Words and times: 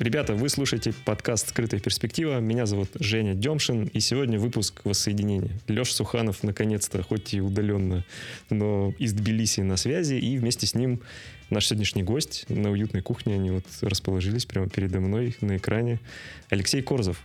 Ребята, 0.00 0.32
вы 0.34 0.48
слушаете 0.48 0.94
подкаст 1.04 1.50
«Скрытая 1.50 1.78
перспектива». 1.78 2.40
Меня 2.40 2.64
зовут 2.64 2.88
Женя 2.94 3.34
Демшин, 3.34 3.84
и 3.84 4.00
сегодня 4.00 4.38
выпуск 4.38 4.80
воссоединения. 4.84 5.50
Леша 5.68 5.92
Суханов, 5.92 6.42
наконец-то, 6.42 7.02
хоть 7.02 7.34
и 7.34 7.42
удаленно, 7.42 8.06
но 8.48 8.94
из 8.98 9.12
Тбилиси 9.12 9.60
на 9.60 9.76
связи, 9.76 10.14
и 10.14 10.38
вместе 10.38 10.66
с 10.66 10.74
ним 10.74 11.02
наш 11.50 11.66
сегодняшний 11.66 12.02
гость 12.02 12.46
на 12.48 12.70
уютной 12.70 13.02
кухне. 13.02 13.34
Они 13.34 13.50
вот 13.50 13.66
расположились 13.82 14.46
прямо 14.46 14.70
передо 14.70 15.00
мной 15.00 15.36
на 15.42 15.58
экране. 15.58 16.00
Алексей 16.48 16.80
Корзов. 16.80 17.22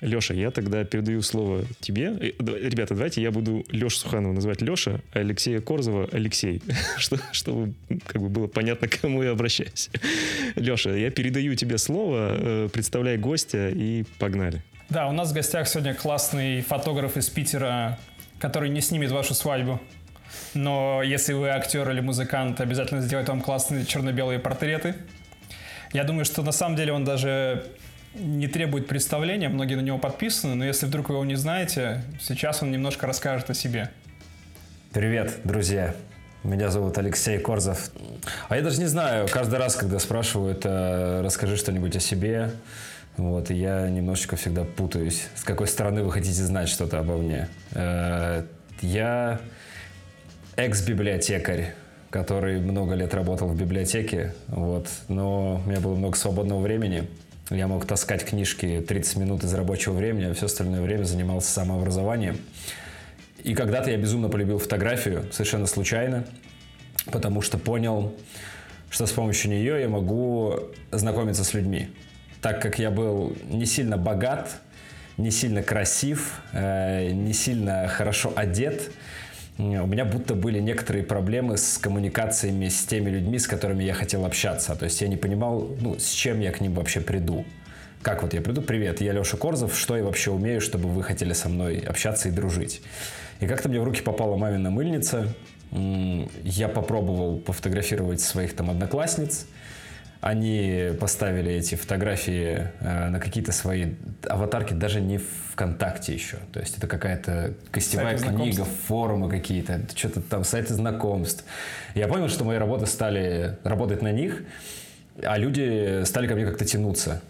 Леша, 0.00 0.34
я 0.34 0.50
тогда 0.50 0.84
передаю 0.84 1.22
слово 1.22 1.64
тебе. 1.80 2.12
Э, 2.20 2.32
ребята, 2.38 2.94
давайте 2.94 3.22
я 3.22 3.30
буду 3.30 3.64
Лешу 3.70 3.98
Суханова 3.98 4.32
называть 4.32 4.60
Леша, 4.60 5.00
а 5.12 5.20
Алексея 5.20 5.60
Корзова 5.60 6.08
Алексей, 6.12 6.62
что, 6.98 7.18
чтобы 7.32 7.74
как 8.06 8.20
бы 8.20 8.28
было 8.28 8.46
понятно, 8.46 8.88
к 8.88 9.00
кому 9.00 9.22
я 9.22 9.30
обращаюсь. 9.30 9.90
Леша, 10.54 10.90
я 10.90 11.10
передаю 11.10 11.54
тебе 11.54 11.78
слово, 11.78 12.36
э, 12.38 12.68
представляй 12.72 13.16
гостя 13.16 13.70
и 13.70 14.04
погнали. 14.18 14.62
Да, 14.88 15.08
у 15.08 15.12
нас 15.12 15.30
в 15.30 15.34
гостях 15.34 15.66
сегодня 15.66 15.94
классный 15.94 16.60
фотограф 16.60 17.16
из 17.16 17.28
Питера, 17.28 17.98
который 18.38 18.68
не 18.68 18.80
снимет 18.80 19.10
вашу 19.10 19.34
свадьбу. 19.34 19.80
Но 20.54 21.02
если 21.02 21.32
вы 21.32 21.48
актер 21.48 21.88
или 21.90 22.00
музыкант, 22.00 22.60
обязательно 22.60 23.00
сделает 23.00 23.28
вам 23.28 23.40
классные 23.40 23.84
черно-белые 23.84 24.38
портреты. 24.38 24.94
Я 25.92 26.04
думаю, 26.04 26.24
что 26.24 26.42
на 26.42 26.52
самом 26.52 26.76
деле 26.76 26.92
он 26.92 27.04
даже 27.04 27.64
не 28.18 28.48
требует 28.48 28.86
представления, 28.86 29.48
многие 29.48 29.74
на 29.74 29.80
него 29.80 29.98
подписаны, 29.98 30.54
но 30.54 30.64
если 30.64 30.86
вдруг 30.86 31.08
вы 31.08 31.16
его 31.16 31.24
не 31.24 31.36
знаете, 31.36 32.02
сейчас 32.20 32.62
он 32.62 32.70
немножко 32.70 33.06
расскажет 33.06 33.50
о 33.50 33.54
себе. 33.54 33.90
Привет, 34.92 35.40
друзья. 35.44 35.94
Меня 36.42 36.70
зовут 36.70 36.96
Алексей 36.96 37.38
Корзов. 37.38 37.90
А 38.48 38.56
я 38.56 38.62
даже 38.62 38.78
не 38.78 38.86
знаю, 38.86 39.26
каждый 39.30 39.58
раз, 39.58 39.74
когда 39.74 39.98
спрашивают, 39.98 40.62
э, 40.64 41.20
расскажи 41.24 41.56
что-нибудь 41.56 41.96
о 41.96 42.00
себе, 42.00 42.52
вот, 43.16 43.50
я 43.50 43.88
немножечко 43.88 44.36
всегда 44.36 44.64
путаюсь, 44.64 45.26
с 45.34 45.42
какой 45.42 45.66
стороны 45.66 46.02
вы 46.02 46.12
хотите 46.12 46.42
знать 46.42 46.68
что-то 46.68 47.00
обо 47.00 47.16
мне. 47.16 47.48
Э, 47.72 48.44
я 48.80 49.40
экс-библиотекарь, 50.54 51.74
который 52.10 52.60
много 52.60 52.94
лет 52.94 53.12
работал 53.12 53.48
в 53.48 53.56
библиотеке, 53.56 54.34
вот, 54.46 54.88
но 55.08 55.62
у 55.64 55.68
меня 55.68 55.80
было 55.80 55.94
много 55.94 56.16
свободного 56.16 56.60
времени, 56.60 57.08
я 57.50 57.68
мог 57.68 57.86
таскать 57.86 58.24
книжки 58.24 58.84
30 58.86 59.16
минут 59.16 59.44
из 59.44 59.54
рабочего 59.54 59.92
времени, 59.92 60.24
а 60.24 60.34
все 60.34 60.46
остальное 60.46 60.80
время 60.80 61.04
занимался 61.04 61.50
самообразованием. 61.52 62.38
И 63.44 63.54
когда-то 63.54 63.90
я 63.90 63.96
безумно 63.96 64.28
полюбил 64.28 64.58
фотографию, 64.58 65.26
совершенно 65.30 65.66
случайно, 65.66 66.24
потому 67.12 67.42
что 67.42 67.58
понял, 67.58 68.16
что 68.90 69.06
с 69.06 69.12
помощью 69.12 69.50
нее 69.50 69.80
я 69.80 69.88
могу 69.88 70.58
знакомиться 70.90 71.44
с 71.44 71.54
людьми. 71.54 71.88
Так 72.42 72.60
как 72.60 72.78
я 72.78 72.90
был 72.90 73.36
не 73.48 73.66
сильно 73.66 73.96
богат, 73.96 74.60
не 75.16 75.30
сильно 75.30 75.62
красив, 75.62 76.40
э, 76.52 77.10
не 77.12 77.32
сильно 77.32 77.86
хорошо 77.88 78.32
одет, 78.34 78.90
у 79.58 79.86
меня 79.86 80.04
будто 80.04 80.34
были 80.34 80.60
некоторые 80.60 81.04
проблемы 81.04 81.56
с 81.56 81.78
коммуникациями 81.78 82.68
с 82.68 82.84
теми 82.84 83.08
людьми, 83.08 83.38
с 83.38 83.46
которыми 83.46 83.84
я 83.84 83.94
хотел 83.94 84.26
общаться. 84.26 84.76
То 84.76 84.84
есть 84.84 85.00
я 85.00 85.08
не 85.08 85.16
понимал, 85.16 85.70
ну, 85.80 85.98
с 85.98 86.10
чем 86.10 86.40
я 86.40 86.52
к 86.52 86.60
ним 86.60 86.74
вообще 86.74 87.00
приду. 87.00 87.44
Как 88.02 88.22
вот 88.22 88.34
я 88.34 88.40
приду, 88.40 88.60
привет, 88.62 89.00
я 89.00 89.12
Леша 89.12 89.36
Корзов, 89.36 89.76
что 89.76 89.96
я 89.96 90.04
вообще 90.04 90.30
умею, 90.30 90.60
чтобы 90.60 90.88
вы 90.88 91.02
хотели 91.02 91.32
со 91.32 91.48
мной 91.48 91.78
общаться 91.78 92.28
и 92.28 92.30
дружить. 92.30 92.82
И 93.40 93.46
как-то 93.46 93.68
мне 93.68 93.80
в 93.80 93.84
руки 93.84 94.02
попала 94.02 94.36
мамина 94.36 94.70
мыльница, 94.70 95.34
я 95.72 96.68
попробовал 96.68 97.38
пофотографировать 97.38 98.20
своих 98.20 98.54
там 98.54 98.70
одноклассниц, 98.70 99.46
они 100.20 100.92
поставили 100.98 101.52
эти 101.52 101.74
фотографии 101.74 102.68
э, 102.80 103.08
на 103.08 103.20
какие-то 103.20 103.52
свои 103.52 103.94
аватарки, 104.28 104.72
даже 104.72 105.00
не 105.00 105.18
ВКонтакте 105.18 106.14
еще. 106.14 106.38
То 106.52 106.60
есть 106.60 106.78
это 106.78 106.86
какая-то 106.86 107.54
гостевая 107.72 108.18
сайты 108.18 108.34
книга, 108.34 108.64
форумы 108.64 109.30
какие-то, 109.30 109.80
что-то 109.94 110.20
там, 110.20 110.44
сайты 110.44 110.74
знакомств. 110.74 111.44
Я 111.94 112.08
понял, 112.08 112.28
что 112.28 112.44
мои 112.44 112.58
работы 112.58 112.86
стали 112.86 113.56
работать 113.62 114.02
на 114.02 114.12
них, 114.12 114.42
а 115.22 115.38
люди 115.38 116.02
стали 116.04 116.26
ко 116.26 116.34
мне 116.34 116.46
как-то 116.46 116.64
тянуться. 116.64 117.22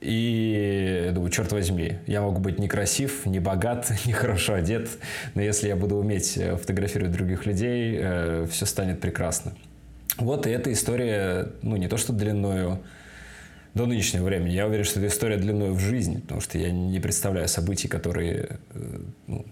И 0.00 1.10
думаю, 1.14 1.30
черт 1.30 1.50
возьми, 1.52 1.96
я 2.06 2.20
могу 2.20 2.38
быть 2.38 2.58
не 2.58 2.68
красив, 2.68 3.24
не 3.24 3.40
богат, 3.40 3.90
не 4.04 4.12
хорошо 4.12 4.54
одет, 4.54 4.88
но 5.34 5.40
если 5.40 5.68
я 5.68 5.76
буду 5.76 5.96
уметь 5.96 6.36
э, 6.36 6.56
фотографировать 6.56 7.12
других 7.12 7.46
людей, 7.46 7.98
э, 7.98 8.46
все 8.50 8.66
станет 8.66 9.00
прекрасно. 9.00 9.54
Вот 10.16 10.46
и 10.46 10.50
эта 10.50 10.72
история, 10.72 11.48
ну, 11.62 11.76
не 11.76 11.88
то 11.88 11.96
что 11.96 12.12
длиною 12.12 12.80
до 13.74 13.86
нынешнего 13.86 14.24
времени. 14.24 14.52
Я 14.52 14.66
уверен, 14.66 14.84
что 14.84 15.00
это 15.00 15.08
история 15.08 15.36
длиною 15.36 15.74
в 15.74 15.80
жизнь, 15.80 16.22
потому 16.22 16.40
что 16.40 16.58
я 16.58 16.70
не 16.70 17.00
представляю 17.00 17.48
событий, 17.48 17.88
которые 17.88 18.58
э, 18.74 18.98
ну, 19.26 19.44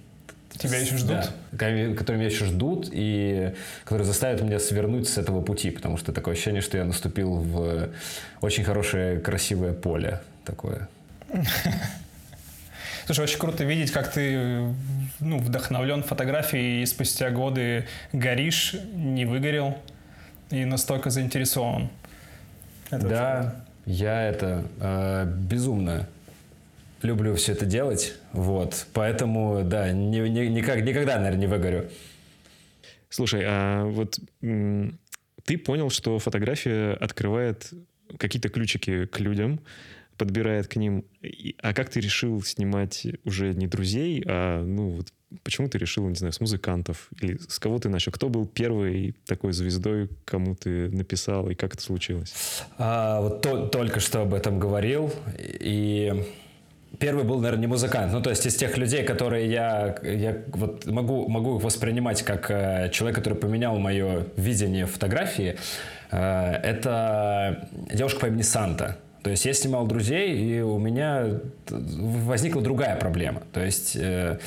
Тебя 0.59 0.78
еще 0.78 0.97
ждут? 0.97 1.17
Да, 1.53 1.95
которые 1.97 2.19
меня 2.19 2.27
еще 2.27 2.45
ждут 2.45 2.89
и 2.93 3.53
которые 3.84 4.05
заставят 4.05 4.43
меня 4.43 4.59
свернуть 4.59 5.09
с 5.09 5.19
этого 5.19 5.41
пути, 5.41 5.71
потому 5.71 5.97
что 5.97 6.12
такое 6.12 6.34
ощущение, 6.34 6.61
что 6.61 6.77
я 6.77 6.84
наступил 6.84 7.37
в 7.37 7.89
очень 8.41 8.62
хорошее, 8.62 9.19
красивое 9.19 9.73
поле 9.73 10.21
такое. 10.44 10.89
Слушай, 13.06 13.25
очень 13.25 13.39
круто 13.39 13.65
видеть, 13.65 13.91
как 13.91 14.12
ты 14.12 14.73
ну, 15.19 15.39
вдохновлен 15.39 16.03
фотографией 16.05 16.83
и 16.83 16.87
спустя 16.87 17.31
годы 17.31 17.87
горишь, 18.12 18.77
не 18.94 19.25
выгорел 19.25 19.77
и 20.52 20.64
настолько 20.64 21.10
заинтересован. 21.10 21.88
Это 22.90 23.08
да, 23.08 23.64
очень... 23.84 23.94
я 23.94 24.28
это 24.28 24.64
э, 24.80 25.24
безумно 25.26 26.06
люблю 27.00 27.34
все 27.34 27.52
это 27.52 27.66
делать, 27.66 28.14
вот, 28.32 28.86
поэтому, 28.92 29.62
да, 29.64 29.90
ни, 29.90 30.18
ни, 30.28 30.46
никак, 30.46 30.82
никогда, 30.82 31.16
наверное, 31.16 31.40
не 31.40 31.46
выгорю. 31.46 31.90
Слушай, 33.08 33.42
а 33.44 33.84
вот 33.86 34.18
ты 34.40 35.58
понял, 35.58 35.90
что 35.90 36.18
фотография 36.18 36.92
открывает 36.92 37.72
какие-то 38.19 38.48
ключики 38.48 39.06
к 39.06 39.19
людям, 39.20 39.60
подбирает 40.22 40.69
к 40.69 40.77
ним. 40.77 41.05
А 41.60 41.75
как 41.75 41.91
ты 41.91 41.99
решил 41.99 42.41
снимать 42.43 43.09
уже 43.25 43.55
не 43.55 43.66
друзей, 43.66 44.22
а 44.25 44.62
ну 44.62 44.91
вот 44.91 45.09
почему 45.43 45.69
ты 45.69 45.78
решил, 45.78 46.09
не 46.09 46.15
знаю, 46.15 46.33
с 46.33 46.41
музыкантов 46.41 47.09
или 47.21 47.38
с 47.49 47.59
кого 47.59 47.81
ты 47.81 47.88
начал? 47.88 48.12
Кто 48.12 48.28
был 48.28 48.47
первой 48.47 49.16
такой 49.27 49.53
звездой, 49.53 50.11
кому 50.25 50.55
ты 50.55 50.91
написал 50.91 51.50
и 51.50 51.56
как 51.56 51.75
это 51.75 51.82
случилось? 51.82 52.32
А, 52.78 53.21
вот 53.21 53.43
то, 53.43 53.66
только 53.66 53.99
что 53.99 54.22
об 54.22 54.32
этом 54.32 54.61
говорил 54.61 55.12
и 55.37 56.25
Первый 57.00 57.25
был, 57.25 57.38
наверное, 57.41 57.62
не 57.62 57.66
музыкант. 57.66 58.12
Ну, 58.12 58.21
то 58.21 58.31
есть 58.31 58.44
из 58.47 58.55
тех 58.55 58.77
людей, 58.77 59.03
которые 59.03 59.50
я, 59.50 59.97
я 60.03 60.43
вот 60.49 60.84
могу, 60.84 61.27
могу 61.27 61.56
их 61.56 61.65
воспринимать 61.65 62.22
как 62.22 62.50
э, 62.50 62.91
человек, 62.93 63.16
который 63.16 63.34
поменял 63.34 63.78
мое 63.78 64.27
видение 64.37 64.84
фотографии, 64.84 65.56
э, 66.11 66.53
это 66.62 67.66
девушка 67.93 68.21
по 68.21 68.27
имени 68.27 68.43
Санта. 68.43 68.99
То 69.22 69.31
есть 69.31 69.44
я 69.44 69.53
снимал 69.53 69.87
друзей, 69.87 70.37
и 70.37 70.60
у 70.60 70.78
меня 70.78 71.41
возникла 71.69 72.60
другая 72.60 72.97
проблема. 72.97 73.43
То 73.53 73.65
есть 73.65 73.97
э, 73.97 74.38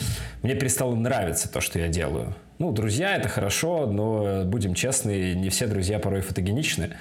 мне 0.41 0.55
перестало 0.55 0.95
нравиться 0.95 1.51
то, 1.51 1.61
что 1.61 1.79
я 1.79 1.87
делаю. 1.87 2.35
Ну, 2.59 2.71
друзья 2.71 3.15
это 3.15 3.29
хорошо, 3.29 3.85
но 3.87 4.43
будем 4.45 4.73
честны, 4.73 5.33
не 5.33 5.49
все 5.49 5.67
друзья 5.67 5.99
порой 5.99 6.21
фотогеничны. 6.21 6.91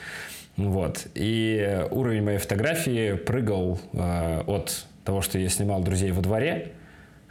Вот. 0.56 1.06
И 1.14 1.86
уровень 1.90 2.22
моей 2.22 2.38
фотографии 2.38 3.14
прыгал 3.14 3.80
э, 3.92 4.42
от 4.46 4.86
того, 5.04 5.20
что 5.20 5.38
я 5.38 5.48
снимал 5.48 5.82
друзей 5.82 6.12
во 6.12 6.22
дворе, 6.22 6.68
э, 6.68 6.83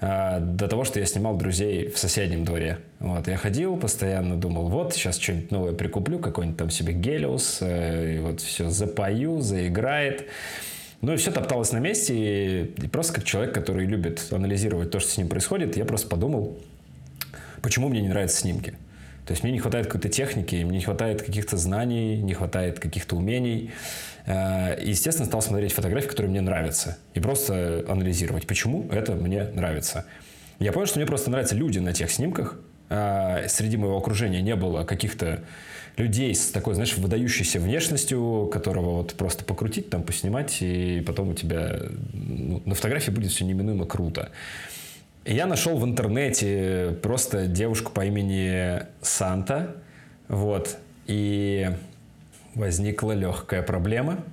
до 0.03 0.67
того, 0.67 0.83
что 0.83 0.99
я 0.99 1.05
снимал 1.05 1.37
друзей 1.37 1.89
в 1.89 1.97
соседнем 1.97 2.43
дворе. 2.43 2.79
Вот, 2.99 3.27
я 3.27 3.37
ходил, 3.37 3.77
постоянно 3.77 4.35
думал, 4.35 4.67
вот, 4.67 4.93
сейчас 4.93 5.17
что-нибудь 5.17 5.51
новое 5.51 5.73
прикуплю, 5.73 6.19
какой-нибудь 6.19 6.57
там 6.57 6.69
себе 6.69 6.93
гелиус, 6.93 7.59
э, 7.61 8.15
и 8.15 8.19
вот 8.19 8.41
все 8.41 8.69
запою, 8.69 9.39
заиграет. 9.41 10.25
Ну 11.01 11.13
и 11.13 11.17
все 11.17 11.31
топталось 11.31 11.71
на 11.71 11.77
месте, 11.77 12.13
и, 12.15 12.83
и 12.83 12.87
просто 12.87 13.13
как 13.13 13.23
человек, 13.23 13.53
который 13.53 13.85
любит 13.85 14.27
анализировать 14.31 14.91
то, 14.91 14.99
что 14.99 15.09
с 15.09 15.17
ним 15.17 15.27
происходит, 15.29 15.77
я 15.77 15.85
просто 15.85 16.07
подумал, 16.07 16.57
почему 17.61 17.87
мне 17.87 18.01
не 18.01 18.09
нравятся 18.09 18.37
снимки. 18.37 18.75
То 19.25 19.31
есть 19.31 19.43
мне 19.43 19.53
не 19.53 19.59
хватает 19.59 19.87
какой-то 19.87 20.09
техники, 20.09 20.55
мне 20.55 20.77
не 20.77 20.83
хватает 20.83 21.21
каких-то 21.21 21.57
знаний, 21.57 22.17
не 22.17 22.33
хватает 22.33 22.79
каких-то 22.79 23.15
умений. 23.15 23.71
Э, 24.25 24.81
и, 24.81 24.89
естественно, 24.89 25.25
стал 25.25 25.41
смотреть 25.41 25.73
фотографии, 25.73 26.07
которые 26.07 26.29
мне 26.29 26.41
нравятся. 26.41 26.97
И 27.13 27.19
просто 27.19 27.85
анализировать, 27.87 28.47
почему 28.47 28.87
это 28.91 29.13
мне 29.13 29.43
нравится. 29.43 30.05
Я 30.59 30.71
понял, 30.71 30.87
что 30.87 30.99
мне 30.99 31.05
просто 31.05 31.29
нравятся 31.29 31.55
люди 31.55 31.79
на 31.79 31.93
тех 31.93 32.11
снимках, 32.11 32.57
а, 32.89 33.47
среди 33.47 33.77
моего 33.77 33.97
окружения 33.97 34.41
не 34.41 34.55
было 34.55 34.83
каких-то 34.83 35.43
людей 35.97 36.33
с 36.35 36.51
такой, 36.51 36.75
знаешь, 36.75 36.97
выдающейся 36.97 37.59
внешностью, 37.59 38.49
которого 38.51 38.97
вот 38.97 39.13
просто 39.13 39.45
покрутить, 39.45 39.89
там, 39.89 40.03
поснимать, 40.03 40.57
и 40.61 41.03
потом 41.05 41.29
у 41.29 41.33
тебя 41.33 41.79
ну, 42.13 42.61
на 42.65 42.75
фотографии 42.75 43.11
будет 43.11 43.31
все 43.31 43.45
неминуемо 43.45 43.85
круто. 43.85 44.31
Я 45.25 45.45
нашел 45.45 45.77
в 45.77 45.85
интернете 45.85 46.97
просто 47.01 47.47
девушку 47.47 47.93
по 47.93 48.05
имени 48.05 48.81
Санта, 49.01 49.77
вот, 50.27 50.77
и 51.07 51.69
возникла 52.55 53.13
легкая 53.13 53.61
проблема. 53.61 54.23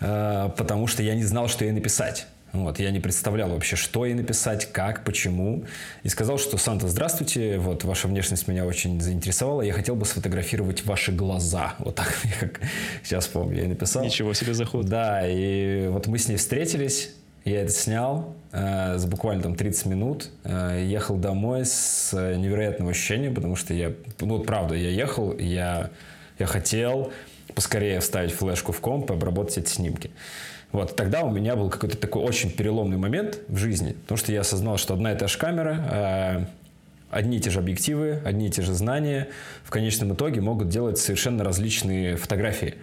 э, 0.00 0.50
потому 0.56 0.86
что 0.86 1.02
я 1.02 1.14
не 1.14 1.24
знал, 1.24 1.48
что 1.48 1.64
ей 1.64 1.72
написать. 1.72 2.26
Вот, 2.52 2.78
я 2.78 2.90
не 2.90 3.00
представлял 3.00 3.50
вообще, 3.50 3.76
что 3.76 4.06
ей 4.06 4.14
написать, 4.14 4.72
как, 4.72 5.04
почему. 5.04 5.64
И 6.02 6.08
сказал, 6.08 6.38
что 6.38 6.56
«Санта, 6.56 6.88
здравствуйте, 6.88 7.58
вот 7.58 7.84
ваша 7.84 8.08
внешность 8.08 8.48
меня 8.48 8.64
очень 8.64 9.00
заинтересовала, 9.00 9.60
я 9.62 9.74
хотел 9.74 9.96
бы 9.96 10.06
сфотографировать 10.06 10.84
ваши 10.86 11.12
глаза». 11.12 11.74
Вот 11.78 11.96
так, 11.96 12.14
как 12.40 12.60
сейчас 13.02 13.26
помню, 13.26 13.62
я 13.62 13.68
написал. 13.68 14.02
Ничего 14.02 14.32
себе 14.32 14.54
заход. 14.54 14.86
Да, 14.86 15.26
и 15.26 15.88
вот 15.88 16.06
мы 16.06 16.18
с 16.18 16.28
ней 16.28 16.36
встретились, 16.36 17.10
я 17.46 17.62
это 17.62 17.70
снял 17.70 18.34
э, 18.52 18.98
за 18.98 19.06
буквально 19.06 19.44
там 19.44 19.54
30 19.54 19.86
минут. 19.86 20.30
Э, 20.44 20.84
ехал 20.84 21.16
домой 21.16 21.64
с 21.64 22.12
невероятным 22.12 22.88
ощущением, 22.88 23.34
потому 23.34 23.54
что 23.56 23.72
я, 23.72 23.92
ну, 24.20 24.40
правда, 24.40 24.74
я 24.74 24.90
ехал, 24.90 25.36
я, 25.38 25.90
я 26.38 26.46
хотел 26.46 27.12
поскорее 27.54 28.00
вставить 28.00 28.32
флешку 28.32 28.72
в 28.72 28.80
комп 28.80 29.10
и 29.10 29.14
обработать 29.14 29.58
эти 29.58 29.70
снимки. 29.70 30.10
Вот, 30.72 30.96
тогда 30.96 31.22
у 31.22 31.30
меня 31.30 31.54
был 31.54 31.70
какой-то 31.70 31.96
такой 31.96 32.22
очень 32.22 32.50
переломный 32.50 32.96
момент 32.96 33.38
в 33.48 33.56
жизни, 33.56 33.92
потому 33.92 34.18
что 34.18 34.32
я 34.32 34.40
осознал, 34.40 34.76
что 34.76 34.94
одна 34.94 35.12
и 35.12 35.16
та 35.16 35.28
же 35.28 35.38
камера, 35.38 35.88
э, 35.90 36.46
одни 37.10 37.36
и 37.36 37.40
те 37.40 37.50
же 37.50 37.60
объективы, 37.60 38.20
одни 38.24 38.48
и 38.48 38.50
те 38.50 38.62
же 38.62 38.74
знания 38.74 39.28
в 39.62 39.70
конечном 39.70 40.14
итоге 40.14 40.40
могут 40.40 40.68
делать 40.68 40.98
совершенно 40.98 41.44
различные 41.44 42.16
фотографии. 42.16 42.74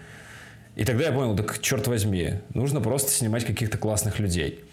И 0.75 0.85
тогда 0.85 1.05
я 1.05 1.11
понял, 1.11 1.35
так 1.35 1.59
черт 1.59 1.87
возьми, 1.87 2.35
нужно 2.53 2.81
просто 2.81 3.11
снимать 3.11 3.45
каких-то 3.45 3.77
классных 3.77 4.19
людей. 4.19 4.63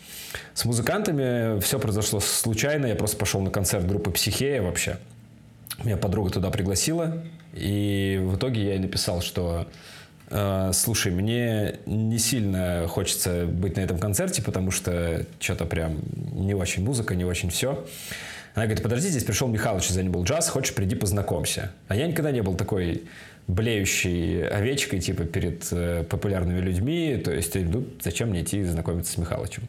С 0.55 0.64
музыкантами 0.64 1.61
все 1.61 1.79
произошло 1.79 2.20
случайно, 2.20 2.87
я 2.87 2.94
просто 2.94 3.17
пошел 3.17 3.41
на 3.41 3.50
концерт 3.50 3.87
группы 3.87 4.11
«Психея» 4.11 4.62
вообще. 4.62 4.99
Меня 5.85 5.97
подруга 5.97 6.31
туда 6.31 6.50
пригласила, 6.50 7.23
и 7.52 8.20
в 8.23 8.37
итоге 8.37 8.64
я 8.64 8.70
ей 8.73 8.79
написал, 8.79 9.20
что 9.20 9.67
Э, 10.31 10.70
слушай, 10.73 11.12
мне 11.12 11.76
не 11.87 12.19
сильно 12.19 12.87
хочется 12.88 13.47
быть 13.47 13.76
на 13.76 13.81
этом 13.81 13.99
концерте, 13.99 14.43
потому 14.43 14.70
что 14.70 15.26
что-то 15.41 15.67
прям 15.67 15.99
не 16.32 16.55
очень 16.55 16.85
музыка, 16.85 17.14
не 17.14 17.25
очень 17.25 17.50
все. 17.50 17.85
Она 18.55 18.67
говорит, 18.67 18.82
подожди, 18.82 19.08
здесь 19.08 19.25
пришел 19.25 19.49
Михалыч 19.49 19.91
из 19.91 19.99
Animal 19.99 20.25
Jazz, 20.25 20.49
хочешь, 20.50 20.75
приди 20.75 20.97
познакомься. 20.97 21.73
А 21.88 21.97
я 21.97 22.06
никогда 22.06 22.31
не 22.31 22.43
был 22.43 22.55
такой 22.55 23.05
блеющей 23.50 24.47
овечкой, 24.47 25.00
типа, 25.00 25.25
перед 25.25 25.67
э, 25.73 26.05
популярными 26.05 26.61
людьми. 26.61 27.20
То 27.23 27.32
есть, 27.32 27.55
ну, 27.55 27.85
зачем 28.00 28.31
мне 28.31 28.43
идти 28.43 28.62
знакомиться 28.64 29.12
с 29.12 29.19
Михалычем? 29.19 29.64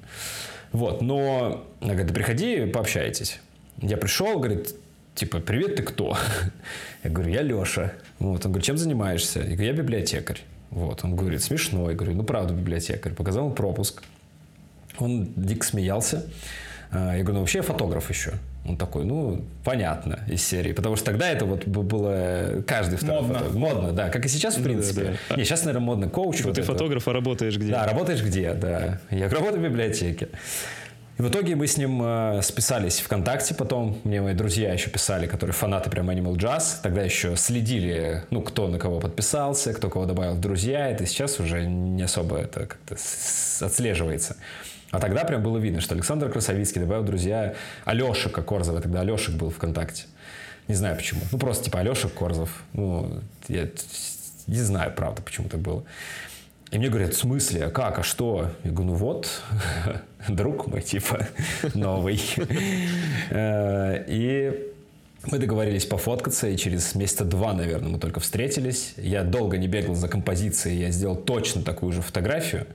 Вот, 0.71 1.01
но, 1.01 1.65
она 1.81 1.93
говорит, 1.93 2.07
да 2.07 2.13
приходи, 2.13 2.65
пообщайтесь. 2.65 3.39
Я 3.81 3.97
пришел, 3.97 4.37
говорит, 4.39 4.75
типа, 5.15 5.39
привет, 5.39 5.75
ты 5.75 5.83
кто? 5.83 6.17
Я 7.03 7.09
говорю, 7.09 7.31
я 7.31 7.41
Леша. 7.41 7.93
Вот, 8.19 8.45
он 8.45 8.51
говорит, 8.51 8.65
чем 8.65 8.77
занимаешься? 8.77 9.39
Я 9.39 9.55
говорю, 9.55 9.63
я 9.63 9.73
библиотекарь. 9.73 10.41
Вот, 10.69 11.03
он 11.03 11.15
говорит, 11.15 11.41
смешно. 11.41 11.89
Я 11.89 11.95
говорю, 11.95 12.15
ну, 12.15 12.23
правда, 12.23 12.53
библиотекарь. 12.53 13.13
Показал 13.13 13.45
ему 13.45 13.55
пропуск. 13.55 14.03
Он 14.99 15.33
дико 15.35 15.65
смеялся. 15.65 16.29
А, 16.91 17.15
я 17.15 17.23
говорю, 17.23 17.35
ну, 17.35 17.39
вообще 17.39 17.59
я 17.59 17.63
фотограф 17.63 18.09
еще. 18.09 18.33
Он 18.65 18.77
такой, 18.77 19.05
ну, 19.05 19.43
понятно, 19.63 20.19
из 20.27 20.43
серии. 20.43 20.73
Потому 20.73 20.95
что 20.95 21.05
тогда 21.05 21.29
это 21.29 21.45
вот 21.45 21.65
было 21.65 22.61
каждый 22.67 22.97
второй 22.97 23.21
модно. 23.21 23.33
фотограф. 23.33 23.55
Модно, 23.55 23.91
да. 23.91 24.09
Как 24.09 24.25
и 24.25 24.29
сейчас, 24.29 24.57
в 24.57 24.63
принципе. 24.63 25.01
Да, 25.01 25.11
да. 25.29 25.35
Не, 25.37 25.45
сейчас, 25.45 25.63
наверное, 25.63 25.85
модно 25.85 26.09
коуч. 26.09 26.37
Типа 26.37 26.49
вот 26.49 26.55
ты 26.55 26.61
это. 26.61 26.71
фотограф, 26.71 27.07
а 27.07 27.13
работаешь 27.13 27.57
где? 27.57 27.71
Да, 27.71 27.85
работаешь 27.85 28.21
где, 28.21 28.53
да. 28.53 28.99
Я 29.09 29.29
работаю 29.29 29.61
в 29.61 29.63
библиотеке. 29.63 30.27
И 31.17 31.21
в 31.21 31.29
итоге 31.29 31.55
мы 31.55 31.67
с 31.67 31.77
ним 31.77 32.01
э, 32.03 32.41
списались 32.41 32.99
ВКонтакте 32.99 33.53
потом. 33.53 33.99
Мне 34.03 34.21
мои 34.21 34.33
друзья 34.33 34.73
еще 34.73 34.89
писали, 34.89 35.27
которые 35.27 35.53
фанаты 35.53 35.89
прям 35.89 36.09
Animal 36.09 36.35
Jazz. 36.35 36.81
Тогда 36.83 37.03
еще 37.03 37.35
следили, 37.35 38.23
ну, 38.31 38.41
кто 38.41 38.67
на 38.67 38.79
кого 38.79 38.99
подписался, 38.99 39.73
кто 39.73 39.89
кого 39.89 40.05
добавил 40.05 40.33
в 40.33 40.41
друзья. 40.41 40.89
Это 40.89 41.05
сейчас 41.05 41.39
уже 41.39 41.65
не 41.65 42.03
особо 42.03 42.37
это 42.37 42.61
как-то 42.61 42.95
отслеживается. 43.65 44.35
А 44.91 44.99
тогда 44.99 45.23
прям 45.23 45.41
было 45.41 45.57
видно, 45.57 45.81
что 45.81 45.95
Александр 45.95 46.29
Красовицкий 46.29 46.81
добавил 46.81 47.03
друзья 47.03 47.55
Алешика 47.85 48.41
Корзова. 48.41 48.81
Тогда 48.81 49.01
Алешик 49.01 49.35
был 49.35 49.49
ВКонтакте. 49.49 50.03
Не 50.67 50.75
знаю 50.75 50.97
почему. 50.97 51.21
Ну, 51.31 51.37
просто 51.37 51.65
типа 51.65 51.79
Алешик 51.79 52.13
Корзов. 52.13 52.63
Ну, 52.73 53.21
я 53.47 53.69
не 54.47 54.59
знаю, 54.59 54.93
правда, 54.95 55.21
почему 55.21 55.47
так 55.47 55.61
было. 55.61 55.83
И 56.71 56.77
мне 56.77 56.89
говорят, 56.89 57.13
в 57.13 57.17
смысле, 57.17 57.65
а 57.65 57.69
как, 57.69 57.99
а 57.99 58.03
что? 58.03 58.49
Я 58.63 58.71
говорю, 58.71 58.91
ну 58.91 58.97
вот, 58.97 59.41
друг 60.27 60.67
мой, 60.67 60.81
типа, 60.81 61.27
новый. 61.73 62.21
Э, 63.29 64.03
И 64.07 64.71
мы 65.25 65.37
договорились 65.37 65.85
пофоткаться, 65.85 66.47
и 66.47 66.57
через 66.57 66.95
месяца 66.95 67.23
два, 67.23 67.53
наверное, 67.53 67.89
мы 67.89 67.99
только 67.99 68.19
встретились. 68.19 68.93
Я 68.97 69.23
долго 69.23 69.57
не 69.57 69.67
бегал 69.67 69.95
за 69.95 70.07
композицией, 70.07 70.79
я 70.79 70.91
сделал 70.91 71.15
точно 71.15 71.61
такую 71.61 71.91
же 71.93 72.01
фотографию. 72.01 72.67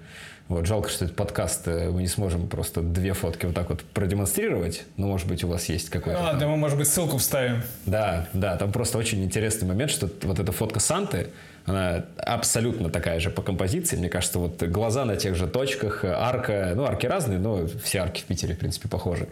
Вот, 0.48 0.64
жалко, 0.66 0.88
что 0.88 1.04
этот 1.06 1.16
подкаст 1.16 1.66
э, 1.66 1.90
мы 1.90 2.02
не 2.02 2.08
сможем 2.08 2.46
просто 2.46 2.80
две 2.80 3.14
фотки 3.14 3.46
вот 3.46 3.54
так 3.56 3.68
вот 3.68 3.82
продемонстрировать. 3.82 4.84
Но, 4.96 5.08
может 5.08 5.26
быть, 5.26 5.42
у 5.42 5.48
вас 5.48 5.68
есть 5.68 5.90
какой-то... 5.90 6.20
А, 6.20 6.30
там- 6.30 6.38
да 6.38 6.46
мы, 6.46 6.56
может 6.56 6.78
быть, 6.78 6.86
ссылку 6.86 7.16
вставим. 7.18 7.62
да, 7.84 8.28
да, 8.32 8.56
там 8.56 8.70
просто 8.70 8.96
очень 8.96 9.24
интересный 9.24 9.66
момент, 9.66 9.90
что 9.90 10.08
вот 10.22 10.38
эта 10.38 10.52
фотка 10.52 10.78
Санты, 10.78 11.28
она 11.64 12.04
абсолютно 12.18 12.90
такая 12.90 13.18
же 13.18 13.30
по 13.30 13.42
композиции. 13.42 13.96
Мне 13.96 14.08
кажется, 14.08 14.38
вот 14.38 14.62
глаза 14.62 15.04
на 15.04 15.16
тех 15.16 15.34
же 15.34 15.48
точках, 15.48 16.04
арка, 16.04 16.74
ну, 16.76 16.84
арки 16.84 17.06
разные, 17.06 17.40
но 17.40 17.66
все 17.82 17.98
арки 17.98 18.20
в 18.20 18.24
Питере, 18.26 18.54
в 18.54 18.58
принципе, 18.60 18.88
похожи. 18.88 19.26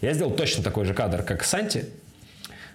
Я 0.00 0.14
сделал 0.14 0.32
точно 0.32 0.64
такой 0.64 0.84
же 0.84 0.94
кадр, 0.94 1.22
как 1.22 1.44
Санти, 1.44 1.84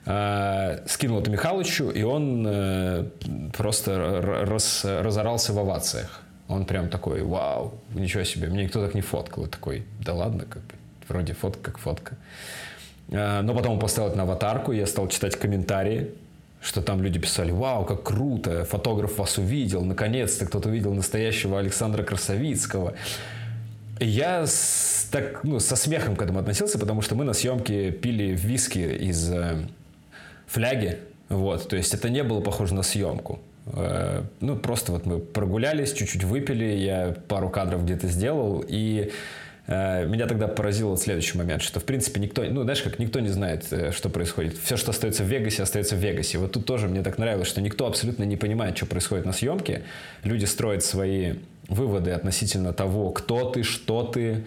э, 0.05 0.79
скинул 0.87 1.19
это 1.19 1.29
Михалычу, 1.29 1.89
и 1.89 2.03
он 2.03 2.45
э, 2.47 3.05
просто 3.51 4.45
раз- 4.47 4.85
разорался 4.85 5.51
в 5.51 5.59
овациях. 5.59 6.21
Он 6.51 6.65
прям 6.65 6.89
такой, 6.89 7.21
вау, 7.23 7.73
ничего 7.95 8.23
себе, 8.23 8.47
мне 8.49 8.63
никто 8.65 8.83
так 8.85 8.93
не 8.93 9.01
фоткал. 9.01 9.45
И 9.45 9.47
такой, 9.49 9.83
да 10.03 10.13
ладно, 10.13 10.43
как 10.49 10.61
бы, 10.63 10.73
вроде 11.07 11.33
фотка 11.33 11.61
как 11.71 11.77
фотка. 11.77 12.15
Э, 13.09 13.41
Но 13.41 13.53
потом 13.55 13.73
он 13.73 13.79
поставил 13.79 14.09
это 14.09 14.17
на 14.17 14.23
аватарку, 14.23 14.71
я 14.71 14.85
стал 14.85 15.07
читать 15.07 15.35
комментарии, 15.37 16.11
что 16.61 16.81
там 16.81 17.01
люди 17.01 17.19
писали, 17.19 17.51
вау, 17.51 17.85
как 17.85 18.03
круто, 18.03 18.65
фотограф 18.65 19.17
вас 19.17 19.37
увидел, 19.37 19.83
наконец-то 19.83 20.45
кто-то 20.45 20.69
увидел 20.69 20.93
настоящего 20.93 21.57
Александра 21.59 22.03
Красовицкого. 22.03 22.93
И 23.99 24.05
я 24.07 24.45
с- 24.45 25.07
так, 25.11 25.43
ну, 25.43 25.59
со 25.59 25.75
смехом 25.75 26.15
к 26.15 26.21
этому 26.21 26.39
относился, 26.39 26.77
потому 26.79 27.01
что 27.01 27.15
мы 27.15 27.23
на 27.23 27.33
съемке 27.33 27.91
пили 27.91 28.35
виски 28.35 28.79
из 28.79 29.31
э, 29.31 29.65
фляги, 30.47 30.99
вот, 31.29 31.67
то 31.69 31.75
есть 31.77 31.93
это 31.93 32.09
не 32.09 32.23
было 32.23 32.41
похоже 32.41 32.73
на 32.75 32.83
съемку. 32.83 33.39
Э, 33.65 34.23
Ну, 34.39 34.55
просто 34.55 34.91
вот 34.91 35.05
мы 35.05 35.19
прогулялись, 35.19 35.93
чуть-чуть 35.93 36.23
выпили, 36.23 36.65
я 36.65 37.15
пару 37.27 37.49
кадров 37.49 37.83
где-то 37.83 38.07
сделал, 38.07 38.63
и 38.67 39.11
э, 39.67 40.07
меня 40.07 40.27
тогда 40.27 40.47
поразил 40.47 40.89
вот 40.89 41.01
следующий 41.01 41.37
момент, 41.37 41.61
что, 41.61 41.79
в 41.79 41.83
принципе, 41.83 42.19
никто, 42.19 42.43
ну, 42.43 42.63
знаешь, 42.63 42.81
как 42.81 42.99
никто 42.99 43.19
не 43.19 43.29
знает, 43.29 43.67
э, 43.71 43.91
что 43.91 44.09
происходит. 44.09 44.57
Все, 44.57 44.77
что 44.77 44.91
остается 44.91 45.23
в 45.23 45.27
Вегасе, 45.27 45.63
остается 45.63 45.95
в 45.95 45.99
Вегасе. 45.99 46.37
Вот 46.37 46.51
тут 46.53 46.65
тоже 46.65 46.87
мне 46.87 47.01
так 47.03 47.17
нравилось, 47.17 47.47
что 47.47 47.61
никто 47.61 47.85
абсолютно 47.85 48.23
не 48.23 48.37
понимает, 48.37 48.77
что 48.77 48.85
происходит 48.85 49.25
на 49.25 49.33
съемке. 49.33 49.83
Люди 50.23 50.45
строят 50.45 50.83
свои 50.83 51.35
выводы 51.67 52.11
относительно 52.11 52.73
того, 52.73 53.11
кто 53.11 53.49
ты, 53.49 53.63
что 53.63 54.03
ты, 54.03 54.43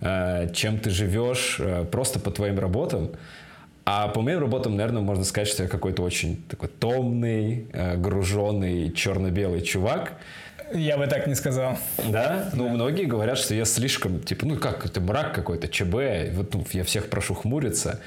чем 0.00 0.78
ты 0.78 0.90
живешь, 0.90 1.60
просто 1.90 2.20
по 2.20 2.30
твоим 2.30 2.60
работам. 2.60 3.10
А 3.90 4.08
по 4.08 4.20
моим 4.20 4.40
работам, 4.40 4.76
наверное, 4.76 5.00
можно 5.00 5.24
сказать, 5.24 5.48
что 5.48 5.62
я 5.62 5.68
какой-то 5.68 6.02
очень 6.02 6.42
такой 6.42 6.68
томный, 6.68 7.68
э, 7.72 7.96
груженный, 7.96 8.92
черно-белый 8.92 9.62
чувак. 9.62 10.12
Я 10.74 10.98
бы 10.98 11.06
так 11.06 11.26
не 11.26 11.34
сказал. 11.34 11.78
Да? 12.06 12.50
Ну, 12.52 12.68
многие 12.68 13.04
говорят, 13.04 13.38
что 13.38 13.54
я 13.54 13.64
слишком, 13.64 14.20
типа, 14.20 14.44
ну 14.44 14.56
как, 14.58 14.84
это 14.84 15.00
мрак 15.00 15.34
какой-то, 15.34 15.68
ЧБ, 15.68 16.34
вот 16.34 16.52
ну, 16.52 16.66
я 16.72 16.84
всех 16.84 17.08
прошу 17.08 17.32
хмуриться. 17.32 17.98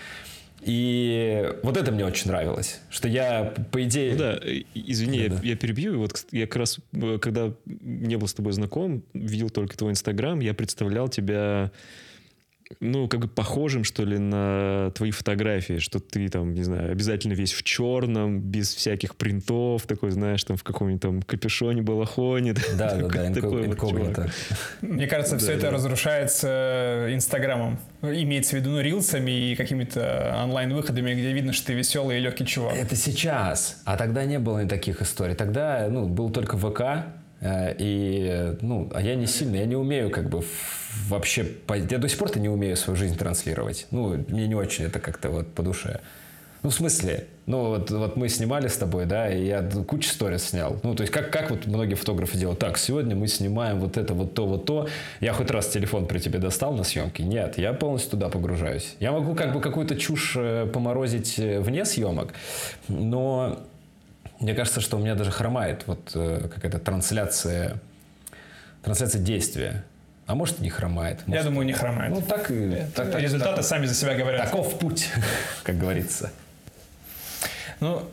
И 0.61 1.51
вот 1.63 1.75
это 1.77 1.91
мне 1.91 2.05
очень 2.05 2.27
нравилось, 2.27 2.79
что 2.91 3.07
я, 3.07 3.51
по 3.71 3.83
идее... 3.83 4.11
Ну 4.11 4.19
да, 4.19 4.37
э, 4.39 4.61
извини, 4.75 5.17
я, 5.17 5.29
Да-да. 5.29 5.41
я 5.41 5.55
перебью. 5.55 5.93
И 5.93 5.97
Вот 5.97 6.27
я 6.29 6.45
как 6.45 6.57
раз, 6.57 6.77
э, 6.93 7.17
когда 7.19 7.51
не 7.65 8.17
был 8.17 8.27
с 8.27 8.35
тобой 8.35 8.53
знаком, 8.53 9.01
видел 9.15 9.49
только 9.49 9.75
твой 9.75 9.93
инстаграм, 9.93 10.41
я 10.41 10.53
представлял 10.53 11.09
тебя, 11.09 11.71
ну, 12.79 13.07
как 13.07 13.21
бы 13.21 13.27
похожим, 13.27 13.83
что 13.83 14.03
ли, 14.03 14.17
на 14.17 14.91
твои 14.95 15.11
фотографии, 15.11 15.79
что 15.79 15.99
ты 15.99 16.29
там, 16.29 16.53
не 16.53 16.63
знаю, 16.63 16.91
обязательно 16.91 17.33
весь 17.33 17.53
в 17.53 17.63
черном, 17.63 18.39
без 18.39 18.73
всяких 18.73 19.15
принтов, 19.15 19.83
такой, 19.83 20.11
знаешь, 20.11 20.43
там 20.43 20.57
в 20.57 20.63
каком-нибудь 20.63 21.01
там 21.01 21.21
капюшоне, 21.21 21.81
балахоне. 21.81 22.53
Да, 22.77 22.95
да, 22.95 23.07
да, 23.07 23.33
Такой 23.33 23.67
вот 23.67 23.67
инкогнито. 23.67 24.31
Мне 24.81 25.07
кажется, 25.07 25.37
все 25.37 25.53
это 25.53 25.71
разрушается 25.71 27.07
Инстаграмом. 27.11 27.79
Имеется 28.01 28.55
в 28.55 28.59
виду, 28.59 28.71
ну, 28.71 28.81
рилсами 28.81 29.51
и 29.51 29.55
какими-то 29.55 30.39
онлайн-выходами, 30.43 31.13
где 31.13 31.31
видно, 31.33 31.53
что 31.53 31.67
ты 31.67 31.73
веселый 31.73 32.17
и 32.17 32.21
легкий 32.21 32.45
чувак. 32.45 32.75
Это 32.75 32.95
сейчас. 32.95 33.81
А 33.85 33.97
тогда 33.97 34.25
не 34.25 34.39
было 34.39 34.65
таких 34.65 35.01
историй. 35.01 35.35
Тогда, 35.35 35.87
ну, 35.89 36.07
был 36.07 36.29
только 36.29 36.57
ВК, 36.57 36.81
и, 37.41 38.27
э, 38.29 38.55
ну, 38.61 38.89
а 38.93 39.01
я 39.01 39.15
не 39.15 39.25
сильно, 39.25 39.55
я 39.55 39.65
не 39.65 39.75
умею 39.75 40.11
как 40.11 40.29
бы 40.29 40.43
вообще, 41.07 41.45
я 41.89 41.97
до 41.97 42.07
сих 42.07 42.17
пор-то 42.17 42.39
не 42.39 42.49
умею 42.49 42.77
свою 42.77 42.97
жизнь 42.97 43.17
транслировать. 43.17 43.87
Ну, 43.91 44.23
мне 44.27 44.47
не 44.47 44.55
очень 44.55 44.85
это 44.85 44.99
как-то 44.99 45.29
вот 45.29 45.53
по 45.53 45.63
душе. 45.63 46.01
Ну, 46.63 46.69
в 46.69 46.73
смысле? 46.73 47.25
Ну, 47.47 47.69
вот, 47.69 47.89
вот 47.89 48.15
мы 48.17 48.29
снимали 48.29 48.67
с 48.67 48.77
тобой, 48.77 49.05
да, 49.05 49.33
и 49.33 49.47
я 49.47 49.63
кучу 49.87 50.07
сторис 50.07 50.49
снял. 50.49 50.79
Ну, 50.83 50.93
то 50.93 51.01
есть, 51.01 51.11
как, 51.11 51.31
как 51.31 51.49
вот 51.49 51.65
многие 51.65 51.95
фотографы 51.95 52.37
делают? 52.37 52.59
Так, 52.59 52.77
сегодня 52.77 53.15
мы 53.15 53.27
снимаем 53.27 53.79
вот 53.79 53.97
это, 53.97 54.13
вот 54.13 54.35
то, 54.35 54.45
вот 54.45 54.65
то. 54.65 54.87
Я 55.21 55.33
хоть 55.33 55.49
раз 55.49 55.67
телефон 55.69 56.05
при 56.05 56.19
тебе 56.19 56.37
достал 56.37 56.73
на 56.73 56.83
съемке? 56.83 57.23
Нет, 57.23 57.57
я 57.57 57.73
полностью 57.73 58.11
туда 58.11 58.29
погружаюсь. 58.29 58.95
Я 58.99 59.11
могу 59.11 59.33
как 59.33 59.53
бы 59.53 59.59
какую-то 59.59 59.95
чушь 59.95 60.35
э, 60.37 60.67
поморозить 60.71 61.39
э, 61.39 61.59
вне 61.59 61.83
съемок, 61.83 62.33
но 62.87 63.57
мне 64.41 64.55
кажется, 64.55 64.81
что 64.81 64.97
у 64.97 64.99
меня 64.99 65.15
даже 65.15 65.31
хромает 65.31 65.83
вот 65.85 66.11
э, 66.15 66.49
какая-то 66.53 66.79
трансляция, 66.79 67.79
трансляция 68.81 69.21
действия. 69.21 69.83
А 70.25 70.35
может, 70.35 70.59
не 70.59 70.69
хромает. 70.69 71.27
Может, 71.27 71.43
Я 71.43 71.49
думаю, 71.49 71.65
не 71.65 71.73
хромает. 71.73 72.11
Ну, 72.11 72.21
так 72.21 72.49
и... 72.49 72.85
Так, 72.95 73.19
результаты 73.19 73.57
так, 73.57 73.65
сами 73.65 73.85
за 73.85 73.93
себя 73.93 74.15
говорят. 74.15 74.45
Таков 74.45 74.79
путь, 74.79 75.09
как 75.63 75.77
говорится. 75.77 76.31
Ну, 77.79 78.03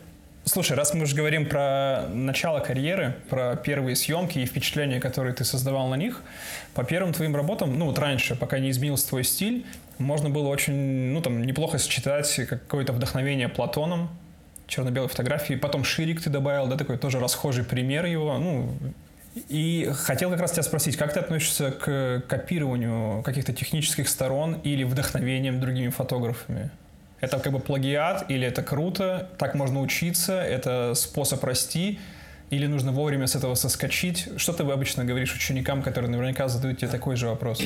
слушай, 0.45 0.75
раз 0.75 0.93
мы 0.93 1.03
уже 1.03 1.15
говорим 1.15 1.47
про 1.47 2.07
начало 2.13 2.59
карьеры, 2.59 3.15
про 3.29 3.55
первые 3.55 3.95
съемки 3.95 4.39
и 4.39 4.45
впечатления, 4.45 4.99
которые 4.99 5.33
ты 5.33 5.43
создавал 5.45 5.87
на 5.87 5.95
них, 5.95 6.21
по 6.73 6.83
первым 6.83 7.13
твоим 7.13 7.35
работам, 7.35 7.77
ну 7.77 7.85
вот 7.85 7.97
раньше, 7.99 8.35
пока 8.35 8.59
не 8.59 8.69
изменился 8.69 9.07
твой 9.07 9.23
стиль, 9.23 9.65
можно 9.97 10.29
было 10.29 10.47
очень, 10.47 11.11
ну 11.11 11.21
там, 11.21 11.43
неплохо 11.43 11.77
сочетать 11.77 12.33
какое-то 12.47 12.93
вдохновение 12.93 13.47
Платоном, 13.49 14.09
черно-белой 14.69 15.09
фотографии, 15.09 15.55
потом 15.55 15.83
Ширик 15.83 16.21
ты 16.21 16.29
добавил, 16.29 16.67
да, 16.67 16.77
такой 16.77 16.97
тоже 16.97 17.19
расхожий 17.19 17.65
пример 17.65 18.05
его, 18.05 18.37
ну, 18.37 18.77
и 19.49 19.91
хотел 19.93 20.29
как 20.29 20.39
раз 20.39 20.51
тебя 20.51 20.63
спросить, 20.63 20.95
как 20.95 21.13
ты 21.13 21.19
относишься 21.19 21.71
к 21.71 22.23
копированию 22.27 23.21
каких-то 23.23 23.53
технических 23.53 24.07
сторон 24.07 24.55
или 24.63 24.83
вдохновением 24.83 25.59
другими 25.59 25.89
фотографами? 25.89 26.69
Это 27.19 27.37
как 27.39 27.51
бы 27.51 27.59
плагиат 27.59 28.29
или 28.31 28.47
это 28.47 28.63
круто, 28.63 29.29
так 29.37 29.55
можно 29.55 29.81
учиться, 29.81 30.41
это 30.41 30.93
способ 30.95 31.43
расти, 31.43 31.99
или 32.49 32.65
нужно 32.65 32.91
вовремя 32.91 33.27
с 33.27 33.35
этого 33.35 33.55
соскочить? 33.55 34.29
Что 34.37 34.53
ты 34.53 34.63
обычно 34.63 35.05
говоришь 35.05 35.35
ученикам, 35.35 35.83
которые 35.83 36.09
наверняка 36.09 36.47
задают 36.47 36.79
тебе 36.79 36.89
такой 36.89 37.15
же 37.15 37.27
вопрос? 37.27 37.61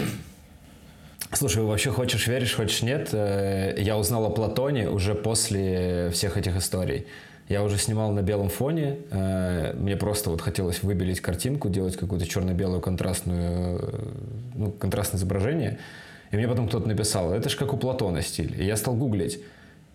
Слушай, 1.36 1.64
вообще 1.64 1.90
хочешь 1.90 2.28
веришь, 2.28 2.56
хочешь 2.56 2.84
нет, 2.84 3.10
э, 3.12 3.76
я 3.78 3.98
узнал 3.98 4.26
о 4.26 4.30
Платоне 4.30 4.90
уже 4.90 5.16
после 5.16 6.10
всех 6.12 6.38
этих 6.38 6.56
историй. 6.56 7.08
Я 7.50 7.64
уже 7.64 7.78
снимал 7.78 8.12
на 8.12 8.22
белом 8.22 8.50
фоне, 8.50 8.98
э, 9.10 9.74
мне 9.74 9.98
просто 9.98 10.30
вот 10.30 10.42
хотелось 10.42 10.84
выбелить 10.84 11.22
картинку, 11.22 11.70
делать 11.70 11.98
какую-то 11.98 12.28
черно-белую 12.28 12.82
контрастную, 12.82 13.80
э, 13.82 14.06
ну, 14.56 14.72
контрастное 14.72 15.20
изображение– 15.20 15.80
и 16.34 16.36
мне 16.36 16.48
потом 16.48 16.68
кто-то 16.68 16.88
написал, 16.88 17.32
это 17.32 17.48
же 17.48 17.56
как 17.56 17.74
у 17.74 17.78
Платона 17.78 18.24
стиль. 18.24 18.60
И 18.60 18.66
я 18.66 18.76
стал 18.76 18.96
гуглить. 18.96 19.40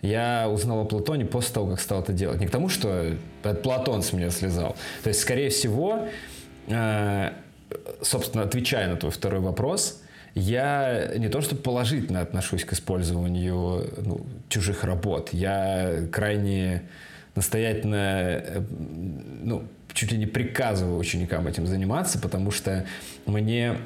Я 0.03 0.49
узнал 0.49 0.83
о 0.83 0.85
Платоне 0.85 1.25
после 1.25 1.53
того, 1.53 1.67
как 1.67 1.81
стал 1.81 2.01
это 2.01 2.13
делать. 2.13 2.39
Не 2.39 2.47
к 2.47 2.51
тому, 2.53 2.69
что 2.69 3.17
Платон 3.65 4.05
с 4.05 4.13
меня 4.13 4.31
слезал. 4.31 4.77
То 5.03 5.09
есть, 5.09 5.19
скорее 5.19 5.49
всего, 5.49 6.07
собственно, 8.03 8.45
отвечая 8.45 8.87
на 8.87 8.95
твой 8.95 9.11
второй 9.11 9.41
вопрос, 9.41 10.01
я 10.39 11.13
не 11.17 11.29
то 11.29 11.41
чтобы 11.41 11.63
положительно 11.63 12.21
отношусь 12.21 12.65
к 12.65 12.73
использованию 12.73 13.91
ну, 14.05 14.27
чужих 14.49 14.85
работ. 14.85 15.31
Я 15.33 16.07
крайне 16.13 16.83
настоятельно, 17.35 17.97
э, 17.97 18.63
ну, 19.43 19.65
чуть 19.93 20.13
ли 20.13 20.19
не 20.19 20.27
приказываю 20.27 20.99
ученикам 20.99 21.47
этим 21.47 21.67
заниматься, 21.67 22.19
потому 22.19 22.51
что 22.51 22.87
мне 23.27 23.77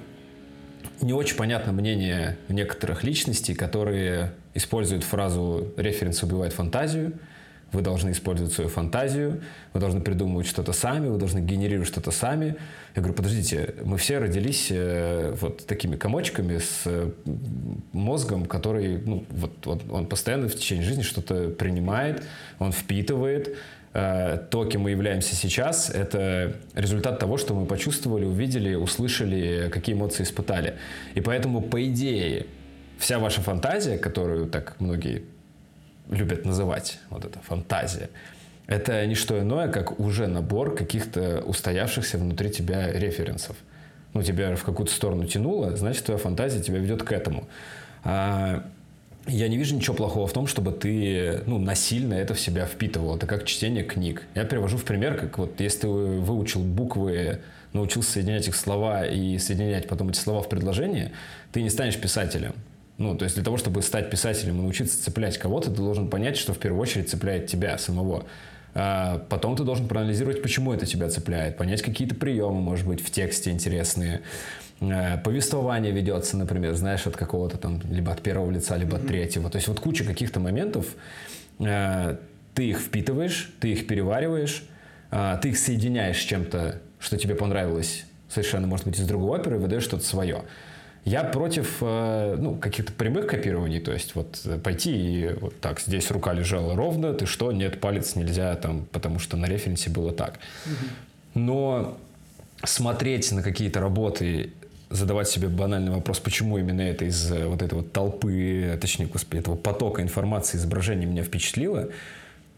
не 1.01 1.13
очень 1.13 1.37
понятно 1.37 1.73
мнение 1.73 2.37
некоторых 2.49 3.05
личностей, 3.05 3.55
которые 3.55 4.33
используют 4.55 5.05
фразу 5.05 5.73
«референс 5.77 6.23
убивает 6.23 6.53
фантазию», 6.53 7.13
вы 7.73 7.83
должны 7.83 8.11
использовать 8.11 8.53
свою 8.53 8.71
фантазию, 8.71 9.43
вы 9.73 9.81
должны 9.81 10.01
придумывать 10.01 10.47
что-то 10.47 10.73
сами, 10.73 11.09
вы 11.09 11.19
должны 11.19 11.41
генерировать 11.41 11.89
что-то 11.89 12.11
сами. 12.11 12.57
Я 12.95 13.03
говорю, 13.03 13.15
подождите, 13.15 13.75
мы 13.85 13.97
все 13.97 14.19
родились 14.19 14.69
э, 14.71 15.35
вот 15.41 15.67
такими 15.67 15.97
комочками 15.97 16.59
с 16.59 16.83
э, 16.85 17.11
мозгом, 17.93 18.47
который, 18.47 18.99
ну, 18.99 19.25
вот, 19.31 19.67
вот 19.67 19.83
он 19.91 20.07
постоянно 20.07 20.49
в 20.49 20.55
течение 20.55 20.85
жизни 20.85 21.03
что-то 21.03 21.49
принимает, 21.49 22.23
он 22.59 22.73
впитывает, 22.73 23.57
Э, 23.95 24.39
то, 24.51 24.65
кем 24.65 24.83
мы 24.83 24.91
являемся 24.91 25.35
сейчас, 25.35 25.91
это 25.91 26.57
результат 26.75 27.19
того, 27.19 27.37
что 27.37 27.55
мы 27.55 27.67
почувствовали, 27.67 28.25
увидели, 28.25 28.75
услышали, 28.75 29.69
какие 29.71 29.95
эмоции 29.95 30.23
испытали. 30.23 30.77
И 31.15 31.21
поэтому, 31.21 31.61
по 31.61 31.85
идее, 31.85 32.47
вся 32.99 33.19
ваша 33.19 33.43
фантазия, 33.43 33.99
которую 33.99 34.47
так 34.47 34.77
многие 34.81 35.25
любят 36.13 36.45
называть, 36.45 36.99
вот 37.11 37.25
эта 37.25 37.41
фантазия, 37.41 38.11
это 38.67 39.05
не 39.07 39.15
что 39.15 39.39
иное, 39.39 39.69
как 39.69 39.99
уже 39.99 40.27
набор 40.27 40.75
каких-то 40.75 41.43
устоявшихся 41.45 42.19
внутри 42.19 42.51
тебя 42.51 42.93
референсов. 42.93 43.57
Ну, 44.15 44.23
тебя 44.23 44.55
в 44.57 44.63
какую-то 44.63 44.93
сторону 44.93 45.27
тянуло, 45.27 45.75
значит, 45.77 46.05
твоя 46.05 46.19
фантазия 46.19 46.63
тебя 46.63 46.79
ведет 46.79 47.03
к 47.03 47.13
этому. 47.13 47.49
А 48.05 48.65
я 49.27 49.49
не 49.49 49.57
вижу 49.57 49.77
ничего 49.77 49.95
плохого 49.95 50.27
в 50.27 50.33
том, 50.33 50.47
чтобы 50.47 50.73
ты 50.73 51.41
ну, 51.47 51.59
насильно 51.59 52.15
это 52.15 52.35
в 52.35 52.41
себя 52.41 52.67
впитывал. 52.67 53.17
Это 53.17 53.27
как 53.27 53.45
чтение 53.45 53.85
книг. 53.85 54.25
Я 54.35 54.45
привожу 54.45 54.77
в 54.77 54.85
пример, 54.85 55.17
как 55.17 55.39
вот 55.39 55.61
если 55.61 55.83
ты 55.83 55.89
выучил 55.89 56.61
буквы, 56.61 57.41
научился 57.73 58.13
соединять 58.13 58.49
их 58.49 58.57
слова 58.57 59.07
и 59.07 59.39
соединять 59.39 59.89
потом 59.89 60.11
эти 60.11 60.19
слова 60.19 60.43
в 60.43 60.49
предложение, 60.49 61.13
ты 61.53 61.63
не 61.63 61.71
станешь 61.71 61.99
писателем. 61.99 62.55
Ну, 62.99 63.17
то 63.17 63.25
есть 63.25 63.37
для 63.37 63.45
того, 63.45 63.57
чтобы 63.57 63.83
стать 63.83 64.11
писателем 64.11 64.59
и 64.59 64.63
научиться 64.63 65.03
цеплять 65.03 65.39
кого-то, 65.39 65.71
ты 65.71 65.77
должен 65.77 66.09
понять, 66.09 66.37
что 66.37 66.53
в 66.53 66.59
первую 66.59 66.81
очередь 66.81 67.11
цепляет 67.11 67.47
тебя 67.47 67.79
самого. 67.79 68.25
А 68.75 69.25
потом 69.29 69.57
ты 69.57 69.65
должен 69.65 69.89
проанализировать, 69.89 70.43
почему 70.43 70.73
это 70.73 70.87
тебя 70.87 71.09
цепляет, 71.09 71.57
понять 71.57 71.83
какие-то 71.83 72.15
приемы, 72.15 72.61
может 72.61 72.87
быть, 72.87 73.05
в 73.05 73.11
тексте 73.11 73.51
интересные, 73.51 74.23
Э, 74.83 75.19
повествование 75.19 75.93
ведется, 75.93 76.37
например, 76.37 76.75
знаешь, 76.75 77.07
от 77.07 77.17
какого-то 77.17 77.57
там, 77.57 77.81
либо 77.89 78.13
от 78.13 78.21
первого 78.21 78.51
лица, 78.51 78.77
либо 78.77 78.97
от 78.97 79.07
третьего. 79.07 79.49
То 79.49 79.57
есть 79.57 79.69
вот 79.69 79.81
куча 79.81 80.05
каких-то 80.05 80.41
моментов, 80.41 80.87
э, 81.61 82.17
ты 82.55 82.69
их 82.69 82.79
впитываешь, 82.79 83.53
ты 83.61 83.73
их 83.73 83.87
перевариваешь, 83.87 84.65
э, 85.11 85.39
ты 85.41 85.51
их 85.51 85.59
соединяешь 85.59 86.19
с 86.19 86.25
чем-то, 86.25 86.81
что 86.99 87.17
тебе 87.17 87.35
понравилось 87.35 88.05
совершенно, 88.29 88.67
может 88.67 88.87
быть, 88.87 88.99
из 88.99 89.07
другой 89.07 89.39
оперы, 89.39 89.57
и 89.57 89.59
выдаешь 89.59 89.85
что-то 89.85 90.05
свое. 90.05 90.43
Я 91.05 91.25
против 91.25 91.81
ну, 91.81 92.57
каких-то 92.61 92.93
прямых 92.93 93.27
копирований, 93.27 93.81
то 93.81 93.93
есть 93.93 94.15
вот 94.15 94.41
пойти 94.63 94.93
и 94.93 95.33
вот 95.35 95.61
так, 95.61 95.81
здесь 95.81 96.11
рука 96.13 96.33
лежала 96.33 96.77
ровно, 96.77 97.13
ты 97.13 97.27
что, 97.27 97.51
нет, 97.51 97.81
палец 97.81 98.15
нельзя, 98.15 98.55
там, 98.55 98.87
потому 98.93 99.19
что 99.19 99.37
на 99.37 99.47
референсе 99.47 99.91
было 99.91 100.13
так. 100.13 100.39
Но 101.35 101.99
смотреть 102.65 103.33
на 103.33 103.43
какие-то 103.43 103.81
работы 103.81 104.53
задавать 104.91 105.29
себе 105.29 105.49
банальный 105.49 105.91
вопрос, 105.91 106.21
почему 106.21 106.59
именно 106.59 106.83
это 106.83 107.07
из 107.07 107.33
э, 107.33 107.47
вот 107.47 107.63
этой 107.63 107.75
вот 107.75 107.93
толпы, 107.93 108.79
точнее, 108.81 109.07
господи, 109.07 109.41
этого 109.41 109.57
потока 109.57 110.03
информации, 110.03 110.59
изображений 110.59 111.07
меня 111.07 111.23
впечатлило, 111.23 111.89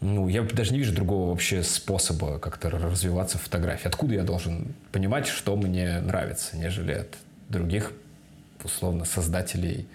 ну, 0.01 0.29
я 0.29 0.43
даже 0.43 0.73
не 0.73 0.79
вижу 0.79 0.93
другого 0.93 1.31
вообще 1.31 1.63
способа 1.63 2.39
как-то 2.39 2.69
развиваться 2.71 3.39
в 3.39 3.43
фотографии. 3.43 3.87
Откуда 3.87 4.15
я 4.15 4.23
должен 4.23 4.75
понимать, 4.93 5.29
что 5.29 5.57
мне 5.57 6.01
нравится, 6.01 6.57
нежели 6.57 6.93
от 6.93 7.15
других, 7.49 7.93
условно, 8.63 9.05
создателей 9.05 9.87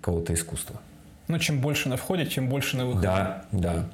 какого-то 0.00 0.34
искусства? 0.34 0.80
Ну, 1.28 1.38
чем 1.38 1.60
больше 1.60 1.88
на 1.88 1.96
входе, 1.96 2.26
тем 2.26 2.48
больше 2.48 2.76
на 2.76 2.86
выходе. 2.86 3.06
Да, 3.06 3.44
да. 3.52 3.88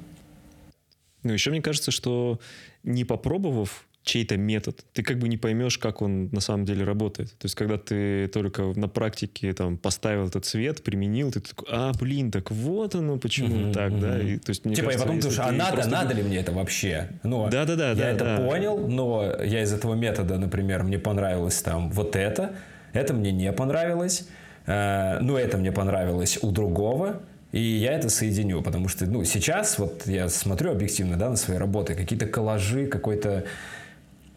Ну, 1.23 1.33
еще 1.33 1.51
мне 1.51 1.61
кажется, 1.61 1.91
что 1.91 2.39
не 2.83 3.03
попробовав 3.03 3.85
чей-то 4.03 4.37
метод, 4.37 4.83
ты 4.93 5.03
как 5.03 5.19
бы 5.19 5.27
не 5.27 5.37
поймешь, 5.37 5.77
как 5.77 6.01
он 6.01 6.29
на 6.31 6.39
самом 6.39 6.65
деле 6.65 6.83
работает. 6.83 7.31
То 7.37 7.45
есть, 7.45 7.55
когда 7.55 7.77
ты 7.77 8.27
только 8.27 8.63
на 8.63 8.87
практике 8.87 9.53
там 9.53 9.77
поставил 9.77 10.27
этот 10.27 10.45
цвет, 10.45 10.83
применил, 10.83 11.31
ты 11.31 11.41
такой, 11.41 11.67
а, 11.69 11.91
блин, 11.99 12.31
так 12.31 12.49
вот 12.49 12.95
оно 12.95 13.17
почему 13.17 13.67
mm-hmm, 13.67 13.73
так, 13.73 13.91
mm-hmm. 13.91 13.99
да? 13.99 14.19
И, 14.21 14.37
то 14.37 14.49
есть, 14.49 14.65
мне 14.65 14.75
типа, 14.75 14.87
кажется, 14.87 15.05
и 15.05 15.07
потом 15.07 15.31
ты 15.31 15.41
а 15.41 15.51
надо, 15.51 15.73
просто... 15.73 15.91
надо 15.91 16.13
ли 16.15 16.23
мне 16.23 16.37
это 16.37 16.51
вообще? 16.51 17.09
Ну, 17.23 17.49
Да-да-да. 17.49 17.89
Я 17.89 17.95
да, 17.95 18.09
это 18.09 18.25
да. 18.25 18.37
понял, 18.37 18.87
но 18.87 19.35
я 19.43 19.61
из 19.61 19.73
этого 19.73 19.93
метода, 19.93 20.37
например, 20.37 20.83
мне 20.83 20.97
понравилось 20.97 21.61
там 21.61 21.91
вот 21.91 22.15
это, 22.15 22.55
это 22.93 23.13
мне 23.13 23.31
не 23.31 23.51
понравилось, 23.51 24.27
э, 24.65 25.19
ну, 25.21 25.37
это 25.37 25.57
мне 25.57 25.71
понравилось 25.71 26.39
у 26.41 26.51
другого, 26.51 27.21
и 27.51 27.59
я 27.61 27.93
это 27.93 28.09
соединю, 28.09 28.61
потому 28.61 28.87
что, 28.87 29.05
ну, 29.05 29.23
сейчас 29.23 29.79
вот 29.79 30.05
я 30.05 30.29
смотрю 30.29 30.71
объективно, 30.71 31.17
да, 31.17 31.29
на 31.29 31.35
свои 31.35 31.57
работы, 31.57 31.95
какие-то 31.95 32.27
коллажи, 32.27 32.87
какой-то 32.87 33.45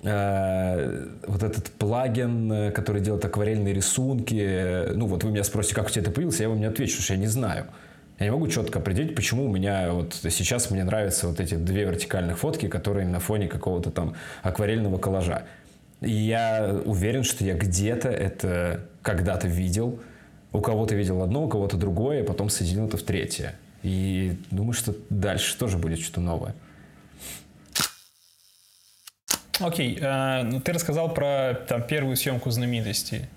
Э, 0.05 1.07
вот 1.29 1.45
этот 1.45 1.71
плагин, 1.71 2.51
э, 2.53 2.71
который 2.73 3.01
делает 3.01 3.25
акварельные 3.25 3.73
рисунки. 3.73 4.37
Э, 4.37 4.93
ну, 4.95 5.07
вот 5.07 5.23
вы 5.23 5.31
меня 5.31 5.45
спросите, 5.45 5.77
как 5.77 5.87
у 5.87 5.91
тебя 5.91 6.03
это 6.03 6.11
появилось, 6.11 6.41
я 6.41 6.49
вам 6.49 6.59
не 6.59 6.67
отвечу, 6.67 7.01
что 7.01 7.13
я 7.15 7.21
не 7.21 7.29
знаю. 7.29 7.67
Я 8.19 8.27
не 8.27 8.33
могу 8.33 8.49
четко 8.49 8.81
определить, 8.81 9.15
почему 9.15 9.47
у 9.47 9.49
меня 9.49 9.93
вот 9.93 10.15
сейчас 10.15 10.71
мне 10.71 10.83
нравятся 10.83 11.29
вот 11.29 11.39
эти 11.39 11.55
две 11.55 11.85
вертикальных 11.85 12.39
фотки, 12.39 12.67
которые 12.67 13.07
на 13.07 13.21
фоне 13.21 13.47
какого-то 13.47 13.91
там 13.91 14.15
акварельного 14.43 14.99
коллажа. 14.99 15.45
И 16.03 16.11
я 16.11 16.81
уверен, 16.85 17.23
что 17.23 17.45
я 17.45 17.55
где-то 17.55 18.09
это 18.09 18.89
когда-то 19.03 19.49
видел. 19.49 20.01
У 20.53 20.61
кого-то 20.61 20.95
видел 20.95 21.23
одно, 21.23 21.45
у 21.45 21.49
кого-то 21.49 21.77
другое, 21.77 22.23
а 22.23 22.25
потом 22.25 22.51
соединил 22.51 22.87
это 22.87 22.97
в 22.97 23.03
третье. 23.03 23.55
И 23.83 24.37
думаю, 24.51 24.75
что 24.75 24.95
дальше 25.11 25.57
тоже 25.57 25.79
будет 25.79 26.01
что-то 26.01 26.21
новое. 26.21 26.55
Окей, 29.61 29.99
э, 30.01 30.43
ну 30.43 30.61
ты 30.61 30.73
рассказал 30.73 31.15
про 31.15 31.55
там, 31.69 31.83
первую 31.83 32.17
съемку 32.17 32.51
знаменитости. 32.51 33.29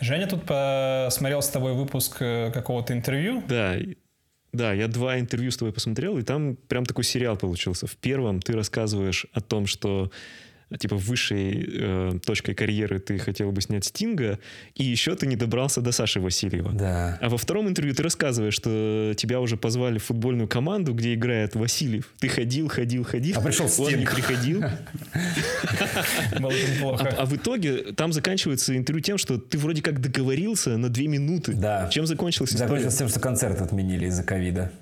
Женя 0.00 0.26
тут 0.26 0.44
посмотрел 0.44 1.42
с 1.42 1.48
тобой 1.48 1.74
выпуск 1.74 2.16
э, 2.20 2.50
какого-то 2.52 2.92
интервью. 2.92 3.42
Да, 3.48 3.76
да, 4.52 4.72
я 4.72 4.88
два 4.88 5.18
интервью 5.18 5.50
с 5.50 5.56
тобой 5.56 5.72
посмотрел, 5.72 6.18
и 6.18 6.22
там 6.22 6.56
прям 6.56 6.84
такой 6.86 7.04
сериал 7.04 7.36
получился. 7.36 7.86
В 7.86 7.96
первом 7.96 8.40
ты 8.40 8.54
рассказываешь 8.54 9.26
о 9.32 9.40
том, 9.40 9.66
что 9.66 10.10
типа 10.78 10.96
высшей 10.96 11.64
э, 11.68 12.18
точкой 12.24 12.54
карьеры 12.54 12.98
ты 12.98 13.18
хотел 13.18 13.52
бы 13.52 13.60
снять 13.60 13.84
Стинга, 13.84 14.38
и 14.74 14.82
еще 14.82 15.14
ты 15.14 15.26
не 15.26 15.36
добрался 15.36 15.80
до 15.80 15.92
Саши 15.92 16.20
Васильева. 16.20 16.72
Да. 16.72 17.18
А 17.20 17.28
во 17.28 17.38
втором 17.38 17.68
интервью 17.68 17.94
ты 17.94 18.02
рассказываешь, 18.02 18.54
что 18.54 19.14
тебя 19.16 19.40
уже 19.40 19.56
позвали 19.56 19.98
в 19.98 20.04
футбольную 20.04 20.48
команду, 20.48 20.92
где 20.92 21.14
играет 21.14 21.54
Васильев. 21.54 22.10
Ты 22.18 22.28
ходил, 22.28 22.68
ходил, 22.68 23.04
ходил. 23.04 23.36
А 23.38 23.40
пришел 23.40 23.66
Он 23.66 23.86
не 23.86 23.94
Стинг. 23.94 24.14
приходил. 24.14 24.64
А, 26.36 27.14
а 27.18 27.24
в 27.26 27.36
итоге 27.36 27.92
там 27.92 28.12
заканчивается 28.12 28.76
интервью 28.76 29.02
тем, 29.02 29.18
что 29.18 29.38
ты 29.38 29.58
вроде 29.58 29.82
как 29.82 30.00
договорился 30.00 30.76
на 30.76 30.88
две 30.88 31.08
минуты. 31.08 31.54
Да. 31.54 31.88
Чем 31.90 32.06
закончилась 32.06 32.50
история? 32.50 32.68
Закончилось 32.68 32.96
тем, 32.96 33.08
что 33.08 33.20
концерт 33.20 33.60
отменили 33.60 34.06
из-за 34.06 34.22
ковида. 34.22 34.72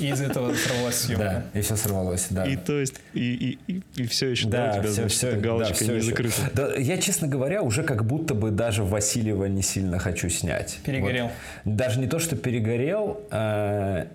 И 0.00 0.08
из 0.08 0.20
этого 0.20 0.54
сорвалась 0.54 0.98
съемка. 0.98 1.44
Да, 1.52 1.58
и 1.58 1.62
все 1.62 1.76
сорвалось, 1.76 2.26
да. 2.30 2.44
И 2.46 2.56
то 2.56 2.78
есть, 2.78 2.94
и, 3.12 3.58
и, 3.66 3.72
и, 3.72 3.82
и 3.96 4.06
все 4.06 4.28
еще, 4.28 4.48
да, 4.48 4.66
Да, 4.66 4.70
у 4.70 4.72
тебя, 4.74 4.82
все, 4.84 4.92
значит, 4.94 5.18
все, 5.18 5.28
эта 5.28 5.40
галочка 5.40 5.68
да, 5.72 5.74
все 5.74 5.92
не 5.92 5.98
еще. 5.98 6.08
закрыта. 6.10 6.34
Да, 6.54 6.74
я, 6.76 6.98
честно 6.98 7.28
говоря, 7.28 7.62
уже 7.62 7.82
как 7.82 8.04
будто 8.04 8.34
бы 8.34 8.50
даже 8.50 8.84
Васильева 8.84 9.46
не 9.46 9.62
сильно 9.62 9.98
хочу 9.98 10.28
снять. 10.28 10.78
Перегорел. 10.84 11.30
Вот. 11.64 11.76
Даже 11.76 12.00
не 12.00 12.06
то, 12.06 12.18
что 12.18 12.36
перегорел. 12.36 13.20
а, 13.30 14.06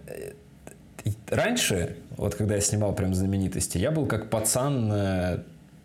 раньше, 1.29 1.95
вот 2.17 2.35
когда 2.35 2.55
я 2.55 2.61
снимал 2.61 2.93
прям 2.93 3.13
знаменитости, 3.13 3.77
я 3.77 3.91
был 3.91 4.05
как 4.05 4.29
пацан 4.29 4.91
э, 4.93 5.39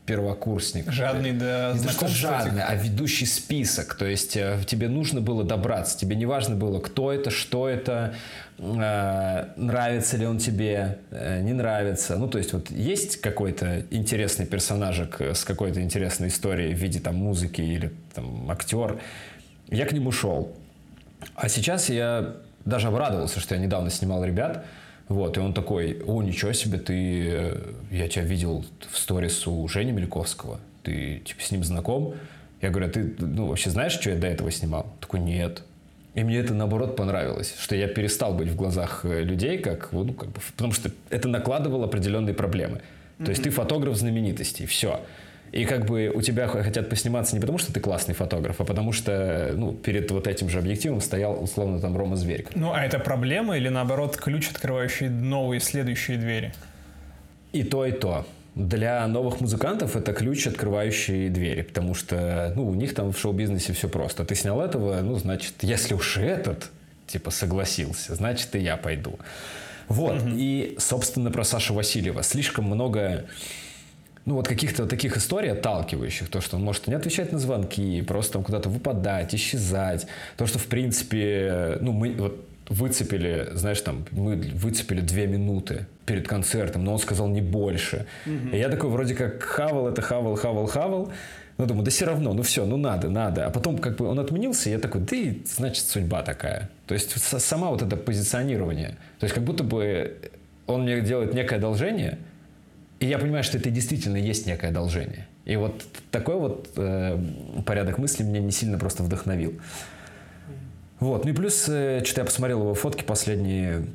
первокурсник. 0.07 0.91
Жадный 0.91 1.33
до 1.33 1.73
Не 1.75 1.83
то, 1.83 1.91
что 1.91 2.09
жадный, 2.09 2.63
а 2.63 2.75
ведущий 2.75 3.27
список. 3.27 3.95
То 3.95 4.07
есть 4.07 4.37
э, 4.37 4.61
тебе 4.67 4.89
нужно 4.89 5.21
было 5.21 5.45
добраться. 5.45 5.99
Тебе 5.99 6.17
не 6.17 6.27
важно 6.27 6.55
было, 6.55 6.81
кто 6.81 7.13
это, 7.13 7.31
что 7.31 7.69
это, 7.69 8.15
э, 8.59 9.45
нравится 9.57 10.17
ли 10.17 10.27
он 10.27 10.39
тебе, 10.39 10.99
э, 11.11 11.43
не 11.43 11.53
нравится. 11.53 12.17
Ну, 12.17 12.29
то 12.29 12.39
есть 12.39 12.53
вот 12.53 12.71
есть 12.71 13.21
какой-то 13.21 13.85
интересный 13.91 14.47
персонажик 14.47 15.21
с 15.21 15.45
какой-то 15.45 15.83
интересной 15.83 16.29
историей 16.29 16.73
в 16.73 16.79
виде 16.79 17.01
там 17.01 17.17
музыки 17.17 17.61
или 17.61 17.93
там 18.15 18.51
актер. 18.51 19.01
Я 19.69 19.87
к 19.87 19.93
нему 19.93 20.13
шел. 20.13 20.55
А 21.35 21.49
сейчас 21.49 21.89
я 21.89 22.37
даже 22.65 22.89
обрадовался, 22.89 23.41
что 23.41 23.57
я 23.57 23.61
недавно 23.61 23.91
снимал 23.91 24.25
ребят. 24.25 24.65
Вот, 25.09 25.37
и 25.37 25.41
он 25.41 25.55
такой, 25.55 26.03
о, 26.05 26.23
ничего 26.23 26.53
себе, 26.53 26.79
ты, 26.79 27.29
э, 27.29 27.73
я 27.93 28.09
тебя 28.09 28.25
видел 28.25 28.65
в 28.91 28.99
сторис 28.99 29.47
у 29.47 29.67
Жени 29.69 29.93
Мельковского, 29.93 30.59
ты, 30.83 31.23
типа, 31.25 31.41
с 31.41 31.51
ним 31.53 31.63
знаком? 31.63 32.15
Я 32.61 32.71
говорю, 32.71 32.89
а 32.89 32.91
ты, 32.91 33.15
ну, 33.19 33.47
вообще 33.47 33.71
знаешь, 33.71 33.93
что 33.93 34.11
я 34.11 34.17
до 34.17 34.27
этого 34.27 34.51
снимал? 34.51 34.93
Такой, 35.01 35.21
нет. 35.21 35.63
И 36.15 36.25
мне 36.25 36.39
это, 36.39 36.55
наоборот, 36.55 36.97
понравилось, 36.97 37.55
что 37.59 37.77
я 37.77 37.87
перестал 37.87 38.35
быть 38.35 38.49
в 38.49 38.57
глазах 38.57 39.05
э, 39.05 39.23
людей, 39.23 39.59
как, 39.59 39.93
ну, 39.93 40.13
как 40.13 40.31
бы, 40.31 40.41
потому 40.57 40.73
что 40.73 40.91
это 41.11 41.29
накладывало 41.29 41.85
определенные 41.85 42.35
проблемы. 42.35 42.81
То 43.19 43.31
есть 43.31 43.43
ты 43.43 43.51
фотограф 43.51 43.97
знаменитостей, 43.97 44.67
все. 44.67 45.01
И 45.53 45.65
как 45.65 45.87
бы 45.87 46.11
у 46.15 46.21
тебя 46.23 46.49
хотят 46.49 46.89
посниматься 46.91 47.35
не 47.35 47.41
потому, 47.41 47.59
что 47.59 47.73
ты 47.73 47.81
классный 47.81 48.15
фотограф, 48.15 48.61
а 48.61 48.65
потому 48.65 48.93
что 48.93 49.53
ну, 49.55 49.73
перед 49.73 50.11
вот 50.11 50.27
этим 50.27 50.49
же 50.49 50.59
объективом 50.59 51.01
стоял 51.01 51.43
условно 51.43 51.81
там 51.81 51.97
Рома 51.97 52.17
Зверь. 52.17 52.47
Ну, 52.55 52.73
а 52.73 52.85
это 52.85 52.99
проблема 52.99 53.57
или 53.57 53.69
наоборот 53.69 54.17
ключ, 54.17 54.51
открывающий 54.51 55.09
новые 55.09 55.61
следующие 55.61 56.19
двери? 56.19 56.53
И 57.53 57.63
то, 57.63 57.87
и 57.87 57.93
то. 57.93 58.27
Для 58.55 59.07
новых 59.07 59.41
музыкантов 59.41 59.97
это 59.97 60.13
ключ, 60.13 60.47
открывающий 60.47 61.29
двери, 61.29 61.63
потому 61.63 61.95
что 61.95 62.53
ну, 62.57 62.67
у 62.67 62.75
них 62.75 62.95
там 62.95 63.13
в 63.13 63.19
шоу-бизнесе 63.19 63.73
все 63.73 63.89
просто. 63.89 64.25
Ты 64.25 64.35
снял 64.35 64.61
этого, 64.61 65.01
ну, 65.03 65.17
значит, 65.17 65.55
если 65.61 65.95
уж 65.95 66.17
этот, 66.17 66.71
типа, 67.07 67.31
согласился, 67.31 68.15
значит, 68.15 68.55
и 68.57 68.59
я 68.59 68.77
пойду. 68.77 69.19
Вот. 69.89 70.23
И, 70.27 70.75
собственно, 70.79 71.31
про 71.31 71.45
Сашу 71.45 71.75
Васильева. 71.75 72.23
Слишком 72.23 72.65
много 72.65 73.27
ну, 74.27 74.35
вот 74.35 74.49
каких-то 74.49 74.87
таких 74.87 75.17
историй 75.17 75.53
отталкивающих, 75.53 76.29
то, 76.29 76.41
что 76.41 76.57
он 76.57 76.65
может 76.65 76.89
не 76.89 76.95
отвечать 76.95 77.33
на 77.33 77.39
звонки, 77.39 78.03
просто 78.03 78.35
там 78.35 78.45
куда-то 78.45 78.69
выпадать, 78.69 79.35
исчезать, 79.35 80.07
то, 80.37 80.47
что, 80.47 80.59
в 80.59 80.67
принципе, 80.67 81.79
ну, 81.81 81.93
мы 81.93 82.13
вот 82.15 82.45
выцепили, 82.69 83.51
знаешь, 83.53 83.81
там, 83.81 84.05
мы 84.11 84.37
выцепили 84.37 85.01
две 85.01 85.29
минуты 85.29 85.87
перед 86.05 86.27
концертом, 86.27 86.85
но 86.85 86.95
он 86.95 86.99
сказал 86.99 87.29
не 87.29 87.41
больше. 87.41 88.07
И 88.53 88.59
я 88.59 88.69
такой 88.69 88.91
вроде 88.91 89.15
как 89.15 89.43
хавал 89.43 89.89
это, 89.89 90.03
хавал, 90.03 90.35
хавал, 90.35 90.67
хавал, 90.67 91.13
ну, 91.59 91.67
думаю, 91.67 91.85
да 91.85 91.91
все 91.91 92.05
равно, 92.05 92.35
ну 92.35 92.43
все, 92.43 92.67
ну 92.67 92.77
надо, 92.77 93.09
надо. 93.09 93.47
А 93.47 93.51
потом 93.51 93.79
как 93.79 93.97
бы 93.97 94.07
он 94.07 94.19
отменился, 94.19 94.69
и 94.69 94.73
я 94.73 94.79
такой, 94.79 95.03
да 95.03 95.17
и 95.17 95.43
значит 95.47 95.85
судьба 95.85 96.23
такая. 96.23 96.69
То 96.87 96.95
есть 96.95 97.17
сама 97.19 97.71
вот 97.71 97.83
это 97.83 97.97
позиционирование. 97.97 98.97
То 99.21 99.25
есть 99.25 99.35
как 99.35 99.45
будто 99.45 99.65
бы 99.65 100.17
он 100.67 100.83
мне 100.83 101.01
делает 101.01 101.33
некое 101.33 101.57
одолжение, 101.57 102.19
и 102.99 103.07
я 103.07 103.19
понимаю, 103.19 103.45
что 103.45 103.59
это 103.59 103.71
действительно 103.71 104.17
есть 104.17 104.47
некое 104.47 104.69
одолжение. 104.69 105.27
И 105.45 105.57
вот 105.57 105.85
такой 106.11 106.37
вот 106.37 106.71
э, 106.77 107.19
порядок 107.67 107.99
мысли 107.99 108.23
меня 108.23 108.41
не 108.41 108.53
сильно 108.53 108.79
просто 108.79 109.03
вдохновил. 109.03 109.55
Вот. 110.99 111.25
Ну 111.25 111.31
и 111.31 111.35
плюс, 111.35 111.67
э, 111.69 112.03
что-то 112.05 112.23
я 112.23 112.25
посмотрел 112.25 112.61
его 112.61 112.75
фотки 112.75 113.03
последние. 113.03 113.87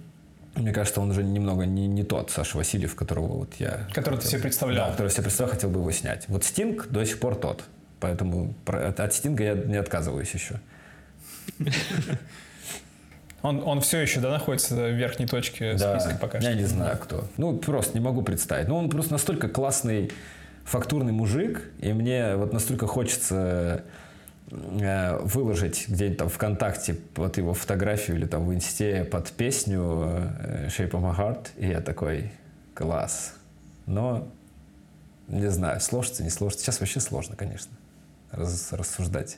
Мне 0.56 0.72
кажется, 0.72 1.02
он 1.02 1.12
уже 1.12 1.24
немного 1.24 1.66
не, 1.66 1.88
не 1.88 2.04
тот 2.04 2.30
Саша 2.30 2.58
Васильев, 2.58 2.94
которого 2.96 3.40
вот 3.40 3.54
я... 3.58 3.88
Который 3.94 4.20
ты 4.20 4.28
себе 4.28 4.42
представлял. 4.42 4.86
Да, 4.88 4.92
который 4.92 5.08
я 5.08 5.14
себе 5.14 5.24
представлял, 5.24 5.56
хотел 5.56 5.70
бы 5.70 5.80
его 5.80 5.92
снять. 5.92 6.26
Вот 6.28 6.44
Стинг 6.44 6.88
до 6.90 7.04
сих 7.06 7.20
пор 7.20 7.36
тот. 7.36 7.64
Поэтому 8.00 8.54
про- 8.66 8.90
от, 8.90 9.00
от 9.00 9.14
Стинга 9.14 9.44
я 9.44 9.54
не 9.56 9.78
отказываюсь 9.78 10.32
еще. 10.32 10.60
Он, 13.42 13.64
он 13.66 13.82
все 13.82 14.00
еще, 14.00 14.20
да, 14.20 14.30
находится 14.30 14.76
в 14.76 14.92
верхней 14.92 15.26
точке 15.26 15.78
списка 15.78 16.18
пока 16.20 16.38
я 16.38 16.52
что? 16.52 16.54
не 16.54 16.66
знаю 16.66 16.98
кто. 16.98 17.26
Ну, 17.38 17.58
просто 17.58 17.98
не 17.98 18.04
могу 18.04 18.22
представить. 18.22 18.68
Ну, 18.68 18.76
он 18.78 18.90
просто 18.90 19.14
настолько 19.14 19.50
классный 19.50 20.12
фактурный 20.64 21.12
мужик, 21.12 21.64
и 21.80 21.92
мне 21.92 22.36
вот 22.36 22.54
настолько 22.54 22.86
хочется 22.86 23.84
э, 24.52 25.18
выложить 25.24 25.86
где-нибудь 25.88 26.20
там 26.20 26.30
ВКонтакте 26.30 26.98
вот 27.16 27.38
его 27.38 27.54
фотографию 27.54 28.18
или 28.18 28.26
там 28.28 28.46
в 28.46 28.54
Инсте 28.54 29.04
под 29.04 29.32
песню 29.32 30.04
э, 30.40 30.68
Shape 30.68 30.92
of 30.92 31.02
My 31.02 31.18
Heart, 31.18 31.48
и 31.58 31.68
я 31.68 31.82
такой, 31.82 32.32
класс. 32.76 33.34
Но, 33.88 34.28
не 35.28 35.50
знаю, 35.50 35.82
сложится, 35.82 36.24
не 36.24 36.30
сложится. 36.30 36.66
Сейчас 36.66 36.80
вообще 36.80 37.00
сложно, 37.00 37.36
конечно, 37.36 37.72
раз- 38.32 38.72
рассуждать. 38.72 39.38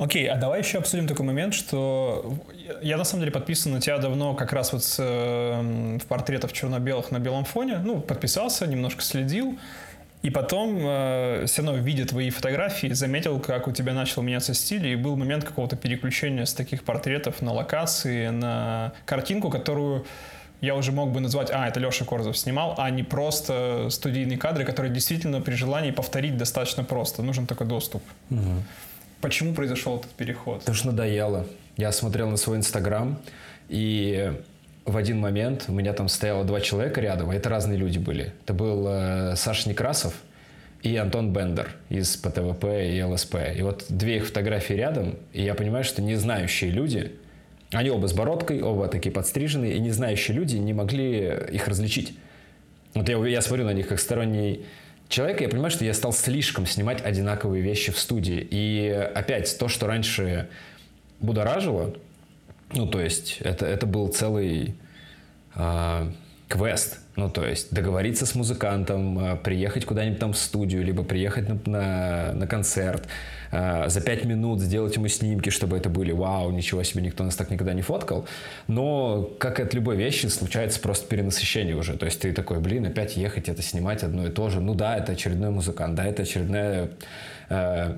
Окей, 0.00 0.26
а 0.30 0.36
давай 0.36 0.60
еще 0.60 0.78
обсудим 0.78 1.06
такой 1.06 1.26
момент, 1.26 1.52
что 1.52 2.34
я 2.80 2.96
на 2.96 3.04
самом 3.04 3.20
деле 3.20 3.32
подписан 3.32 3.72
на 3.72 3.82
тебя 3.82 3.98
давно 3.98 4.32
как 4.32 4.50
раз 4.54 4.72
вот 4.72 4.82
с, 4.82 4.96
э, 4.98 5.98
в 6.02 6.06
портретах 6.06 6.52
черно-белых 6.52 7.10
на 7.10 7.18
белом 7.18 7.44
фоне. 7.44 7.76
Ну, 7.84 8.00
подписался, 8.00 8.66
немножко 8.66 9.02
следил. 9.02 9.58
И 10.22 10.30
потом, 10.30 10.78
э, 10.80 11.44
все 11.46 11.62
равно, 11.62 11.76
видя 11.76 12.06
твои 12.06 12.30
фотографии, 12.30 12.90
заметил, 12.94 13.38
как 13.40 13.68
у 13.68 13.72
тебя 13.72 13.92
начал 13.92 14.22
меняться 14.22 14.54
стиль, 14.54 14.86
и 14.86 14.96
был 14.96 15.16
момент 15.16 15.44
какого-то 15.44 15.76
переключения 15.76 16.46
с 16.46 16.54
таких 16.54 16.82
портретов 16.82 17.42
на 17.42 17.52
локации, 17.52 18.28
на 18.28 18.94
картинку, 19.04 19.50
которую 19.50 20.06
я 20.62 20.76
уже 20.76 20.92
мог 20.92 21.12
бы 21.12 21.20
назвать, 21.20 21.50
а, 21.50 21.68
это 21.68 21.78
Леша 21.78 22.06
Корзов 22.06 22.38
снимал, 22.38 22.74
а 22.78 22.88
не 22.88 23.02
просто 23.02 23.88
студийные 23.90 24.38
кадры, 24.38 24.64
которые 24.64 24.90
действительно 24.90 25.42
при 25.42 25.52
желании 25.52 25.90
повторить 25.90 26.38
достаточно 26.38 26.84
просто. 26.84 27.22
Нужен 27.22 27.46
такой 27.46 27.66
доступ. 27.66 28.02
Почему 29.20 29.54
произошел 29.54 29.98
этот 29.98 30.10
переход? 30.12 30.60
Потому 30.60 30.76
что 30.76 30.86
надоело. 30.88 31.46
Я 31.76 31.92
смотрел 31.92 32.28
на 32.30 32.36
свой 32.36 32.56
инстаграм, 32.56 33.18
и 33.68 34.32
в 34.84 34.96
один 34.96 35.20
момент 35.20 35.64
у 35.68 35.72
меня 35.72 35.92
там 35.92 36.08
стояло 36.08 36.44
два 36.44 36.60
человека 36.60 37.00
рядом, 37.00 37.30
это 37.30 37.48
разные 37.48 37.78
люди 37.78 37.98
были. 37.98 38.32
Это 38.44 38.54
был 38.54 38.86
э, 38.88 39.34
Саша 39.36 39.68
Некрасов 39.68 40.14
и 40.82 40.96
Антон 40.96 41.32
Бендер 41.32 41.76
из 41.90 42.16
ПТВП 42.16 42.90
и 42.90 43.02
ЛСП. 43.02 43.36
И 43.56 43.62
вот 43.62 43.84
две 43.88 44.16
их 44.16 44.26
фотографии 44.26 44.74
рядом, 44.74 45.16
и 45.32 45.42
я 45.42 45.54
понимаю, 45.54 45.84
что 45.84 46.00
не 46.02 46.16
знающие 46.16 46.70
люди, 46.70 47.12
они 47.72 47.90
оба 47.90 48.06
с 48.08 48.12
бородкой, 48.12 48.62
оба 48.62 48.88
такие 48.88 49.12
подстриженные, 49.12 49.74
и 49.74 49.80
не 49.80 49.90
знающие 49.90 50.36
люди 50.36 50.56
не 50.56 50.72
могли 50.72 51.32
их 51.52 51.68
различить. 51.68 52.14
Вот 52.94 53.08
я, 53.08 53.24
я 53.26 53.42
смотрю 53.42 53.66
на 53.66 53.72
них 53.72 53.86
как 53.88 54.00
сторонний 54.00 54.64
человек, 55.10 55.42
я 55.42 55.48
понимаю, 55.48 55.70
что 55.70 55.84
я 55.84 55.92
стал 55.92 56.14
слишком 56.14 56.64
снимать 56.64 57.04
одинаковые 57.04 57.62
вещи 57.62 57.92
в 57.92 57.98
студии. 57.98 58.46
И 58.50 58.88
опять, 58.88 59.58
то, 59.58 59.68
что 59.68 59.86
раньше 59.86 60.48
будоражило, 61.18 61.94
ну, 62.72 62.86
то 62.86 63.00
есть, 63.00 63.38
это, 63.40 63.66
это 63.66 63.84
был 63.84 64.08
целый 64.08 64.74
а, 65.54 66.10
квест. 66.48 66.98
Ну, 67.16 67.28
то 67.28 67.44
есть 67.44 67.74
договориться 67.74 68.24
с 68.24 68.34
музыкантом, 68.34 69.18
э, 69.18 69.36
приехать 69.36 69.84
куда-нибудь 69.84 70.20
там 70.20 70.32
в 70.32 70.38
студию, 70.38 70.84
либо 70.84 71.02
приехать 71.02 71.48
на, 71.48 71.58
на, 71.66 72.32
на 72.32 72.46
концерт, 72.46 73.08
э, 73.50 73.88
за 73.88 74.00
пять 74.00 74.24
минут 74.24 74.60
сделать 74.60 74.94
ему 74.94 75.08
снимки, 75.08 75.50
чтобы 75.50 75.76
это 75.76 75.88
были 75.88 76.12
вау, 76.12 76.50
ничего 76.52 76.82
себе, 76.84 77.02
никто 77.02 77.24
нас 77.24 77.34
так 77.34 77.50
никогда 77.50 77.74
не 77.74 77.82
фоткал. 77.82 78.26
Но, 78.68 79.28
как 79.38 79.58
от 79.58 79.74
любой 79.74 79.96
вещи, 79.96 80.26
случается 80.26 80.80
просто 80.80 81.08
перенасыщение 81.08 81.74
уже. 81.74 81.96
То 81.96 82.06
есть 82.06 82.20
ты 82.20 82.32
такой, 82.32 82.60
блин, 82.60 82.86
опять 82.86 83.16
ехать, 83.16 83.48
это 83.48 83.60
снимать 83.60 84.04
одно 84.04 84.28
и 84.28 84.30
то 84.30 84.48
же. 84.48 84.60
Ну 84.60 84.74
да, 84.74 84.96
это 84.96 85.12
очередной 85.12 85.50
музыкант, 85.50 85.96
да, 85.96 86.06
это 86.06 86.22
очередная 86.22 86.90
э, 87.48 87.96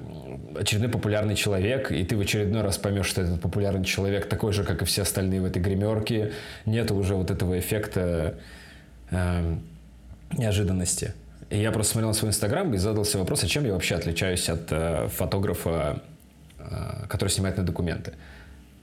очередной 0.58 0.88
популярный 0.88 1.36
человек, 1.36 1.92
и 1.92 2.02
ты 2.02 2.16
в 2.16 2.20
очередной 2.20 2.62
раз 2.62 2.78
поймешь, 2.78 3.06
что 3.06 3.20
этот 3.20 3.42
популярный 3.42 3.84
человек 3.84 4.26
такой 4.26 4.54
же, 4.54 4.64
как 4.64 4.80
и 4.80 4.84
все 4.86 5.02
остальные 5.02 5.42
в 5.42 5.44
этой 5.44 5.60
гримерке. 5.60 6.32
Нет 6.64 6.90
уже 6.90 7.14
вот 7.14 7.30
этого 7.30 7.58
эффекта 7.58 8.38
э, 9.12 9.56
неожиданности. 10.36 11.14
И 11.50 11.58
я 11.58 11.70
просто 11.70 11.92
смотрел 11.92 12.08
на 12.08 12.14
свой 12.14 12.30
инстаграм 12.30 12.72
и 12.74 12.78
задался 12.78 13.18
вопросом, 13.18 13.48
чем 13.48 13.64
я 13.64 13.74
вообще 13.74 13.94
отличаюсь 13.94 14.48
от 14.48 14.70
э, 14.70 15.08
фотографа, 15.08 16.00
э, 16.58 17.06
который 17.08 17.28
снимает 17.28 17.58
на 17.58 17.62
документы. 17.62 18.14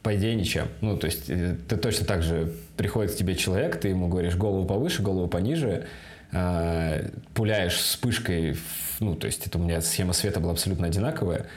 По 0.04 0.16
идее, 0.16 0.36
ничем. 0.36 0.68
Ну, 0.82 0.96
то 0.96 1.08
есть, 1.08 1.30
э, 1.30 1.56
ты 1.68 1.76
точно 1.78 2.06
так 2.06 2.22
же 2.22 2.54
приходит 2.78 3.12
к 3.12 3.16
тебе 3.16 3.36
человек, 3.36 3.80
ты 3.80 3.90
ему 3.90 4.08
говоришь 4.08 4.36
голову 4.36 4.66
повыше, 4.66 5.02
голову 5.02 5.28
пониже, 5.28 5.88
э, 6.32 7.10
пуляешь 7.34 7.74
вспышкой, 7.74 8.56
ну, 9.00 9.16
то 9.16 9.28
есть, 9.28 9.48
это 9.48 9.58
у 9.58 9.62
меня 9.62 9.82
схема 9.82 10.14
света 10.14 10.40
была 10.40 10.54
абсолютно 10.54 10.88
одинаковая, 10.88 11.48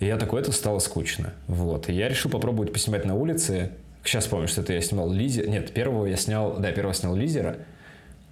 и 0.00 0.06
я 0.06 0.16
такой, 0.16 0.40
это 0.40 0.52
стало 0.52 0.78
скучно. 0.80 1.32
Вот. 1.46 1.88
И 1.88 1.92
я 1.92 2.08
решил 2.08 2.30
попробовать 2.30 2.72
поснимать 2.72 3.04
на 3.04 3.14
улице. 3.14 3.70
Сейчас 4.02 4.26
помню, 4.26 4.48
что 4.48 4.60
это 4.60 4.72
я 4.72 4.80
снимал 4.80 5.10
лизер. 5.10 5.48
Нет, 5.48 5.72
первого 5.72 6.06
я 6.06 6.16
снял, 6.16 6.58
да, 6.58 6.72
первого 6.72 6.94
снял 6.94 7.14
лизера. 7.14 7.56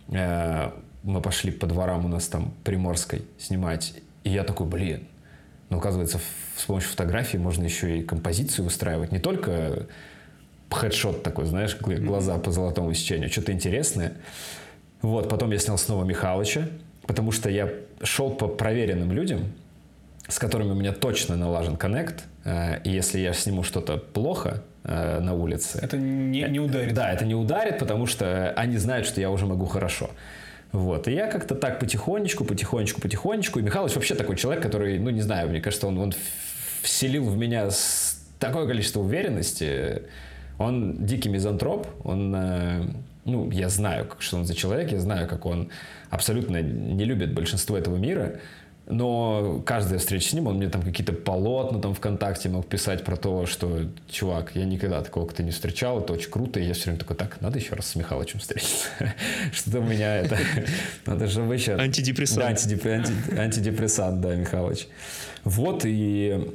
Э, 0.09 0.71
мы 1.03 1.21
пошли 1.21 1.51
по 1.51 1.67
дворам 1.67 2.05
у 2.05 2.09
нас 2.09 2.29
там 2.29 2.53
Приморской 2.65 3.23
снимать. 3.39 3.95
И 4.25 4.31
я 4.31 4.45
такой, 4.45 4.67
блин, 4.67 5.07
ну, 5.69 5.79
оказывается, 5.79 6.21
с 6.57 6.65
помощью 6.65 6.91
фотографии 6.91 7.39
можно 7.39 7.65
еще 7.65 7.99
и 7.99 8.03
композицию 8.03 8.67
выстраивать. 8.67 9.11
Не 9.11 9.19
только 9.19 9.87
хедшот 10.71 11.23
такой, 11.23 11.47
знаешь, 11.47 11.77
глаза 11.81 12.39
по 12.39 12.51
золотому 12.51 12.95
сечению, 12.95 13.31
что-то 13.31 13.53
интересное. 13.53 14.15
Вот, 15.01 15.29
потом 15.29 15.51
я 15.51 15.59
снял 15.59 15.79
снова 15.79 16.05
Михалыча, 16.05 16.69
потому 17.07 17.33
что 17.33 17.51
я 17.51 17.69
шел 18.03 18.31
по 18.31 18.49
проверенным 18.49 19.13
людям, 19.13 19.53
с 20.29 20.39
которыми 20.39 20.71
у 20.71 20.75
меня 20.75 20.93
точно 20.93 21.37
налажен 21.37 21.77
коннект. 21.77 22.25
Э, 22.45 22.81
и 22.85 22.91
если 22.91 23.19
я 23.19 23.33
сниму 23.33 23.63
что-то 23.63 23.97
плохо, 23.99 24.63
э, 24.85 25.21
на 25.21 25.35
улице. 25.35 25.79
Это 25.83 25.97
не, 25.97 26.43
не 26.43 26.61
ударит. 26.61 26.95
Да, 26.95 27.13
это 27.13 27.25
не 27.25 27.35
ударит, 27.35 27.79
потому 27.79 28.07
что 28.07 28.53
они 28.57 28.77
знают, 28.79 29.07
что 29.07 29.21
я 29.21 29.31
уже 29.31 29.47
могу 29.47 29.67
хорошо. 29.67 30.11
Вот. 30.73 31.07
И 31.07 31.13
я 31.13 31.27
как-то 31.27 31.55
так 31.55 31.79
потихонечку, 31.79 32.45
потихонечку, 32.45 33.01
потихонечку. 33.01 33.59
И 33.59 33.63
Михалыч 33.63 33.95
вообще 33.95 34.15
такой 34.15 34.37
человек, 34.37 34.63
который, 34.63 34.99
ну, 34.99 35.11
не 35.11 35.21
знаю, 35.21 35.51
мне 35.51 35.61
кажется, 35.61 35.87
он, 35.87 35.99
он 35.99 36.15
вселил 36.83 37.25
в 37.25 37.37
меня 37.37 37.69
такое 38.39 38.67
количество 38.67 39.01
уверенности. 39.01 40.03
Он 40.59 41.05
дикий 41.05 41.29
мизантроп, 41.29 41.87
он, 42.05 42.35
э, 42.35 42.85
ну, 43.25 43.51
я 43.51 43.69
знаю, 43.69 44.09
что 44.19 44.39
он 44.39 44.47
за 44.47 44.55
человек, 44.55 44.93
я 44.93 45.01
знаю, 45.01 45.29
как 45.29 45.45
он 45.47 45.71
абсолютно 46.11 46.61
не 46.63 47.05
любит 47.05 47.35
большинство 47.35 47.77
этого 47.77 47.97
мира. 47.97 48.41
Но 48.87 49.63
каждая 49.65 49.99
встреча 49.99 50.29
с 50.29 50.33
ним, 50.33 50.49
он 50.49 50.57
мне 50.57 50.69
там 50.69 50.83
какие-то 50.83 51.13
полотна 51.13 51.81
там 51.81 51.95
ВКонтакте 51.95 52.49
мог 52.49 52.67
писать 52.67 53.05
про 53.05 53.17
то, 53.17 53.47
что, 53.47 53.87
чувак, 54.11 54.53
я 54.55 54.65
никогда 54.65 55.03
такого 55.03 55.27
как-то 55.27 55.45
не 55.45 55.53
встречал, 55.53 56.01
это 56.01 56.13
очень 56.13 56.31
круто. 56.31 56.59
И 56.59 56.65
я 56.65 56.75
все 56.75 56.87
время 56.87 56.99
такой, 56.99 57.17
так, 57.17 57.41
надо 57.41 57.59
еще 57.59 57.75
раз 57.75 57.87
с 57.87 57.95
Михалычем 57.95 58.41
встретиться. 58.41 58.89
Что-то 59.53 59.79
у 59.79 59.85
меня 59.85 60.17
это... 60.17 60.37
Надо 61.07 61.29
же 61.29 61.43
еще... 61.43 61.75
Антидепрессант. 61.75 62.41
Да, 62.41 62.49
антидеп... 62.49 62.85
антидепрессант, 63.39 64.21
да, 64.21 64.35
Михалыч. 64.35 64.89
Вот, 65.45 65.83
и... 65.85 66.53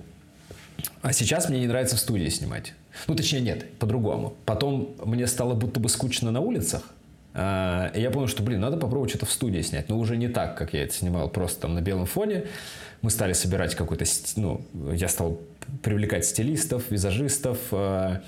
А 1.01 1.13
сейчас 1.13 1.49
мне 1.49 1.61
не 1.61 1.67
нравится 1.67 1.95
в 1.95 1.99
студии 1.99 2.27
снимать. 2.29 2.73
Ну, 3.07 3.15
точнее, 3.15 3.41
нет, 3.41 3.77
по-другому. 3.79 4.35
Потом 4.45 4.95
мне 5.03 5.27
стало 5.27 5.53
будто 5.53 5.79
бы 5.79 5.87
скучно 5.87 6.31
на 6.31 6.41
улицах, 6.41 6.81
а, 7.39 7.91
и 7.93 8.01
я 8.01 8.09
понял, 8.09 8.27
что, 8.27 8.41
блин, 8.41 8.59
надо 8.59 8.77
попробовать 8.77 9.11
что-то 9.11 9.27
в 9.27 9.31
студии 9.31 9.61
снять. 9.61 9.89
Но 9.89 9.99
уже 9.99 10.17
не 10.17 10.27
так, 10.27 10.57
как 10.57 10.73
я 10.73 10.83
это 10.83 10.93
снимал, 10.93 11.29
просто 11.29 11.61
там 11.61 11.75
на 11.75 11.81
белом 11.81 12.07
фоне. 12.07 12.45
Мы 13.03 13.11
стали 13.11 13.33
собирать 13.33 13.75
какой-то... 13.75 14.05
Ну, 14.37 14.61
я 14.91 15.07
стал 15.07 15.39
привлекать 15.83 16.25
стилистов, 16.25 16.89
визажистов. 16.89 17.59
А, 17.71 18.23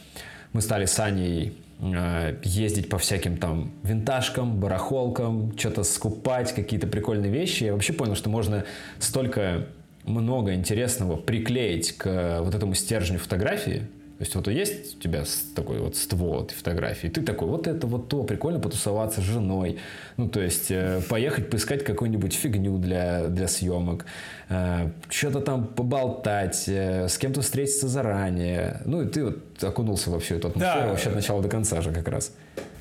мы 0.53 0.61
стали 0.61 0.85
с 0.85 0.99
Аней 0.99 1.57
а, 1.81 2.37
ездить 2.43 2.87
по 2.87 2.99
всяким 2.99 3.37
там 3.37 3.71
винтажкам, 3.81 4.59
барахолкам, 4.59 5.57
что-то 5.57 5.83
скупать, 5.83 6.53
какие-то 6.53 6.85
прикольные 6.85 7.31
вещи. 7.31 7.63
Я 7.63 7.73
вообще 7.73 7.93
понял, 7.93 8.13
что 8.13 8.29
можно 8.29 8.63
столько 8.99 9.65
много 10.03 10.53
интересного 10.53 11.15
приклеить 11.15 11.97
к 11.97 12.41
вот 12.43 12.53
этому 12.53 12.75
стержню 12.75 13.17
фотографии, 13.17 13.87
то 14.19 14.23
есть 14.23 14.35
вот 14.35 14.47
есть 14.49 14.97
у 14.97 14.99
тебя 14.99 15.23
такой 15.55 15.79
вот 15.79 15.95
ствол 15.95 16.43
этой 16.43 16.53
фотографии, 16.53 17.07
ты 17.07 17.21
такой, 17.21 17.47
вот 17.47 17.67
это 17.67 17.87
вот 17.87 18.09
то, 18.09 18.23
прикольно 18.23 18.59
потусоваться 18.59 19.21
с 19.21 19.23
женой, 19.23 19.77
ну 20.17 20.27
то 20.27 20.41
есть 20.41 20.69
э, 20.71 21.01
поехать 21.07 21.49
поискать 21.49 21.85
какую-нибудь 21.85 22.33
фигню 22.33 22.77
для, 22.79 23.27
для 23.27 23.47
съемок, 23.47 24.05
э, 24.49 24.89
что-то 25.09 25.39
там 25.39 25.67
поболтать, 25.67 26.65
э, 26.67 27.07
с 27.07 27.17
кем-то 27.17 27.41
встретиться 27.41 27.87
заранее, 27.87 28.81
ну 28.83 29.03
и 29.03 29.07
ты 29.07 29.23
вот 29.23 29.63
окунулся 29.63 30.09
во 30.09 30.19
всю 30.19 30.35
эту 30.35 30.49
атмосферу 30.49 30.81
да. 30.81 30.87
вообще 30.89 31.07
от 31.07 31.15
начала 31.15 31.41
до 31.41 31.47
конца 31.47 31.79
же 31.79 31.93
как 31.93 32.09
раз. 32.09 32.33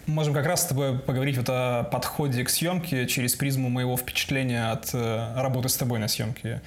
Можем 0.09 0.35
как 0.35 0.45
раз 0.45 0.63
с 0.63 0.67
тобой 0.67 0.99
поговорить 0.99 1.37
вот 1.37 1.51
о 1.51 1.85
подходе 1.85 2.43
к 2.43 2.51
съемке 2.51 3.07
через 3.07 3.37
призму 3.37 3.69
моего 3.69 3.97
впечатления 3.97 4.73
от 4.73 4.93
работы 4.93 5.69
с 5.69 5.77
тобой 5.77 6.01
на 6.01 6.09
съемке. 6.09 6.63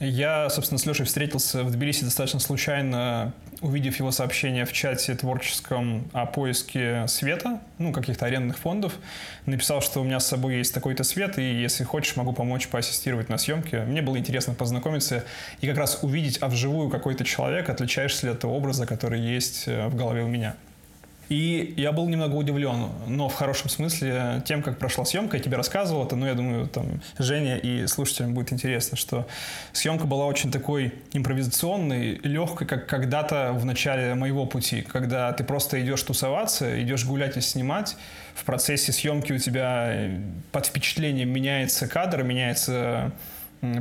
Я, 0.00 0.48
собственно, 0.48 0.78
с 0.78 0.86
Лешей 0.86 1.04
встретился 1.04 1.62
в 1.62 1.70
Тбилиси 1.70 2.04
достаточно 2.04 2.40
случайно, 2.40 3.34
увидев 3.60 3.98
его 3.98 4.10
сообщение 4.10 4.64
в 4.64 4.72
чате 4.72 5.14
творческом 5.14 6.08
о 6.14 6.24
поиске 6.24 7.06
света, 7.06 7.60
ну, 7.76 7.92
каких-то 7.92 8.24
арендных 8.24 8.56
фондов. 8.58 8.94
Написал, 9.44 9.82
что 9.82 10.00
у 10.00 10.04
меня 10.04 10.18
с 10.18 10.26
собой 10.26 10.56
есть 10.56 10.72
такой-то 10.72 11.04
свет, 11.04 11.38
и 11.38 11.42
если 11.42 11.84
хочешь, 11.84 12.16
могу 12.16 12.32
помочь 12.32 12.68
поассистировать 12.68 13.28
на 13.28 13.36
съемке. 13.36 13.80
Мне 13.80 14.00
было 14.00 14.16
интересно 14.16 14.54
познакомиться 14.54 15.22
и 15.60 15.66
как 15.66 15.76
раз 15.76 15.98
увидеть, 16.00 16.38
а 16.40 16.48
вживую 16.48 16.88
какой-то 16.88 17.24
человек, 17.24 17.68
отличаешься 17.68 18.24
ли 18.24 18.32
от 18.32 18.40
того 18.40 18.56
образа, 18.56 18.86
который 18.86 19.20
есть 19.20 19.64
э, 19.66 19.86
в 19.88 19.96
голове 19.96 20.22
у 20.22 20.28
меня. 20.28 20.56
И 21.30 21.74
я 21.76 21.92
был 21.92 22.08
немного 22.08 22.34
удивлен, 22.34 22.88
но 23.06 23.28
в 23.28 23.34
хорошем 23.34 23.70
смысле, 23.70 24.42
тем, 24.44 24.62
как 24.62 24.78
прошла 24.78 25.04
съемка. 25.04 25.36
Я 25.36 25.42
тебе 25.42 25.56
рассказывал 25.56 26.04
это, 26.04 26.16
но 26.16 26.26
я 26.26 26.34
думаю, 26.34 26.66
там, 26.66 27.00
Женя 27.20 27.56
и 27.56 27.86
слушателям 27.86 28.34
будет 28.34 28.52
интересно, 28.52 28.96
что 28.96 29.28
съемка 29.72 30.08
была 30.08 30.26
очень 30.26 30.50
такой 30.50 30.92
импровизационной, 31.12 32.16
легкой, 32.24 32.66
как 32.66 32.88
когда-то 32.88 33.52
в 33.52 33.64
начале 33.64 34.14
моего 34.14 34.44
пути, 34.44 34.82
когда 34.82 35.32
ты 35.32 35.44
просто 35.44 35.80
идешь 35.80 36.02
тусоваться, 36.02 36.82
идешь 36.82 37.06
гулять 37.06 37.36
и 37.36 37.40
снимать, 37.40 37.96
в 38.34 38.42
процессе 38.42 38.90
съемки 38.90 39.32
у 39.32 39.38
тебя 39.38 40.10
под 40.50 40.66
впечатлением 40.66 41.28
меняется 41.28 41.86
кадр, 41.86 42.24
меняется 42.24 43.12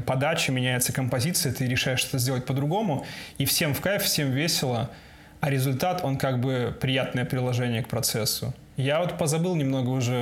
подача, 0.06 0.52
меняется 0.52 0.94
композиция, 0.94 1.52
ты 1.52 1.66
решаешь 1.66 2.02
что-то 2.02 2.20
сделать 2.20 2.46
по-другому, 2.46 3.08
и 3.40 3.46
всем 3.46 3.74
в 3.74 3.82
кайф, 3.82 4.04
всем 4.04 4.30
весело– 4.30 4.92
а 5.42 5.50
результат, 5.50 6.02
он 6.04 6.18
как 6.18 6.40
бы 6.42 6.76
приятное 6.80 7.26
приложение 7.26 7.84
к 7.84 7.88
процессу. 7.88 8.54
Я 8.76 9.00
вот 9.02 9.18
позабыл 9.18 9.56
немного 9.56 9.90
уже 9.90 10.14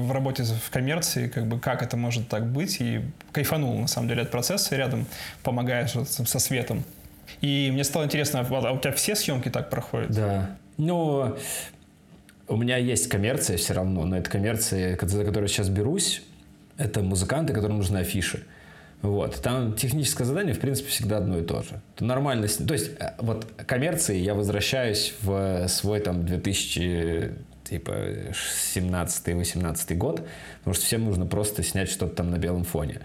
в 0.00 0.10
работе 0.10 0.42
в 0.44 0.70
коммерции, 0.70 1.28
как 1.28 1.46
бы 1.46 1.60
как 1.60 1.82
это 1.82 1.96
может 1.96 2.28
так 2.28 2.46
быть, 2.46 2.80
и 2.80 3.02
кайфанул 3.32 3.78
на 3.78 3.88
самом 3.88 4.08
деле 4.08 4.22
от 4.22 4.30
процесса, 4.30 4.74
рядом 4.74 5.06
помогаешь 5.42 5.94
вот 5.94 6.08
со 6.08 6.38
светом. 6.38 6.82
И 7.40 7.70
мне 7.72 7.84
стало 7.84 8.04
интересно, 8.04 8.46
а 8.48 8.72
у 8.72 8.78
тебя 8.78 8.92
все 8.92 9.14
съемки 9.16 9.50
так 9.50 9.68
проходят? 9.68 10.10
Да. 10.10 10.50
Ну, 10.78 11.36
у 12.48 12.56
меня 12.56 12.76
есть 12.76 13.08
коммерция 13.08 13.56
все 13.56 13.74
равно, 13.74 14.04
но 14.04 14.16
это 14.16 14.30
коммерция, 14.30 14.98
за 15.00 15.24
которую 15.24 15.48
сейчас 15.48 15.68
берусь, 15.68 16.22
это 16.78 17.02
музыканты, 17.02 17.52
которым 17.52 17.78
нужны 17.78 17.98
афиши. 17.98 18.46
Вот. 19.02 19.40
Там 19.42 19.74
техническое 19.74 20.24
задание, 20.24 20.54
в 20.54 20.60
принципе, 20.60 20.88
всегда 20.88 21.18
одно 21.18 21.38
и 21.38 21.42
то 21.42 21.62
же. 21.62 21.80
Это 21.94 22.04
нормально. 22.04 22.48
То 22.48 22.72
есть, 22.72 22.90
э, 22.98 23.12
вот 23.18 23.46
коммерции 23.66 24.16
я 24.16 24.34
возвращаюсь 24.34 25.14
в 25.22 25.68
свой 25.68 26.00
там 26.00 26.24
2000 26.24 27.32
типа 27.64 27.90
17-18 28.72 29.96
год, 29.96 30.26
потому 30.58 30.74
что 30.74 30.84
всем 30.84 31.04
нужно 31.04 31.26
просто 31.26 31.62
снять 31.62 31.90
что-то 31.90 32.14
там 32.14 32.30
на 32.30 32.38
белом 32.38 32.64
фоне. 32.64 33.00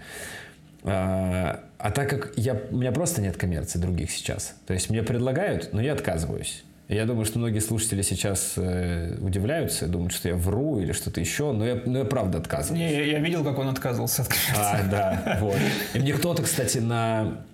А, 0.84 1.64
а 1.78 1.90
так 1.90 2.08
как 2.10 2.32
я, 2.36 2.60
у 2.70 2.76
меня 2.76 2.92
просто 2.92 3.22
нет 3.22 3.36
коммерции 3.36 3.78
других 3.78 4.10
сейчас, 4.10 4.54
то 4.66 4.74
есть 4.74 4.90
мне 4.90 5.02
предлагают, 5.02 5.72
но 5.72 5.80
я 5.80 5.92
отказываюсь. 5.92 6.64
Я 6.88 7.06
думаю, 7.06 7.24
что 7.24 7.38
многие 7.38 7.60
слушатели 7.60 8.02
сейчас 8.02 8.54
э, 8.56 9.16
удивляются, 9.20 9.86
думают, 9.86 10.12
что 10.12 10.28
я 10.28 10.34
вру 10.34 10.80
или 10.80 10.92
что-то 10.92 11.20
еще, 11.20 11.52
но 11.52 11.64
я, 11.64 11.80
но 11.86 11.98
я 11.98 12.04
правда 12.04 12.38
отказываюсь. 12.38 12.80
Не, 12.80 13.10
я, 13.10 13.18
видел, 13.18 13.44
как 13.44 13.58
он 13.58 13.68
отказывался 13.68 14.22
от 14.22 14.28
коммерции. 14.28 14.86
А, 14.86 14.90
да, 14.90 15.38
вот. 15.40 15.56
И 15.94 15.98
мне 15.98 16.12
кто-то, 16.12 16.42
кстати, 16.42 16.78
на 16.78 17.44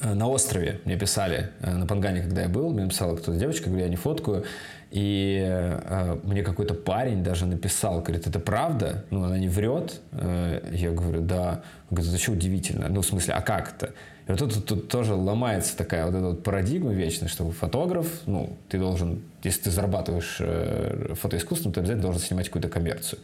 э, 0.00 0.14
на 0.14 0.28
острове 0.28 0.80
мне 0.86 0.96
писали, 0.96 1.50
э, 1.60 1.72
на 1.72 1.86
Пангане, 1.86 2.22
когда 2.22 2.42
я 2.42 2.48
был, 2.48 2.70
мне 2.70 2.84
написала 2.84 3.16
кто-то 3.16 3.38
девочка, 3.38 3.68
говорю, 3.68 3.84
я 3.84 3.90
не 3.90 3.96
фоткаю. 3.96 4.44
И 4.90 5.44
э, 5.44 6.18
мне 6.22 6.42
какой-то 6.42 6.74
парень 6.74 7.22
даже 7.22 7.46
написал, 7.46 8.00
говорит, 8.00 8.26
это 8.26 8.38
правда? 8.38 9.04
Ну, 9.10 9.24
она 9.24 9.38
не 9.38 9.48
врет? 9.48 10.00
Э, 10.12 10.60
я 10.72 10.90
говорю, 10.90 11.20
да. 11.20 11.62
Он 11.90 11.96
говорит, 11.96 12.12
это 12.12 12.22
что 12.22 12.32
удивительно? 12.32 12.88
Ну, 12.88 13.02
в 13.02 13.06
смысле, 13.06 13.34
а 13.34 13.40
как 13.40 13.74
это? 13.74 13.92
И 14.26 14.32
вот 14.32 14.38
тут, 14.38 14.64
тут 14.64 14.88
тоже 14.88 15.14
ломается 15.14 15.76
такая 15.76 16.06
вот 16.06 16.14
эта 16.14 16.24
вот 16.24 16.42
парадигма 16.42 16.92
вечная, 16.92 17.28
что 17.28 17.50
фотограф, 17.50 18.06
ну, 18.26 18.56
ты 18.68 18.78
должен, 18.78 19.22
если 19.42 19.64
ты 19.64 19.70
зарабатываешь 19.70 20.38
э, 20.40 21.14
фотоискусством, 21.20 21.72
ты 21.72 21.80
обязательно 21.80 22.04
должен 22.04 22.22
снимать 22.22 22.46
какую-то 22.46 22.68
коммерцию. 22.68 23.18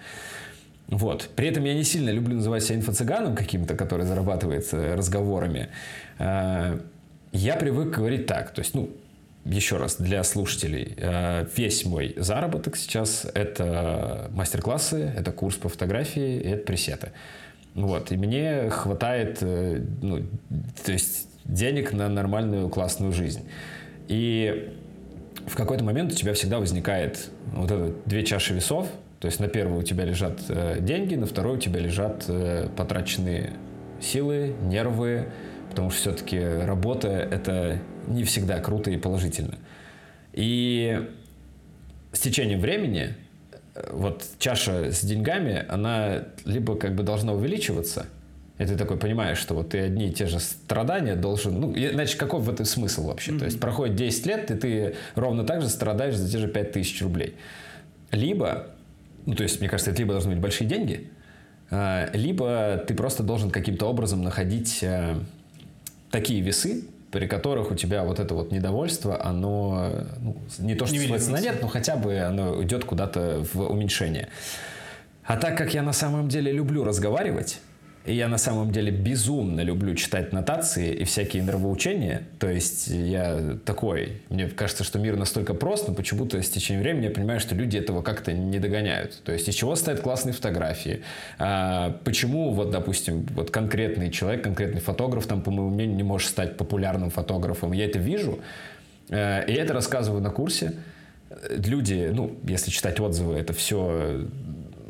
Вот. 0.89 1.31
При 1.37 1.49
этом 1.49 1.65
я 1.65 1.75
не 1.75 1.85
сильно 1.85 2.11
люблю 2.11 2.37
называть 2.37 2.65
себя 2.65 2.77
инфо-цыганом 2.77 3.35
каким-то, 3.35 3.77
который 3.77 4.05
зарабатывает 4.05 4.69
э, 4.73 4.95
разговорами. 4.95 5.69
Э, 6.19 6.79
я 7.33 7.57
привык 7.57 7.97
говорить 7.97 8.27
так. 8.27 8.51
То 8.51 8.61
есть, 8.61 8.75
ну, 8.75 8.91
еще 9.47 9.79
раз, 9.79 9.97
для 9.97 10.23
слушателей, 10.23 10.97
весь 11.57 11.87
мой 11.87 12.13
заработок 12.19 12.77
сейчас– 12.77 13.27
это 13.35 14.29
мастер-классы, 14.33 15.15
это 15.17 15.33
курс 15.33 15.57
по 15.57 15.71
фотографии, 15.71 16.41
и 16.41 16.49
это 16.49 16.67
пресеты. 16.67 17.13
Вот. 17.74 18.12
И 18.12 18.16
мне 18.16 18.68
хватает, 18.70 19.38
ну, 19.42 20.24
то 20.85 20.92
есть, 20.92 21.28
денег 21.44 21.92
на 21.92 22.09
нормальную 22.09 22.68
классную 22.68 23.12
жизнь. 23.12 23.48
И 24.09 24.72
в 25.46 25.56
какой-то 25.56 25.85
момент 25.85 26.12
у 26.12 26.14
тебя 26.14 26.35
всегда 26.35 26.59
возникает 26.59 27.30
вот 27.52 27.70
это 27.70 27.94
две 28.06 28.24
чаши 28.24 28.54
весов– 28.54 28.88
то 29.20 29.26
есть 29.26 29.38
на 29.38 29.48
первую 29.48 29.80
у 29.80 29.83
тебя 29.83 30.04
лежат 30.04 30.40
э, 30.48 30.78
деньги, 30.80 31.14
на 31.14 31.26
вторую 31.26 31.56
у 31.56 31.61
тебя 31.61 31.78
лежат 31.78 32.24
э, 32.28 32.68
потраченные 32.74 33.52
силы, 34.00 34.54
нервы, 34.62 35.26
потому 35.68 35.90
что 35.90 36.00
все-таки 36.00 36.42
работа— 36.42 37.09
это 37.30 37.78
не 38.09 38.24
всегда 38.24 38.59
круто 38.61 38.90
и 38.90 38.96
положительно. 38.96 39.59
И 40.33 41.06
с 42.12 42.18
течением 42.18 42.61
времени 42.61 43.09
э, 43.11 43.30
вот 43.90 44.24
чаша 44.38 44.92
с 44.92 45.02
деньгами, 45.02 45.64
она 45.68 46.24
либо 46.44 46.76
как 46.76 46.94
бы 46.94 47.02
должна 47.02 47.33
увеличиваться, 47.33 48.06
и 48.59 48.66
ты 48.66 48.76
такой 48.76 48.98
понимаешь, 48.98 49.38
что 49.38 49.54
вот 49.54 49.70
ты 49.70 49.78
одни 49.78 50.09
и 50.09 50.12
те 50.12 50.26
же 50.26 50.38
страдания 50.38 51.16
должен... 51.16 51.59
Ну, 51.59 51.72
иначе 51.74 52.18
какой 52.18 52.40
в 52.40 52.50
этом 52.50 52.66
смысл 52.66 53.06
вообще? 53.06 53.33
Mm-hmm. 53.33 53.38
То 53.38 53.44
есть 53.46 53.61
проходит 53.61 53.96
10 53.96 54.26
лет, 54.26 54.50
и 54.50 54.54
ты 54.54 54.96
ровно 55.14 55.44
так 55.44 55.62
же 55.62 55.68
страдаешь 55.68 56.16
за 56.16 56.30
те 56.30 56.38
же 56.38 56.48
5000 56.48 57.02
рублей. 57.02 57.37
Либо 58.11 58.66
ну, 59.26 59.35
то 59.35 59.42
есть, 59.42 59.61
мне 59.61 59.68
кажется, 59.68 59.90
это 59.90 60.00
либо 60.00 60.12
должны 60.12 60.33
быть 60.33 60.40
большие 60.40 60.68
деньги, 60.68 61.11
а, 61.70 62.11
либо 62.14 62.83
ты 62.87 62.94
просто 62.94 63.22
должен 63.22 63.50
каким-то 63.50 63.87
образом 63.87 64.22
находить 64.22 64.80
э, 64.83 65.14
такие 66.11 66.40
весы, 66.40 66.85
при 67.11 67.27
которых 67.27 67.70
у 67.70 67.75
тебя 67.75 68.05
вот 68.05 68.20
это 68.20 68.35
вот 68.35 68.53
недовольство, 68.53 69.25
оно 69.25 69.90
ну, 70.20 70.37
не 70.59 70.75
то, 70.75 70.87
что 70.87 70.94
не 70.94 71.07
сводится 71.07 71.31
на 71.31 71.40
нет, 71.40 71.61
но 71.61 71.68
хотя 71.68 71.96
бы 71.96 72.18
оно 72.18 72.62
идет 72.62 72.85
куда-то 72.85 73.44
в 73.53 73.61
уменьшение. 73.62 74.29
А 75.25 75.37
так 75.37 75.57
как 75.57 75.75
я 75.75 75.83
на 75.83 75.92
самом 75.92 76.29
деле 76.29 76.53
люблю 76.53 76.85
разговаривать, 76.85 77.61
и 78.11 78.14
я 78.14 78.27
на 78.27 78.38
самом 78.38 78.73
деле 78.73 78.90
безумно 78.90 79.61
люблю 79.61 79.94
читать 79.94 80.33
нотации 80.33 80.92
и 80.92 81.05
всякие 81.05 81.44
нравоучения. 81.44 82.23
То 82.40 82.49
есть 82.51 82.88
я 82.88 83.57
такой, 83.64 84.23
мне 84.31 84.49
кажется, 84.49 84.83
что 84.83 84.99
мир 84.99 85.16
настолько 85.16 85.55
прост, 85.55 85.87
но 85.87 85.94
почему-то 85.94 86.42
с 86.42 86.51
течением 86.51 86.83
времени 86.83 87.05
я 87.05 87.11
понимаю, 87.12 87.38
что 87.38 87.55
люди 87.55 87.79
этого 87.79 88.03
как-то 88.03 88.33
не 88.33 88.59
догоняют. 88.59 89.23
То 89.23 89.31
есть 89.31 89.49
из 89.49 89.55
чего 89.55 89.77
стоят 89.77 90.01
классные 90.01 90.33
фотографии? 90.33 91.03
А, 91.38 92.01
почему 92.03 92.51
вот, 92.53 92.73
допустим, 92.73 93.27
вот 93.37 93.53
конкретный 93.53 94.11
человек, 94.11 94.42
конкретный 94.42 94.81
фотограф, 94.81 95.27
там, 95.27 95.40
по 95.40 95.53
моему 95.53 95.70
мнению, 95.70 95.96
не 95.96 96.03
может 96.03 96.31
стать 96.31 96.57
популярным 96.57 97.11
фотографом? 97.11 97.70
Я 97.70 97.85
это 97.85 98.01
вижу, 98.01 98.40
э, 99.09 99.44
и 99.46 99.53
я 99.53 99.62
это 99.62 99.73
рассказываю 99.73 100.20
на 100.20 100.31
курсе. 100.31 100.73
Люди, 101.49 102.11
ну, 102.12 102.37
если 102.42 102.73
читать 102.73 102.99
отзывы, 102.99 103.37
это 103.37 103.53
все 103.53 104.27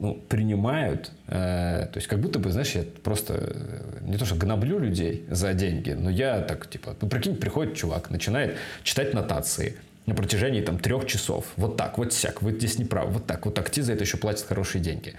ну, 0.00 0.14
принимают, 0.14 1.12
э, 1.28 1.86
то 1.92 1.96
есть 1.96 2.08
как 2.08 2.20
будто 2.20 2.38
бы, 2.38 2.50
знаешь, 2.50 2.72
я 2.74 2.84
просто 3.02 3.34
э, 3.38 3.98
не 4.00 4.16
то 4.16 4.24
что 4.24 4.34
гноблю 4.34 4.78
людей 4.78 5.26
за 5.28 5.52
деньги, 5.52 5.90
но 5.90 6.08
я 6.08 6.40
так, 6.40 6.68
типа, 6.68 6.96
ну, 7.00 7.08
прикинь, 7.08 7.36
приходит 7.36 7.74
чувак, 7.76 8.10
начинает 8.10 8.56
читать 8.82 9.12
нотации 9.12 9.76
на 10.06 10.14
протяжении 10.14 10.62
там 10.62 10.78
трех 10.78 11.06
часов, 11.06 11.46
вот 11.56 11.76
так, 11.76 11.98
вот 11.98 12.14
сяк, 12.14 12.40
вы 12.40 12.52
здесь 12.52 12.78
не 12.78 12.86
правы, 12.86 13.12
вот 13.12 13.26
так, 13.26 13.44
вот 13.44 13.54
так, 13.54 13.70
те 13.70 13.82
за 13.82 13.92
это 13.92 14.04
еще 14.04 14.16
платят 14.16 14.46
хорошие 14.46 14.82
деньги. 14.82 15.14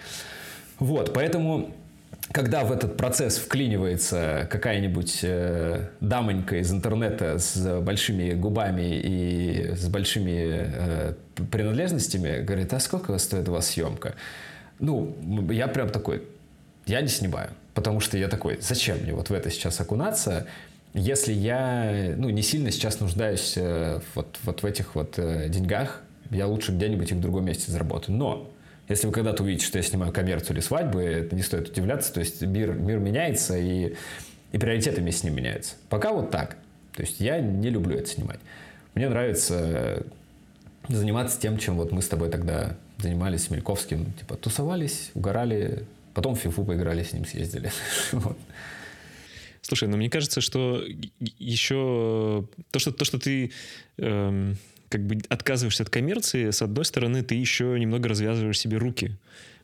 Вот, 0.79 1.13
поэтому 1.13 1.75
когда 2.31 2.63
в 2.63 2.71
этот 2.71 2.97
процесс 2.97 3.37
вклинивается 3.37 4.47
какая-нибудь 4.49 5.19
э, 5.21 5.89
дамонька 5.99 6.57
из 6.57 6.71
интернета 6.71 7.37
с 7.37 7.81
большими 7.81 8.33
губами 8.33 8.99
и 8.99 9.75
с 9.75 9.87
большими 9.89 10.69
э, 10.73 11.13
принадлежностями, 11.51 12.41
говорит, 12.41 12.73
а 12.73 12.79
сколько 12.79 13.15
стоит 13.19 13.47
у 13.47 13.51
вас 13.51 13.67
съемка? 13.67 14.15
Ну, 14.81 15.15
я 15.51 15.67
прям 15.67 15.89
такой, 15.89 16.23
я 16.85 17.01
не 17.01 17.07
снимаю. 17.07 17.51
Потому 17.73 18.01
что 18.01 18.17
я 18.17 18.27
такой, 18.27 18.57
зачем 18.59 18.97
мне 18.97 19.13
вот 19.13 19.29
в 19.29 19.33
это 19.33 19.49
сейчас 19.49 19.79
окунаться, 19.79 20.45
если 20.93 21.31
я 21.31 22.13
ну, 22.17 22.29
не 22.29 22.41
сильно 22.41 22.69
сейчас 22.69 22.99
нуждаюсь 22.99 23.53
э, 23.55 24.01
вот, 24.13 24.37
вот 24.43 24.61
в 24.61 24.65
этих 24.65 24.95
вот 24.95 25.17
э, 25.17 25.47
деньгах, 25.47 26.01
я 26.31 26.47
лучше 26.47 26.73
где-нибудь 26.73 27.11
их 27.11 27.17
в 27.17 27.21
другом 27.21 27.45
месте 27.45 27.71
заработаю. 27.71 28.17
Но 28.17 28.49
если 28.89 29.07
вы 29.07 29.13
когда-то 29.13 29.43
увидите, 29.43 29.65
что 29.65 29.77
я 29.77 29.83
снимаю 29.83 30.11
коммерцию 30.11 30.57
или 30.57 30.61
свадьбы, 30.61 31.01
это 31.01 31.33
не 31.33 31.43
стоит 31.43 31.69
удивляться. 31.69 32.13
То 32.13 32.19
есть 32.19 32.41
мир, 32.41 32.73
мир 32.73 32.99
меняется, 32.99 33.57
и, 33.57 33.95
и 34.51 34.57
приоритеты 34.57 34.99
вместе 34.99 35.21
с 35.21 35.23
ним 35.23 35.35
меняются. 35.35 35.75
Пока 35.87 36.11
вот 36.11 36.29
так. 36.29 36.57
То 36.93 37.03
есть 37.03 37.21
я 37.21 37.39
не 37.39 37.69
люблю 37.69 37.97
это 37.97 38.09
снимать. 38.09 38.39
Мне 38.93 39.07
нравится 39.07 40.03
заниматься 40.89 41.39
тем, 41.39 41.57
чем 41.57 41.77
вот 41.77 41.93
мы 41.93 42.01
с 42.01 42.09
тобой 42.09 42.29
тогда 42.29 42.75
занимались 43.01 43.49
Мельковским, 43.49 44.13
типа 44.13 44.35
тусовались, 44.35 45.11
угорали, 45.13 45.85
потом 46.13 46.35
в 46.35 46.39
фифу 46.39 46.63
поиграли, 46.63 47.03
с 47.03 47.13
ним 47.13 47.25
съездили. 47.25 47.71
Слушай, 49.61 49.87
но 49.87 49.97
мне 49.97 50.09
кажется, 50.09 50.41
что 50.41 50.83
еще 51.39 52.47
то, 52.71 52.79
что, 52.79 52.91
то, 52.91 53.05
что 53.05 53.19
ты 53.19 53.51
эм, 53.97 54.57
как 54.89 55.05
бы 55.05 55.19
отказываешься 55.29 55.83
от 55.83 55.89
коммерции, 55.89 56.49
с 56.49 56.61
одной 56.61 56.83
стороны, 56.85 57.23
ты 57.23 57.35
еще 57.35 57.77
немного 57.79 58.09
развязываешь 58.09 58.59
себе 58.59 58.77
руки, 58.77 59.17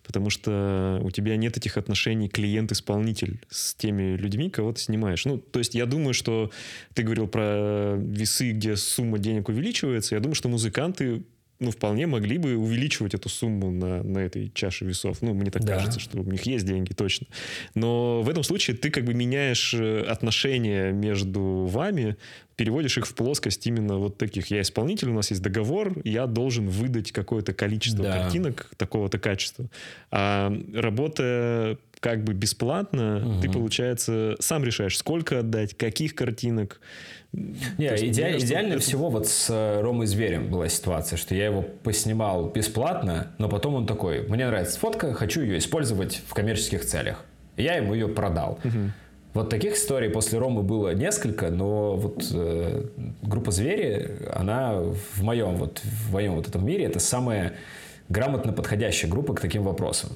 потому 0.06 0.30
что 0.30 1.02
у 1.04 1.12
тебя 1.12 1.36
нет 1.36 1.58
этих 1.58 1.78
отношений 1.78 2.30
клиент-исполнитель 2.30 3.42
с 3.50 3.74
теми 3.74 4.16
людьми, 4.16 4.50
кого 4.50 4.72
ты 4.72 4.82
снимаешь. 4.82 5.26
Ну, 5.26 5.38
то 5.38 5.60
есть 5.60 5.76
я 5.76 5.86
думаю, 5.86 6.14
что 6.14 6.52
ты 6.94 7.04
говорил 7.04 7.28
про 7.28 7.96
весы, 7.98 8.52
где 8.52 8.78
сумма 8.78 9.20
денег 9.20 9.50
увеличивается. 9.50 10.16
Я 10.16 10.22
думаю, 10.22 10.36
что 10.36 10.48
музыканты 10.48 11.24
ну, 11.60 11.72
вполне 11.72 12.06
могли 12.08 12.38
бы 12.38 12.56
увеличивать 12.56 13.14
эту 13.14 13.30
сумму 13.30 13.72
на, 13.72 14.04
на 14.04 14.20
этой 14.20 14.52
чаше 14.54 14.86
весов. 14.86 15.22
Ну, 15.22 15.34
мне 15.34 15.50
так 15.50 15.64
да. 15.64 15.76
кажется, 15.76 16.00
что 16.00 16.20
у 16.20 16.24
них 16.24 16.44
есть 16.44 16.66
деньги, 16.66 16.94
точно. 16.94 17.28
Но 17.74 18.22
в 18.22 18.30
этом 18.30 18.44
случае 18.44 18.78
ты 18.78 18.90
как 18.92 19.06
бы 19.06 19.14
меняешь 19.14 19.74
э, 19.74 20.02
отношения 20.02 20.92
между 20.92 21.66
вами, 21.66 22.18
переводишь 22.56 22.98
их 22.98 23.08
в 23.08 23.14
плоскость 23.16 23.66
именно 23.66 23.98
вот 23.98 24.18
таких. 24.18 24.48
Я 24.48 24.62
исполнитель, 24.62 25.10
у 25.10 25.14
нас 25.14 25.32
есть 25.32 25.42
договор, 25.42 26.00
я 26.04 26.28
должен 26.28 26.70
выдать 26.70 27.12
какое-то 27.12 27.54
количество 27.54 28.04
да. 28.04 28.24
картинок 28.24 28.70
такого-то 28.78 29.18
качества. 29.20 29.70
А 30.12 30.54
работа 30.74 31.78
как 32.00 32.24
бы 32.24 32.34
бесплатно, 32.34 33.24
угу. 33.26 33.42
ты, 33.42 33.52
получается, 33.52 34.36
сам 34.40 34.64
решаешь, 34.64 34.98
сколько 34.98 35.40
отдать, 35.40 35.76
каких 35.76 36.16
картинок. 36.16 36.80
Не, 37.34 37.88
иде- 37.88 38.38
идеально 38.38 38.74
это... 38.74 38.82
всего 38.82 39.10
вот 39.10 39.28
с 39.28 39.50
э, 39.50 39.82
Ромой 39.82 40.08
Зверем 40.08 40.50
была 40.50 40.70
ситуация, 40.70 41.18
что 41.18 41.36
я 41.36 41.46
его 41.46 41.62
поснимал 41.62 42.50
бесплатно, 42.50 43.34
но 43.38 43.50
потом 43.50 43.76
он 43.76 43.86
такой, 43.86 44.22
мне 44.28 44.48
нравится 44.48 44.80
фотка, 44.80 45.14
хочу 45.14 45.42
ее 45.42 45.58
использовать 45.58 46.22
в 46.26 46.34
коммерческих 46.34 46.86
целях. 46.86 47.24
И 47.58 47.64
я 47.64 47.76
ему 47.76 47.94
ее 47.94 48.08
продал. 48.08 48.60
Угу. 48.64 48.92
Вот 49.34 49.50
таких 49.50 49.76
историй 49.76 50.10
после 50.10 50.40
Ромы 50.40 50.64
было 50.64 50.96
несколько, 50.96 51.52
но 51.52 51.96
вот 51.96 52.28
э, 52.34 52.86
группа 53.22 53.52
Звери, 53.52 54.18
она 54.34 54.80
в 54.80 55.22
моем 55.22 55.58
вот 55.58 55.80
в 55.84 56.14
моем 56.14 56.36
вот 56.36 56.48
этом 56.48 56.66
мире 56.66 56.86
это 56.86 57.00
самая 57.00 57.54
грамотно 58.10 58.54
подходящая 58.54 59.12
группа 59.12 59.36
к 59.36 59.40
таким 59.40 59.64
вопросам. 59.64 60.10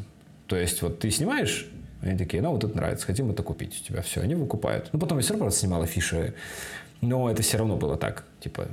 То 0.52 0.58
есть 0.58 0.82
вот 0.82 1.00
ты 1.00 1.10
снимаешь, 1.12 1.66
они 2.02 2.18
такие, 2.18 2.44
ну 2.44 2.52
вот 2.52 2.62
это 2.66 2.76
нравится, 2.76 3.06
хотим 3.06 3.32
это 3.32 3.42
купить 3.42 3.80
у 3.82 3.88
тебя, 3.88 4.02
все, 4.02 4.20
они 4.20 4.36
выкупают. 4.36 4.90
Ну 4.92 5.00
потом 5.00 5.18
я 5.20 5.24
все 5.24 5.34
равно 5.34 5.50
снимал 5.50 5.82
афиши 5.82 6.34
но 7.00 7.32
это 7.32 7.42
все 7.42 7.58
равно 7.58 7.78
было 7.78 7.96
так. 7.96 8.26
Типа, 8.42 8.68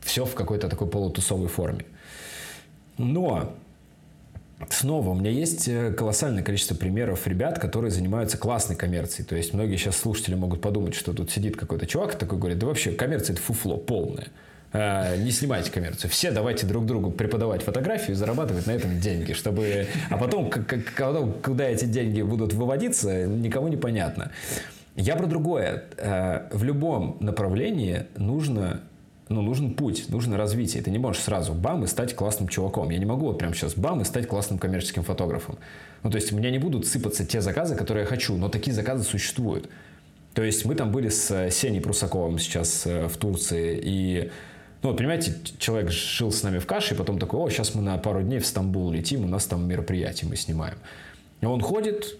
все 0.00 0.24
в 0.24 0.36
какой-то 0.36 0.68
такой 0.68 0.88
полутусовой 0.88 1.48
форме. 1.48 1.84
Но 2.98 3.52
Снова, 4.70 5.08
у 5.08 5.14
меня 5.14 5.30
есть 5.30 5.66
э, 5.66 5.92
колоссальное 5.92 6.44
количество 6.44 6.76
примеров 6.76 7.26
ребят, 7.26 7.58
которые 7.58 7.90
занимаются 7.90 8.38
классной 8.38 8.76
коммерцией. 8.76 9.26
То 9.26 9.34
есть 9.34 9.54
многие 9.54 9.74
сейчас 9.74 9.96
слушатели 9.96 10.36
могут 10.36 10.60
подумать, 10.60 10.94
что 10.94 11.12
тут 11.12 11.32
сидит 11.32 11.56
какой-то 11.56 11.84
чувак 11.84 12.14
такой 12.14 12.38
говорит, 12.38 12.60
да 12.60 12.68
вообще 12.68 12.92
коммерция 12.92 13.34
это 13.34 13.42
фуфло 13.42 13.76
полное. 13.76 14.28
А, 14.72 15.16
не 15.16 15.30
снимайте 15.30 15.70
коммерцию. 15.70 16.10
Все 16.10 16.30
давайте 16.30 16.66
друг 16.66 16.86
другу 16.86 17.10
преподавать 17.10 17.62
фотографию 17.62 18.12
и 18.12 18.14
зарабатывать 18.14 18.66
на 18.66 18.72
этом 18.72 19.00
деньги, 19.00 19.32
чтобы... 19.32 19.86
А 20.10 20.16
потом, 20.16 20.50
потом, 20.96 21.34
куда 21.42 21.68
эти 21.68 21.84
деньги 21.84 22.22
будут 22.22 22.54
выводиться, 22.54 23.26
никому 23.26 23.68
не 23.68 23.76
понятно. 23.76 24.30
Я 24.96 25.16
про 25.16 25.26
другое. 25.26 25.84
Э, 25.96 26.48
в 26.50 26.64
любом 26.64 27.16
направлении 27.20 28.06
нужно 28.16 28.82
ну, 29.28 29.40
нужен 29.40 29.74
путь, 29.74 30.10
нужно 30.10 30.36
развитие. 30.36 30.82
Ты 30.82 30.90
не 30.90 30.98
можешь 30.98 31.22
сразу 31.22 31.54
бам 31.54 31.84
и 31.84 31.86
стать 31.86 32.14
классным 32.14 32.48
чуваком. 32.48 32.90
Я 32.90 32.98
не 32.98 33.06
могу 33.06 33.26
вот 33.26 33.38
прямо 33.38 33.54
сейчас 33.54 33.74
бам 33.74 34.00
и 34.02 34.04
стать 34.04 34.26
классным 34.26 34.58
коммерческим 34.58 35.02
фотографом. 35.02 35.58
Ну, 36.02 36.10
то 36.10 36.16
есть 36.16 36.32
у 36.32 36.36
меня 36.36 36.50
не 36.50 36.58
будут 36.58 36.86
сыпаться 36.86 37.24
те 37.24 37.40
заказы, 37.40 37.74
которые 37.74 38.02
я 38.02 38.06
хочу, 38.08 38.36
но 38.36 38.48
такие 38.48 38.74
заказы 38.74 39.04
существуют. 39.04 39.70
То 40.34 40.42
есть 40.42 40.64
мы 40.64 40.74
там 40.74 40.90
были 40.92 41.08
с 41.08 41.50
Сеней 41.50 41.80
Прусаковым 41.80 42.38
сейчас 42.38 42.86
э, 42.86 43.06
в 43.06 43.16
Турции, 43.16 43.80
и 43.82 44.30
ну, 44.82 44.88
вот, 44.88 44.96
понимаете, 44.96 45.34
человек 45.58 45.90
жил 45.90 46.32
с 46.32 46.42
нами 46.42 46.58
в 46.58 46.66
каше, 46.66 46.94
и 46.94 46.96
потом 46.96 47.18
такой, 47.18 47.40
о, 47.40 47.48
сейчас 47.50 47.74
мы 47.74 47.82
на 47.82 47.96
пару 47.98 48.22
дней 48.22 48.40
в 48.40 48.46
Стамбул 48.46 48.90
летим, 48.90 49.24
у 49.24 49.28
нас 49.28 49.46
там 49.46 49.66
мероприятие 49.68 50.28
мы 50.28 50.36
снимаем. 50.36 50.76
И 51.40 51.46
он 51.46 51.60
ходит, 51.60 52.16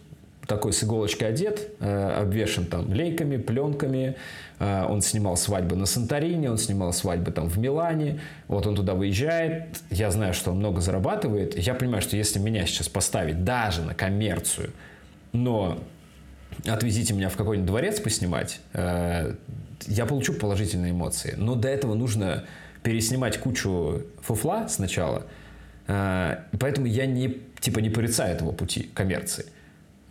такой 0.47 0.73
с 0.73 0.83
иголочкой 0.83 1.29
одет, 1.29 1.71
э, 1.81 2.21
обвешен 2.21 2.67
там 2.67 2.93
лейками, 2.93 3.37
пленками. 3.37 4.17
Э, 4.59 4.85
он 4.89 5.01
снимал 5.03 5.37
свадьбы 5.37 5.77
на 5.77 5.87
Санторине, 5.87 6.51
он 6.51 6.59
снимал 6.59 6.93
свадьбы 6.93 7.31
там 7.31 7.49
в 7.49 7.59
Милане. 7.59 8.21
Вот 8.49 8.67
он 8.67 8.75
туда 8.75 8.95
выезжает. 8.95 9.81
Я 9.91 10.11
знаю, 10.11 10.35
что 10.35 10.51
он 10.51 10.59
много 10.59 10.81
зарабатывает. 10.81 11.57
Я 11.59 11.75
понимаю, 11.75 12.03
что 12.03 12.17
если 12.17 12.39
меня 12.39 12.67
сейчас 12.67 12.89
поставить 12.89 13.45
даже 13.45 13.83
на 13.83 13.95
коммерцию, 13.95 14.71
но 15.33 15.79
отвезите 16.67 17.15
меня 17.15 17.29
в 17.29 17.37
какой-нибудь 17.37 17.67
дворец 17.67 18.01
поснимать, 18.01 18.61
э, 18.73 19.35
я 19.87 20.07
получу 20.07 20.35
положительные 20.35 20.93
эмоции. 20.93 21.35
Но 21.37 21.55
до 21.55 21.69
этого 21.69 21.95
нужно 21.95 22.45
переснимать 22.83 23.39
кучу 23.39 24.03
фуфла 24.21 24.67
сначала. 24.69 25.27
Э, 25.87 26.45
поэтому 26.59 26.87
я 26.87 27.07
не, 27.07 27.39
типа, 27.61 27.79
не 27.81 27.91
порицаю 27.91 28.35
этого 28.35 28.53
пути 28.53 28.91
коммерции. 28.95 29.47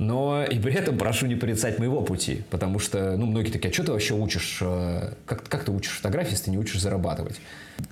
Но 0.01 0.43
и 0.43 0.57
при 0.57 0.73
этом 0.73 0.97
прошу 0.97 1.27
не 1.27 1.35
порицать 1.35 1.77
моего 1.77 2.01
пути, 2.01 2.41
потому 2.49 2.79
что, 2.79 3.15
ну, 3.17 3.27
многие 3.27 3.51
такие, 3.51 3.69
а 3.69 3.73
что 3.73 3.83
ты 3.83 3.91
вообще 3.91 4.15
учишь, 4.15 4.57
э, 4.59 5.13
как, 5.27 5.47
как 5.47 5.63
ты 5.63 5.71
учишь 5.71 5.91
фотографии, 5.91 6.31
если 6.31 6.45
ты 6.45 6.51
не 6.51 6.57
учишь 6.57 6.81
зарабатывать? 6.81 7.39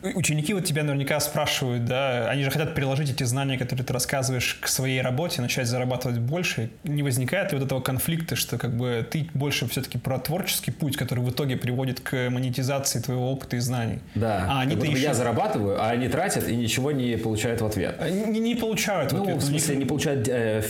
Ученики 0.01 0.53
вот 0.53 0.65
тебя 0.65 0.83
наверняка 0.83 1.19
спрашивают, 1.19 1.85
да, 1.85 2.29
они 2.29 2.43
же 2.43 2.51
хотят 2.51 2.73
приложить 2.73 3.11
эти 3.11 3.23
знания, 3.23 3.57
которые 3.57 3.85
ты 3.85 3.93
рассказываешь 3.93 4.57
к 4.61 4.67
своей 4.67 5.01
работе, 5.01 5.41
начать 5.41 5.67
зарабатывать 5.67 6.19
больше. 6.19 6.71
Не 6.83 7.03
возникает 7.03 7.51
ли 7.51 7.59
вот 7.59 7.65
этого 7.65 7.81
конфликта, 7.81 8.35
что 8.35 8.57
как 8.57 8.75
бы 8.75 9.05
ты 9.09 9.27
больше 9.33 9.67
все-таки 9.67 9.97
про 9.97 10.17
творческий 10.19 10.71
путь, 10.71 10.97
который 10.97 11.23
в 11.23 11.29
итоге 11.29 11.57
приводит 11.57 11.99
к 11.99 12.29
монетизации 12.29 12.99
твоего 12.99 13.31
опыта 13.31 13.57
и 13.57 13.59
знаний? 13.59 13.99
Да, 14.15 14.45
а 14.49 14.61
они 14.61 14.75
еще... 14.75 15.01
я 15.01 15.13
зарабатываю, 15.13 15.81
а 15.81 15.89
они 15.89 16.07
тратят 16.07 16.47
и 16.47 16.55
ничего 16.55 16.91
не 16.91 17.17
получают 17.17 17.61
в 17.61 17.65
ответ. 17.65 17.95
А, 17.99 18.09
не, 18.09 18.39
не 18.39 18.55
получают 18.55 19.11
в 19.11 19.15
ну, 19.15 19.23
ответ. 19.23 19.37
В 19.37 19.45
смысле, 19.45 19.75
не 19.75 19.85
получают 19.85 20.27
э, 20.27 20.63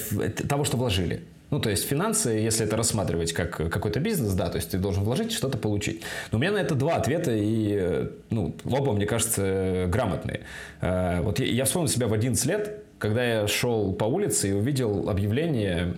того, 0.48 0.66
что 0.66 0.78
вложили. 0.78 1.22
Ну, 1.52 1.60
то 1.60 1.70
есть 1.70 1.88
финансы, 1.88 2.30
если 2.30 2.66
это 2.66 2.78
рассматривать 2.78 3.34
как 3.34 3.56
какой-то 3.58 4.00
бизнес, 4.00 4.34
да, 4.34 4.50
то 4.50 4.58
есть 4.58 4.70
ты 4.70 4.78
должен 4.78 5.04
вложить, 5.04 5.32
что-то 5.32 5.58
получить. 5.58 6.04
Но 6.32 6.38
у 6.38 6.42
меня 6.42 6.52
на 6.52 6.58
это 6.58 6.76
два 6.76 6.96
ответа, 6.96 7.32
и, 7.34 8.08
ну, 8.30 8.56
оба, 8.66 8.94
мне 8.94 9.08
кажется, 9.08 9.86
грамотные. 9.88 10.42
Э, 10.82 11.22
вот 11.22 11.40
я 11.40 11.66
вспомнил 11.66 11.90
себя 11.90 12.08
в 12.08 12.14
11 12.14 12.46
лет, 12.46 12.84
когда 13.00 13.24
я 13.24 13.48
шел 13.48 13.94
по 13.94 14.04
улице 14.04 14.50
и 14.50 14.52
увидел 14.52 15.10
объявление 15.10 15.96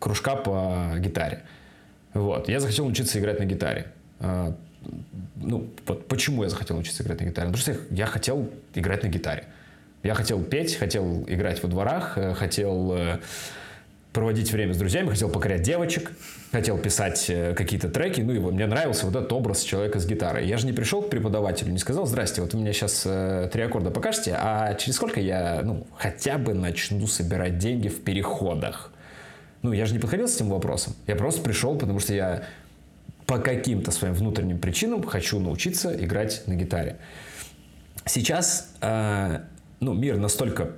кружка 0.00 0.34
по 0.34 0.94
гитаре. 0.98 1.42
Вот. 2.14 2.48
Я 2.48 2.58
захотел 2.58 2.86
учиться 2.86 3.20
играть 3.20 3.38
на 3.38 3.44
гитаре. 3.44 3.86
Э, 4.18 4.52
ну, 5.36 5.70
вот 5.86 6.08
почему 6.08 6.42
я 6.42 6.48
захотел 6.48 6.76
учиться 6.76 7.04
играть 7.04 7.20
на 7.20 7.26
гитаре? 7.26 7.52
Потому 7.52 7.56
что 7.56 7.76
я 7.90 8.06
хотел 8.06 8.50
играть 8.74 9.04
на 9.04 9.08
гитаре. 9.08 9.44
Я 10.02 10.14
хотел 10.14 10.42
петь, 10.42 10.74
хотел 10.74 11.24
играть 11.28 11.62
во 11.62 11.68
дворах, 11.68 12.18
э, 12.18 12.34
хотел 12.34 13.20
проводить 14.12 14.52
время 14.52 14.74
с 14.74 14.76
друзьями, 14.76 15.08
хотел 15.08 15.28
покорять 15.28 15.62
девочек, 15.62 16.12
хотел 16.50 16.78
писать 16.78 17.26
э, 17.28 17.54
какие-то 17.54 17.88
треки, 17.88 18.20
ну 18.20 18.32
и 18.32 18.38
мне 18.38 18.66
нравился 18.66 19.06
вот 19.06 19.14
этот 19.14 19.32
образ 19.32 19.62
человека 19.62 20.00
с 20.00 20.06
гитарой. 20.06 20.46
Я 20.46 20.58
же 20.58 20.66
не 20.66 20.72
пришел 20.72 21.02
к 21.02 21.10
преподавателю, 21.10 21.70
не 21.70 21.78
сказал, 21.78 22.06
здрасте, 22.06 22.40
вот 22.42 22.52
вы 22.52 22.60
мне 22.60 22.72
сейчас 22.72 23.04
э, 23.06 23.48
три 23.52 23.62
аккорда 23.62 23.90
покажете, 23.90 24.36
а 24.36 24.74
через 24.74 24.96
сколько 24.96 25.20
я, 25.20 25.60
ну, 25.62 25.86
хотя 25.96 26.38
бы 26.38 26.54
начну 26.54 27.06
собирать 27.06 27.58
деньги 27.58 27.88
в 27.88 28.02
переходах. 28.02 28.92
Ну, 29.62 29.72
я 29.72 29.86
же 29.86 29.92
не 29.92 30.00
подходил 30.00 30.26
с 30.26 30.36
этим 30.36 30.48
вопросом. 30.48 30.94
Я 31.06 31.14
просто 31.14 31.42
пришел, 31.42 31.76
потому 31.76 32.00
что 32.00 32.14
я 32.14 32.44
по 33.26 33.38
каким-то 33.38 33.92
своим 33.92 34.14
внутренним 34.14 34.58
причинам 34.58 35.04
хочу 35.04 35.38
научиться 35.38 35.94
играть 36.02 36.42
на 36.46 36.54
гитаре. 36.54 36.96
Сейчас, 38.06 38.72
э, 38.80 39.40
ну, 39.78 39.92
мир 39.92 40.16
настолько 40.16 40.70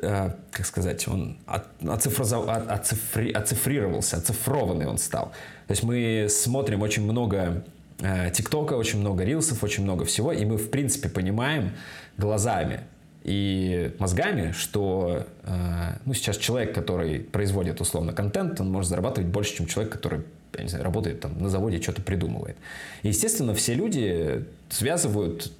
как 0.00 0.66
сказать, 0.66 1.06
он 1.08 1.38
оцифри, 1.46 3.32
оцифрировался, 3.32 4.16
оцифрованный 4.16 4.86
он 4.86 4.98
стал. 4.98 5.32
То 5.66 5.72
есть 5.72 5.82
мы 5.82 6.26
смотрим 6.28 6.82
очень 6.82 7.02
много 7.04 7.64
э, 8.00 8.30
ТикТока, 8.32 8.74
очень 8.74 9.00
много 9.00 9.24
рилсов, 9.24 9.62
очень 9.62 9.82
много 9.82 10.04
всего, 10.04 10.32
и 10.32 10.44
мы, 10.44 10.56
в 10.56 10.70
принципе, 10.70 11.08
понимаем 11.08 11.72
глазами 12.16 12.80
и 13.24 13.92
мозгами, 13.98 14.52
что 14.52 15.26
э, 15.42 15.98
ну, 16.04 16.14
сейчас 16.14 16.36
человек, 16.36 16.74
который 16.74 17.20
производит 17.20 17.80
условно 17.80 18.12
контент, 18.12 18.60
он 18.60 18.70
может 18.70 18.88
зарабатывать 18.90 19.28
больше, 19.28 19.56
чем 19.56 19.66
человек, 19.66 19.92
который 19.92 20.22
я 20.56 20.62
не 20.62 20.68
знаю, 20.68 20.84
работает 20.84 21.20
там 21.20 21.38
на 21.38 21.50
заводе, 21.50 21.82
что-то 21.82 22.02
придумывает. 22.02 22.56
И, 23.02 23.08
естественно, 23.08 23.54
все 23.54 23.74
люди 23.74 24.44
связывают 24.68 25.52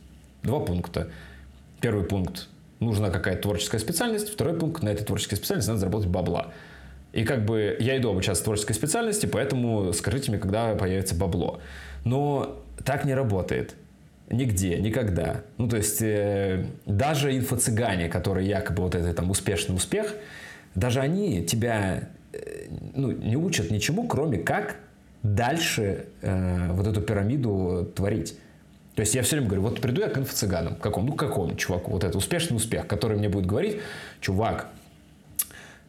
два 0.42 0.60
пункта. 0.60 1.10
Первый 1.80 2.04
пункт 2.04 2.48
нужна 2.80 3.10
какая-то 3.10 3.42
творческая 3.42 3.78
специальность. 3.78 4.30
Второй 4.30 4.58
пункт, 4.58 4.82
на 4.82 4.90
этой 4.90 5.04
творческой 5.04 5.36
специальности 5.36 5.68
надо 5.68 5.80
заработать 5.80 6.08
бабла. 6.08 6.52
И 7.12 7.24
как 7.24 7.44
бы 7.44 7.76
я 7.80 7.96
иду 7.96 8.10
обучаться 8.10 8.44
творческой 8.44 8.74
специальности, 8.74 9.26
поэтому 9.26 9.92
скажите 9.92 10.30
мне, 10.30 10.38
когда 10.38 10.74
появится 10.74 11.14
бабло. 11.14 11.60
Но 12.04 12.62
так 12.84 13.04
не 13.04 13.14
работает. 13.14 13.74
Нигде, 14.28 14.76
никогда. 14.78 15.42
Ну, 15.56 15.68
то 15.68 15.76
есть, 15.76 16.02
э, 16.02 16.66
даже 16.84 17.36
инфо-цыгане, 17.36 18.08
которые 18.08 18.48
якобы 18.48 18.82
вот 18.82 18.94
это 18.94 19.14
там 19.14 19.30
успешный 19.30 19.76
успех, 19.76 20.14
даже 20.74 21.00
они 21.00 21.44
тебя 21.44 22.08
э, 22.32 22.66
ну, 22.94 23.12
не 23.12 23.36
учат 23.36 23.70
ничему, 23.70 24.06
кроме 24.08 24.38
как 24.38 24.76
дальше 25.22 26.06
э, 26.22 26.72
вот 26.72 26.86
эту 26.86 27.00
пирамиду 27.00 27.90
творить. 27.94 28.36
То 28.96 29.00
есть 29.00 29.14
я 29.14 29.22
все 29.22 29.36
время 29.36 29.48
говорю, 29.48 29.62
вот 29.62 29.80
приду 29.82 30.00
я 30.00 30.08
к 30.08 30.16
инфо-цыганам, 30.16 30.76
какому, 30.76 31.08
ну 31.08 31.14
какому 31.14 31.54
чуваку, 31.54 31.92
вот 31.92 32.02
это 32.02 32.16
успешный 32.16 32.56
успех, 32.56 32.86
который 32.86 33.18
мне 33.18 33.28
будет 33.28 33.44
говорить, 33.44 33.76
чувак, 34.22 34.68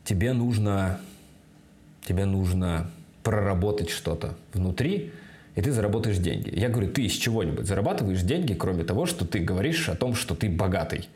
тебе 0.04 0.34
нужно, 0.34 1.00
тебе 2.06 2.26
нужно 2.26 2.92
проработать 3.24 3.90
что-то 3.90 4.36
внутри, 4.54 5.14
и 5.56 5.62
ты 5.62 5.72
заработаешь 5.72 6.18
деньги. 6.18 6.54
Я 6.54 6.68
говорю, 6.68 6.92
ты 6.92 7.04
из 7.04 7.14
чего-нибудь 7.14 7.66
зарабатываешь 7.66 8.22
деньги, 8.24 8.54
кроме 8.54 8.84
того, 8.84 9.06
что 9.06 9.26
ты 9.26 9.40
говоришь 9.40 9.88
о 9.88 9.96
том, 9.96 10.14
что 10.14 10.36
ты 10.36 10.50
богатый. 10.50 11.08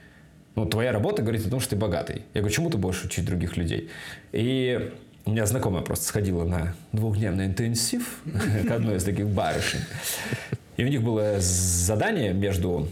Ну, 0.55 0.65
твоя 0.65 0.93
работа 0.93 1.21
говорит 1.21 1.45
о 1.45 1.49
том, 1.49 1.59
что 1.59 1.71
ты 1.71 1.75
богатый. 1.75 2.23
Я 2.33 2.39
говорю, 2.39 2.55
чему 2.55 2.69
ты 2.69 2.77
будешь 2.77 3.03
учить 3.03 3.25
других 3.25 3.57
людей? 3.57 3.89
И 4.31 4.91
у 5.25 5.31
меня 5.31 5.45
знакомая 5.45 5.83
просто 5.83 6.05
сходила 6.05 6.45
на 6.45 6.73
двухдневный 6.93 7.47
интенсив 7.47 8.21
к 8.67 8.71
одной 8.71 8.95
из 8.95 9.03
таких 9.03 9.27
барышень. 9.27 9.81
И 10.81 10.83
у 10.83 10.87
них 10.87 11.03
было 11.03 11.35
задание 11.37 12.33
между 12.33 12.87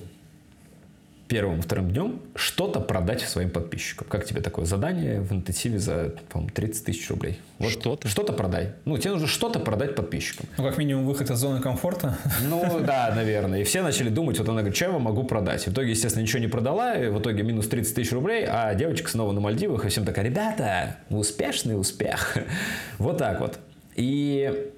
первым 1.28 1.58
и 1.58 1.62
вторым 1.63 1.89
днем 1.89 2.21
что-то 2.36 2.80
продать 2.82 3.21
своим 3.21 3.49
подписчикам. 3.49 4.06
Как 4.08 4.25
тебе 4.25 4.41
такое 4.41 4.65
задание 4.65 5.21
в 5.21 5.34
интенсиве 5.34 5.80
за, 5.80 6.13
по 6.30 6.39
30 6.54 6.86
тысяч 6.86 7.10
рублей? 7.10 7.39
Вот 7.58 7.71
что-то? 7.71 8.08
Что-то 8.08 8.34
продай. 8.34 8.73
Ну, 8.86 8.95
тебе 8.99 9.13
нужно 9.13 9.25
что-то 9.25 9.60
продать 9.60 9.95
подписчикам. 9.95 10.45
Ну, 10.60 10.65
как 10.65 10.78
минимум, 10.78 11.08
выход 11.08 11.32
из 11.32 11.39
зоны 11.39 11.62
комфорта. 11.62 12.19
Ну, 12.47 12.80
да, 12.86 13.12
наверное. 13.15 13.62
И 13.62 13.63
все 13.63 13.82
начали 13.82 14.10
думать, 14.10 14.38
вот 14.38 14.47
она 14.47 14.60
говорит, 14.60 14.75
что 14.75 14.86
я 14.86 14.91
вам 14.91 15.02
могу 15.02 15.23
продать? 15.23 15.65
В 15.65 15.71
итоге, 15.71 15.89
естественно, 15.89 16.21
ничего 16.21 16.41
не 16.41 16.47
продала, 16.47 16.93
и 16.93 17.08
в 17.08 17.19
итоге 17.19 17.41
минус 17.41 17.69
30 17.69 17.95
тысяч 17.95 18.12
рублей, 18.12 18.45
а 18.47 18.75
девочка 18.75 19.10
снова 19.10 19.32
на 19.32 19.39
Мальдивах, 19.39 19.84
и 19.84 19.89
всем 19.89 20.06
такая, 20.06 20.25
ребята, 20.25 20.97
успешный 21.10 21.73
успех. 21.73 22.38
Вот 22.99 23.17
так 23.17 23.39
вот. 23.39 23.58
И 23.95 24.69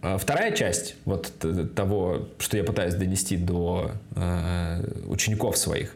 вторая 0.00 0.52
часть 0.52 0.96
вот 1.04 1.32
того, 1.74 2.28
что 2.38 2.56
я 2.56 2.64
пытаюсь 2.64 2.94
донести 2.94 3.36
до 3.36 3.92
э, 4.14 4.82
учеников 5.06 5.56
своих, 5.56 5.94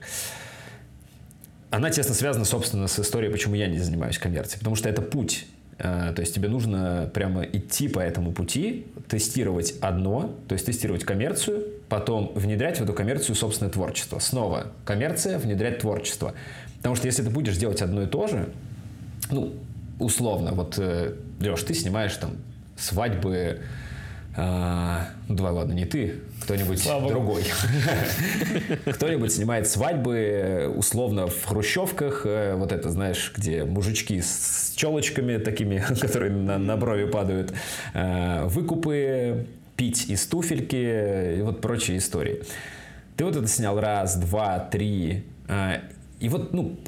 она 1.71 1.91
тесно 1.91 2.15
связана, 2.15 2.45
собственно, 2.45 2.87
с 2.87 2.99
историей, 2.99 3.33
почему 3.33 3.55
я 3.55 3.67
не 3.67 3.79
занимаюсь 3.79 4.19
коммерцией. 4.19 4.59
Потому 4.59 4.77
что 4.77 4.89
это 4.89 5.01
путь. 5.01 5.47
Э, 5.79 6.13
то 6.15 6.21
есть 6.21 6.35
тебе 6.35 6.49
нужно 6.49 7.11
прямо 7.15 7.45
идти 7.45 7.89
по 7.89 8.01
этому 8.01 8.33
пути, 8.33 8.87
тестировать 9.09 9.75
одно, 9.81 10.35
то 10.49 10.55
есть 10.55 10.67
тестировать 10.67 11.05
коммерцию, 11.05 11.67
потом 11.89 12.33
внедрять 12.35 12.79
в 12.79 12.83
эту 12.83 12.93
коммерцию 12.93 13.37
собственное 13.37 13.73
творчество. 13.73 14.19
Снова 14.19 14.67
коммерция, 14.85 15.39
внедрять 15.39 15.79
творчество. 15.79 16.35
Потому 16.77 16.95
что 16.95 17.07
если 17.07 17.23
ты 17.23 17.31
будешь 17.31 17.57
делать 17.57 17.81
одно 17.81 18.03
и 18.03 18.07
то 18.07 18.27
же, 18.27 18.49
ну, 19.31 19.55
условно, 19.99 20.53
вот, 20.53 20.79
э, 20.79 21.15
Леш, 21.41 21.63
ты 21.63 21.73
снимаешь 21.73 22.15
там 22.17 22.37
свадьбы 22.77 23.61
А, 24.35 25.09
ну, 25.29 25.35
давай, 25.35 25.53
ладно, 25.53 25.73
не 25.73 25.85
ты, 25.85 26.21
кто-нибудь 26.43 26.83
Слава 26.83 27.09
другой. 27.09 27.45
Кто-нибудь 28.87 29.31
снимает 29.31 29.69
свадьбы 29.69 30.73
условно 30.75 31.27
в 31.27 31.45
хрущевках, 31.45 32.23
э, 32.25 32.55
вот 32.55 32.73
это, 32.73 32.91
знаешь, 32.91 33.33
где 33.37 33.65
мужички 33.65 34.23
с 34.23 34.73
челочками 34.75 35.37
такими, 35.37 35.85
которые 36.01 36.33
на, 36.33 36.57
на 36.57 36.77
брови 36.79 37.05
падают, 37.05 37.53
э, 37.93 38.45
выкупы, 38.47 39.47
пить 39.77 40.09
из 40.09 40.27
туфельки 40.27 41.37
и 41.39 41.43
вот 41.43 41.61
прочие 41.61 41.99
истории. 41.99 42.43
Ты 43.17 43.27
вот 43.27 43.37
это 43.37 43.47
снял 43.47 43.79
раз, 43.79 44.17
два, 44.17 44.59
три, 44.61 45.25
э, 45.49 45.81
и 46.21 46.29
вот, 46.31 46.55
ну, 46.55 46.79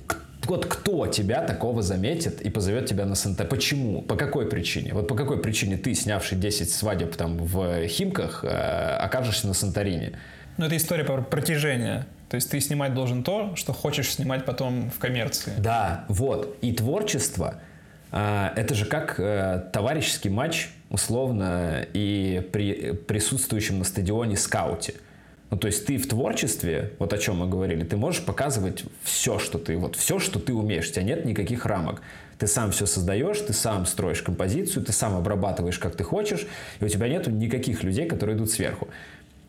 вот 0.47 0.67
кто 0.67 1.07
тебя 1.07 1.43
такого 1.43 1.83
заметит 1.83 2.41
и 2.41 2.51
позовет 2.51 2.87
тебя 2.87 3.05
на 3.07 3.15
СНТ? 3.15 3.49
Почему? 3.49 4.03
По 4.03 4.17
какой 4.17 4.49
причине? 4.49 4.93
Вот 4.95 5.09
по 5.09 5.15
какой 5.15 5.41
причине 5.41 5.77
ты, 5.77 5.95
снявший 5.95 6.39
10 6.39 6.71
свадеб 6.71 7.17
там 7.17 7.39
в 7.39 7.87
Химках, 7.87 8.45
э, 8.45 8.49
окажешься 8.49 9.47
на 9.47 9.55
Санторине? 9.55 10.19
Ну, 10.57 10.67
это 10.67 10.77
история 10.77 11.05
про 11.05 11.23
протяжение. 11.23 12.07
То 12.29 12.37
есть 12.37 12.51
ты 12.51 12.61
снимать 12.61 12.95
должен 12.95 13.23
то, 13.23 13.55
что 13.55 13.73
хочешь 13.73 14.11
снимать 14.11 14.45
потом 14.45 14.91
в 14.91 14.99
коммерции. 14.99 15.53
Да, 15.59 16.05
вот. 16.09 16.57
И 16.63 16.73
творчество, 16.73 17.61
а, 18.11 18.53
это 18.57 18.75
же 18.75 18.87
как 18.87 19.19
э, 19.19 19.65
товарищеский 19.73 20.31
матч, 20.31 20.71
условно, 20.91 21.87
и 21.93 22.49
при 22.53 22.93
присутствующем 22.93 23.79
на 23.79 23.85
стадионе 23.85 24.37
скауте. 24.37 24.95
Ну, 25.55 25.61
то 25.61 25.69
есть 25.69 25.87
ты 25.87 25.99
в 25.99 26.09
творчестве, 26.09 26.91
вот 26.99 27.13
о 27.13 27.19
чем 27.19 27.37
мы 27.37 27.47
говорили, 27.47 27.85
ты 27.85 27.97
можешь 27.97 28.25
показывать 28.25 28.83
все, 29.05 29.39
что 29.39 29.57
ты, 29.57 29.77
вот 29.77 29.95
все, 29.95 30.19
что 30.19 30.41
ты 30.41 30.53
умеешь. 30.53 30.89
У 30.89 30.93
тебя 30.93 31.05
нет 31.05 31.25
никаких 31.25 31.65
рамок. 31.65 32.03
Ты 32.39 32.49
сам 32.49 32.73
все 32.73 32.87
создаешь, 32.87 33.39
ты 33.39 33.53
сам 33.53 33.87
строишь 33.87 34.21
композицию, 34.21 34.85
ты 34.85 34.91
сам 34.91 35.15
обрабатываешь, 35.15 35.79
как 35.79 35.95
ты 35.95 36.03
хочешь, 36.03 36.49
и 36.81 36.85
у 36.85 36.89
тебя 36.89 37.07
нет 37.07 37.29
никаких 37.29 37.85
людей, 37.85 38.07
которые 38.07 38.37
идут 38.37 38.51
сверху. 38.51 38.89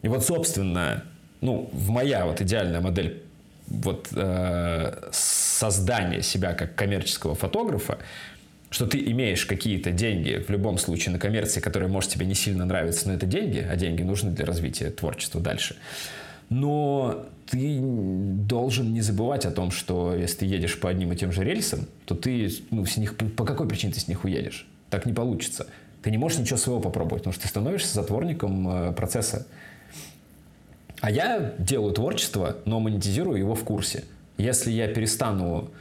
И 0.04 0.08
вот, 0.08 0.24
собственно, 0.24 1.04
ну, 1.42 1.72
в 1.74 1.90
моя 1.90 2.28
вот 2.28 2.40
идеальная 2.40 2.82
модель 2.82 3.24
вот 3.66 4.10
э, 4.16 5.10
создания 5.12 6.22
себя 6.22 6.54
как 6.54 6.76
коммерческого 6.76 7.34
фотографа, 7.34 7.98
что 8.76 8.88
ты 8.88 9.00
имеешь 9.00 9.46
какие-то 9.46 9.92
деньги 9.92 10.44
в 10.46 10.50
любом 10.50 10.78
случае 10.78 11.14
на 11.14 11.20
коммерции, 11.20 11.62
которые, 11.62 11.88
может, 11.88 12.10
тебе 12.10 12.26
не 12.26 12.36
сильно 12.36 12.66
нравятся, 12.66 13.08
но 13.08 13.14
это 13.14 13.26
деньги, 13.26 13.60
а 13.60 13.78
деньги 13.78 14.04
нужны 14.04 14.32
для 14.32 14.46
развития 14.46 14.90
творчества 14.90 15.40
дальше. 15.40 15.78
Но 16.50 17.26
ты 17.50 17.80
должен 17.80 18.92
не 18.92 19.00
забывать 19.00 19.46
о 19.46 19.52
том, 19.52 19.72
что 19.72 20.14
если 20.14 20.40
ты 20.40 20.46
едешь 20.48 20.78
по 20.78 20.90
одним 20.90 21.14
и 21.14 21.16
тем 21.16 21.32
же 21.32 21.46
рельсам, 21.46 21.88
то 22.04 22.16
ты 22.16 22.52
ну, 22.70 22.86
с 22.86 22.98
них, 22.98 23.16
по 23.16 23.46
какой 23.46 23.66
причине 23.66 23.94
ты 23.94 24.02
с 24.02 24.10
них 24.10 24.26
уедешь? 24.26 24.68
Так 24.90 25.06
не 25.06 25.14
получится. 25.14 25.68
Ты 26.02 26.12
не 26.12 26.18
можешь 26.18 26.38
ничего 26.40 26.58
своего 26.58 26.82
попробовать, 26.82 27.22
потому 27.22 27.34
что 27.34 27.44
ты 27.44 27.48
становишься 27.48 27.94
затворником 27.94 28.68
э, 28.68 28.92
процесса. 28.92 29.48
А 31.00 31.10
я 31.10 31.54
делаю 31.60 31.94
творчество, 31.94 32.58
но 32.66 32.82
монетизирую 32.82 33.40
его 33.40 33.56
в 33.56 33.64
курсе. 33.64 34.04
Если 34.38 34.74
я 34.74 34.90
перестану 34.90 35.72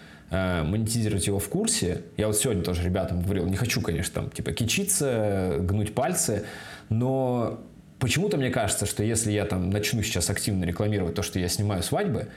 монетизировать 0.64 1.26
его 1.26 1.38
в 1.38 1.48
курсе, 1.48 2.02
я 2.16 2.26
вот 2.26 2.36
сегодня 2.36 2.62
тоже 2.62 2.82
ребятам 2.82 3.22
говорил, 3.22 3.46
не 3.46 3.56
хочу, 3.56 3.80
конечно, 3.80 4.22
там, 4.22 4.30
типа, 4.30 4.52
кичиться, 4.52 5.56
гнуть 5.60 5.94
пальцы, 5.94 6.44
но 6.88 7.60
почему-то 7.98 8.36
мне 8.36 8.50
кажется, 8.50 8.86
что 8.86 9.02
если 9.02 9.32
я 9.32 9.44
там 9.44 9.70
начну 9.70 10.02
сейчас 10.02 10.30
активно 10.30 10.64
рекламировать 10.64 11.14
то, 11.14 11.22
что 11.22 11.38
я 11.38 11.48
снимаю 11.48 11.82
свадьбы, 11.82 12.28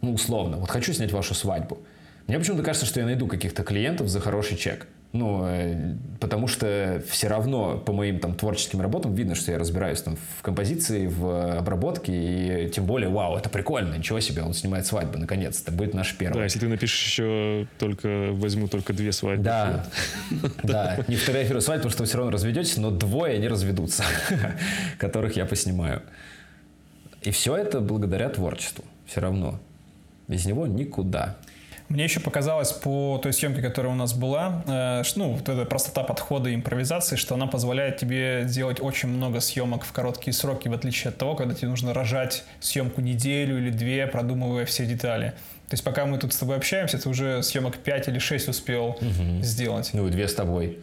ну, 0.00 0.14
условно, 0.14 0.56
вот 0.56 0.70
хочу 0.70 0.92
снять 0.92 1.12
вашу 1.12 1.34
свадьбу, 1.34 1.78
мне 2.26 2.38
почему-то 2.38 2.62
кажется, 2.62 2.86
что 2.86 3.00
я 3.00 3.06
найду 3.06 3.26
каких-то 3.26 3.62
клиентов 3.62 4.08
за 4.08 4.20
хороший 4.20 4.56
чек. 4.56 4.86
Ну, 5.12 5.44
э, 5.44 5.96
потому 6.20 6.46
что 6.46 7.02
все 7.08 7.26
равно 7.26 7.78
по 7.78 7.92
моим 7.92 8.20
там 8.20 8.34
творческим 8.34 8.80
работам 8.80 9.12
видно, 9.12 9.34
что 9.34 9.50
я 9.50 9.58
разбираюсь 9.58 10.00
там 10.02 10.16
в 10.38 10.42
композиции, 10.42 11.08
в 11.08 11.58
обработке, 11.58 12.12
и 12.66 12.70
тем 12.70 12.86
более, 12.86 13.08
вау, 13.08 13.36
это 13.36 13.48
прикольно, 13.48 13.96
ничего 13.96 14.20
себе, 14.20 14.42
он 14.42 14.54
снимает 14.54 14.86
свадьбы, 14.86 15.18
наконец-то, 15.18 15.72
будет 15.72 15.94
наш 15.94 16.12
Да, 16.12 16.16
первый. 16.16 16.44
если 16.44 16.60
ты 16.60 16.68
напишешь 16.68 17.06
еще 17.06 17.66
только 17.78 18.28
возьму 18.32 18.68
только 18.68 18.92
две 18.92 19.10
свадьбы. 19.10 19.42
Да, 19.42 19.86
да, 20.62 21.04
не 21.08 21.16
фотографирую 21.16 21.60
свадьбу, 21.60 21.88
потому 21.88 21.92
что 21.92 22.02
вы 22.04 22.06
все 22.06 22.16
равно 22.18 22.30
разведетесь, 22.30 22.76
но 22.76 22.92
двое 22.92 23.36
не 23.38 23.48
разведутся, 23.48 24.04
которых 24.98 25.34
я 25.36 25.44
поснимаю. 25.44 26.02
И 27.22 27.32
все 27.32 27.56
это 27.56 27.80
благодаря 27.80 28.28
творчеству, 28.28 28.84
все 29.06 29.20
равно. 29.20 29.58
Без 30.28 30.46
него 30.46 30.68
никуда. 30.68 31.36
Мне 31.90 32.04
еще 32.04 32.20
показалось 32.20 32.70
по 32.72 33.18
той 33.22 33.32
съемке, 33.32 33.60
которая 33.60 33.92
у 33.92 33.96
нас 33.96 34.14
была, 34.14 34.62
э, 34.66 35.02
ну, 35.16 35.32
вот 35.32 35.48
эта 35.48 35.64
простота 35.64 36.02
подхода 36.04 36.48
и 36.48 36.54
импровизации, 36.54 37.16
что 37.16 37.34
она 37.34 37.46
позволяет 37.48 37.98
тебе 37.98 38.44
делать 38.48 38.80
очень 38.80 39.08
много 39.08 39.40
съемок 39.40 39.84
в 39.84 39.90
короткие 39.92 40.32
сроки, 40.32 40.68
в 40.68 40.72
отличие 40.72 41.08
от 41.08 41.18
того, 41.18 41.34
когда 41.34 41.52
тебе 41.52 41.68
нужно 41.68 41.92
рожать 41.92 42.44
съемку 42.60 43.00
неделю 43.00 43.58
или 43.58 43.70
две, 43.70 44.06
продумывая 44.06 44.64
все 44.66 44.86
детали. 44.86 45.34
То 45.68 45.74
есть 45.74 45.84
пока 45.84 46.06
мы 46.06 46.18
тут 46.18 46.32
с 46.32 46.36
тобой 46.36 46.56
общаемся, 46.56 46.96
ты 46.98 47.08
уже 47.08 47.42
съемок 47.42 47.76
5 47.78 48.08
или 48.08 48.18
6 48.20 48.48
успел 48.48 48.96
сделать. 49.42 49.90
Ну 49.92 50.06
и 50.06 50.10
две 50.10 50.28
с 50.28 50.34
тобой. 50.34 50.78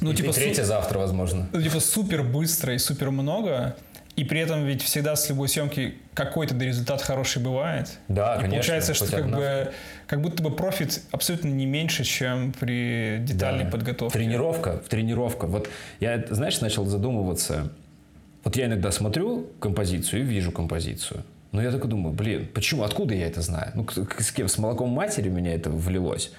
Ну, 0.00 0.12
И 0.12 0.14
типа, 0.14 0.32
су- 0.32 0.40
третья 0.40 0.62
завтра, 0.64 0.98
возможно. 0.98 1.48
ну, 1.52 1.60
типа 1.60 1.80
супер 1.80 2.22
быстро 2.22 2.72
и 2.72 2.78
супер 2.78 3.10
много, 3.10 3.76
и 4.18 4.24
при 4.24 4.40
этом 4.40 4.64
ведь 4.66 4.82
всегда 4.82 5.14
с 5.14 5.28
любой 5.28 5.48
съемки 5.48 5.94
какой-то 6.14 6.56
результат 6.56 7.00
хороший 7.02 7.40
бывает. 7.40 7.98
Да, 8.08 8.34
И 8.34 8.40
конечно. 8.40 8.50
получается, 8.56 8.94
что 8.94 9.06
как 9.06 9.20
одна. 9.24 9.36
бы 9.36 9.72
как 10.08 10.20
будто 10.20 10.42
бы 10.42 10.50
профит 10.50 11.00
абсолютно 11.12 11.48
не 11.48 11.66
меньше, 11.66 12.02
чем 12.02 12.52
при 12.52 13.18
детальной 13.20 13.64
Да. 13.64 13.70
подготовке. 13.70 14.18
Тренировка, 14.18 14.78
тренировка. 14.88 15.46
Вот 15.46 15.68
я, 16.00 16.24
знаешь, 16.30 16.60
начал 16.60 16.84
задумываться. 16.86 17.70
Вот 18.42 18.56
я 18.56 18.66
иногда 18.66 18.90
смотрю 18.90 19.46
композицию 19.60 20.22
и 20.22 20.24
вижу 20.24 20.50
композицию. 20.50 21.22
Но 21.52 21.62
я 21.62 21.70
такой 21.70 21.88
думаю, 21.88 22.14
блин, 22.14 22.48
почему, 22.52 22.82
откуда 22.82 23.14
я 23.14 23.26
это 23.26 23.40
знаю? 23.40 23.70
Ну, 23.74 23.86
с 24.18 24.32
кем? 24.32 24.48
С 24.48 24.58
молоком 24.58 24.90
матери 24.90 25.28
у 25.28 25.32
меня 25.32 25.54
это 25.54 25.70
влилось. 25.70 26.32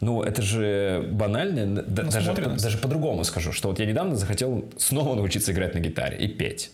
Ну, 0.00 0.22
это 0.22 0.42
же 0.42 1.08
банально, 1.10 1.82
да- 1.82 2.04
даже, 2.04 2.32
даже 2.32 2.78
по-другому 2.78 3.24
скажу, 3.24 3.50
что 3.52 3.68
вот 3.68 3.80
я 3.80 3.86
недавно 3.86 4.14
захотел 4.14 4.64
снова 4.76 5.16
научиться 5.16 5.50
играть 5.52 5.74
на 5.74 5.80
гитаре 5.80 6.16
и 6.18 6.28
петь. 6.28 6.70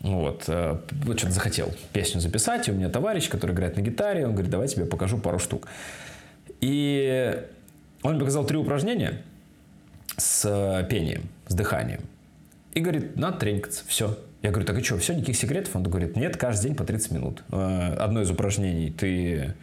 Вот, 0.00 0.44
э, 0.46 0.78
вот 1.04 1.18
что-то 1.18 1.32
захотел 1.34 1.72
песню 1.92 2.20
записать, 2.20 2.68
и 2.68 2.70
у 2.70 2.74
меня 2.74 2.88
товарищ, 2.88 3.28
который 3.28 3.52
играет 3.52 3.76
на 3.76 3.80
гитаре, 3.80 4.26
он 4.26 4.32
говорит, 4.32 4.50
давай 4.50 4.68
тебе 4.68 4.84
покажу 4.84 5.18
пару 5.18 5.38
штук. 5.38 5.66
И 6.60 7.40
он 8.02 8.18
показал 8.18 8.44
три 8.46 8.56
упражнения 8.58 9.22
с 10.16 10.44
э, 10.44 10.86
пением, 10.88 11.22
с 11.48 11.54
дыханием. 11.54 12.00
И 12.74 12.80
говорит, 12.80 13.16
надо 13.16 13.38
тренькаться, 13.38 13.82
все. 13.86 14.16
Я 14.42 14.50
говорю, 14.50 14.66
так 14.66 14.78
и 14.78 14.84
что, 14.84 14.98
все, 14.98 15.14
никаких 15.14 15.36
секретов? 15.36 15.74
Он 15.74 15.82
говорит, 15.82 16.16
нет, 16.16 16.36
каждый 16.36 16.68
день 16.68 16.74
по 16.76 16.84
30 16.84 17.10
минут. 17.12 17.42
Э, 17.50 17.94
Одно 17.98 18.22
из 18.22 18.30
упражнений, 18.30 18.90
ты 18.90 19.54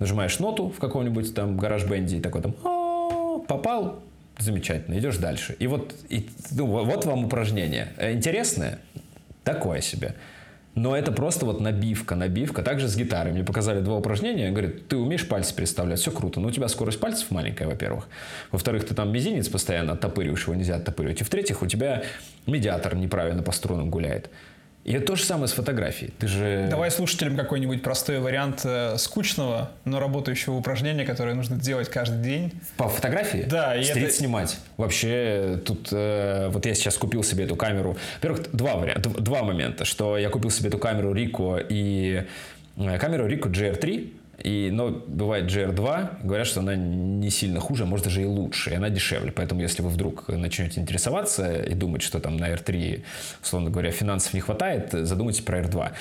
нажимаешь 0.00 0.38
ноту 0.40 0.68
в 0.70 0.78
каком-нибудь 0.78 1.32
там 1.34 1.56
гараж-бенде 1.56 2.18
и 2.18 2.20
такой 2.20 2.42
там 2.42 2.54
«А, 2.64 3.38
попал, 3.46 4.00
замечательно, 4.38 4.98
идешь 4.98 5.16
дальше. 5.18 5.54
И 5.58 5.66
вот, 5.68 5.94
и, 6.08 6.28
ну, 6.50 6.66
вот- 6.66 7.04
вам 7.06 7.24
упражнение. 7.24 7.88
Интересное? 8.00 8.78
Такое 9.46 9.80
себе. 9.80 10.16
Но 10.74 10.96
это 10.96 11.12
просто 11.12 11.46
вот 11.46 11.60
набивка, 11.60 12.16
набивка. 12.16 12.62
Также 12.62 12.88
с 12.88 12.96
гитарой. 12.96 13.32
Мне 13.32 13.44
показали 13.44 13.80
два 13.80 13.96
упражнения. 13.96 14.50
Говорят, 14.50 14.88
ты 14.88 14.96
умеешь 14.96 15.26
пальцы 15.28 15.54
переставлять, 15.54 16.00
все 16.00 16.10
круто. 16.10 16.40
Но 16.40 16.48
у 16.48 16.50
тебя 16.50 16.66
скорость 16.66 16.98
пальцев 16.98 17.30
маленькая, 17.30 17.68
во-первых. 17.68 18.08
Во-вторых, 18.50 18.84
ты 18.88 18.94
там 18.94 19.12
мизинец 19.12 19.48
постоянно 19.48 19.92
оттопыриваешь, 19.92 20.42
его 20.42 20.56
нельзя 20.56 20.74
оттопыривать. 20.74 21.20
И 21.20 21.24
в-третьих, 21.24 21.62
у 21.62 21.66
тебя 21.68 22.02
медиатор 22.46 22.96
неправильно 22.96 23.44
по 23.44 23.52
струнам 23.52 23.88
гуляет. 23.88 24.30
И 24.86 24.92
это 24.92 25.04
то 25.04 25.16
же 25.16 25.24
самое 25.24 25.48
с 25.48 25.52
фотографией. 25.52 26.12
Ты 26.16 26.28
же... 26.28 26.68
Давай 26.70 26.92
слушателям 26.92 27.36
какой-нибудь 27.36 27.82
простой 27.82 28.20
вариант 28.20 28.60
э, 28.62 28.96
скучного, 28.98 29.72
но 29.84 29.98
работающего 29.98 30.54
упражнения, 30.54 31.04
которое 31.04 31.34
нужно 31.34 31.56
делать 31.56 31.88
каждый 31.90 32.22
день. 32.22 32.52
По 32.76 32.88
фотографии? 32.88 33.44
Да, 33.48 33.74
Стрит 33.82 34.04
это- 34.04 34.12
снимать. 34.14 34.56
Вообще, 34.76 35.60
тут 35.66 35.88
э, 35.90 36.50
вот 36.52 36.64
я 36.66 36.74
сейчас 36.76 36.96
купил 36.98 37.24
себе 37.24 37.46
эту 37.46 37.56
камеру. 37.56 37.96
Во-первых, 38.14 38.48
два 38.52 38.76
варианта, 38.76 39.10
два 39.10 39.42
момента, 39.42 39.84
что 39.84 40.16
я 40.18 40.28
купил 40.28 40.50
себе 40.50 40.68
эту 40.68 40.78
камеру 40.78 41.12
Ricoh 41.12 41.66
и 41.68 42.24
э, 42.76 42.98
камеру 42.98 43.28
Ricoh 43.28 43.50
GR3, 43.50 44.12
и, 44.42 44.70
но 44.72 44.90
бывает 44.90 45.50
GR2, 45.50 46.24
говорят, 46.24 46.46
что 46.46 46.60
она 46.60 46.74
не 46.76 47.30
сильно 47.30 47.60
хуже, 47.60 47.84
а 47.84 47.86
может 47.86 48.04
даже 48.04 48.22
и 48.22 48.26
лучше, 48.26 48.70
и 48.70 48.74
она 48.74 48.90
дешевле. 48.90 49.32
Поэтому, 49.32 49.62
если 49.62 49.82
вы 49.82 49.88
вдруг 49.88 50.28
начнете 50.28 50.80
интересоваться 50.80 51.62
и 51.62 51.74
думать, 51.74 52.02
что 52.02 52.20
там 52.20 52.36
на 52.36 52.52
R3, 52.52 53.02
условно 53.42 53.70
говоря, 53.70 53.90
финансов 53.90 54.34
не 54.34 54.40
хватает, 54.40 54.90
задумайтесь 54.92 55.40
про 55.40 55.60
R2. 55.60 55.92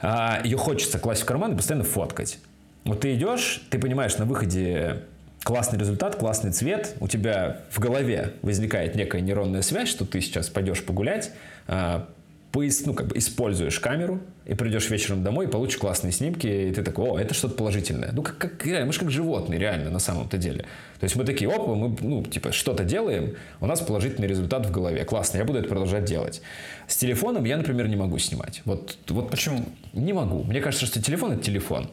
А, 0.00 0.40
ее 0.44 0.56
хочется 0.56 0.98
класть 0.98 1.22
в 1.22 1.24
карман 1.24 1.52
и 1.52 1.56
постоянно 1.56 1.84
фоткать. 1.84 2.38
Вот 2.84 3.00
ты 3.00 3.14
идешь, 3.14 3.62
ты 3.70 3.78
понимаешь 3.78 4.16
на 4.18 4.24
выходе 4.24 5.02
классный 5.44 5.78
результат, 5.78 6.16
классный 6.16 6.52
цвет, 6.52 6.94
у 7.00 7.08
тебя 7.08 7.62
в 7.70 7.78
голове 7.78 8.34
возникает 8.42 8.96
некая 8.96 9.20
нейронная 9.20 9.62
связь, 9.62 9.88
что 9.88 10.04
ты 10.04 10.20
сейчас 10.20 10.48
пойдешь 10.48 10.84
погулять, 10.84 11.30
а, 11.66 12.08
поис- 12.52 12.82
ну, 12.86 12.94
как 12.94 13.08
бы 13.08 13.18
используешь 13.18 13.78
камеру, 13.80 14.20
и 14.48 14.54
придешь 14.54 14.88
вечером 14.88 15.22
домой, 15.22 15.46
и 15.46 15.48
получишь 15.48 15.76
классные 15.76 16.10
снимки, 16.10 16.46
и 16.46 16.72
ты 16.72 16.82
такой, 16.82 17.10
о, 17.10 17.18
это 17.18 17.34
что-то 17.34 17.54
положительное. 17.54 18.10
Ну, 18.12 18.22
как, 18.22 18.38
как, 18.38 18.64
мы 18.64 18.92
же 18.92 19.00
как 19.00 19.10
животные, 19.10 19.60
реально, 19.60 19.90
на 19.90 19.98
самом-то 19.98 20.38
деле. 20.38 20.62
То 20.98 21.04
есть 21.04 21.16
мы 21.16 21.24
такие, 21.24 21.50
опа, 21.50 21.74
мы, 21.74 21.94
ну, 22.00 22.24
типа, 22.24 22.52
что-то 22.52 22.84
делаем, 22.84 23.36
у 23.60 23.66
нас 23.66 23.80
положительный 23.80 24.26
результат 24.26 24.64
в 24.64 24.70
голове. 24.70 25.04
Классно, 25.04 25.36
я 25.36 25.44
буду 25.44 25.58
это 25.58 25.68
продолжать 25.68 26.06
делать. 26.06 26.40
С 26.86 26.96
телефоном 26.96 27.44
я, 27.44 27.58
например, 27.58 27.88
не 27.88 27.96
могу 27.96 28.18
снимать. 28.18 28.62
Вот, 28.64 28.96
вот 29.08 29.30
Почему? 29.30 29.66
Не 29.92 30.14
могу. 30.14 30.42
Мне 30.44 30.62
кажется, 30.62 30.86
что 30.86 31.02
телефон— 31.02 31.32
это 31.34 31.42
телефон. 31.42 31.90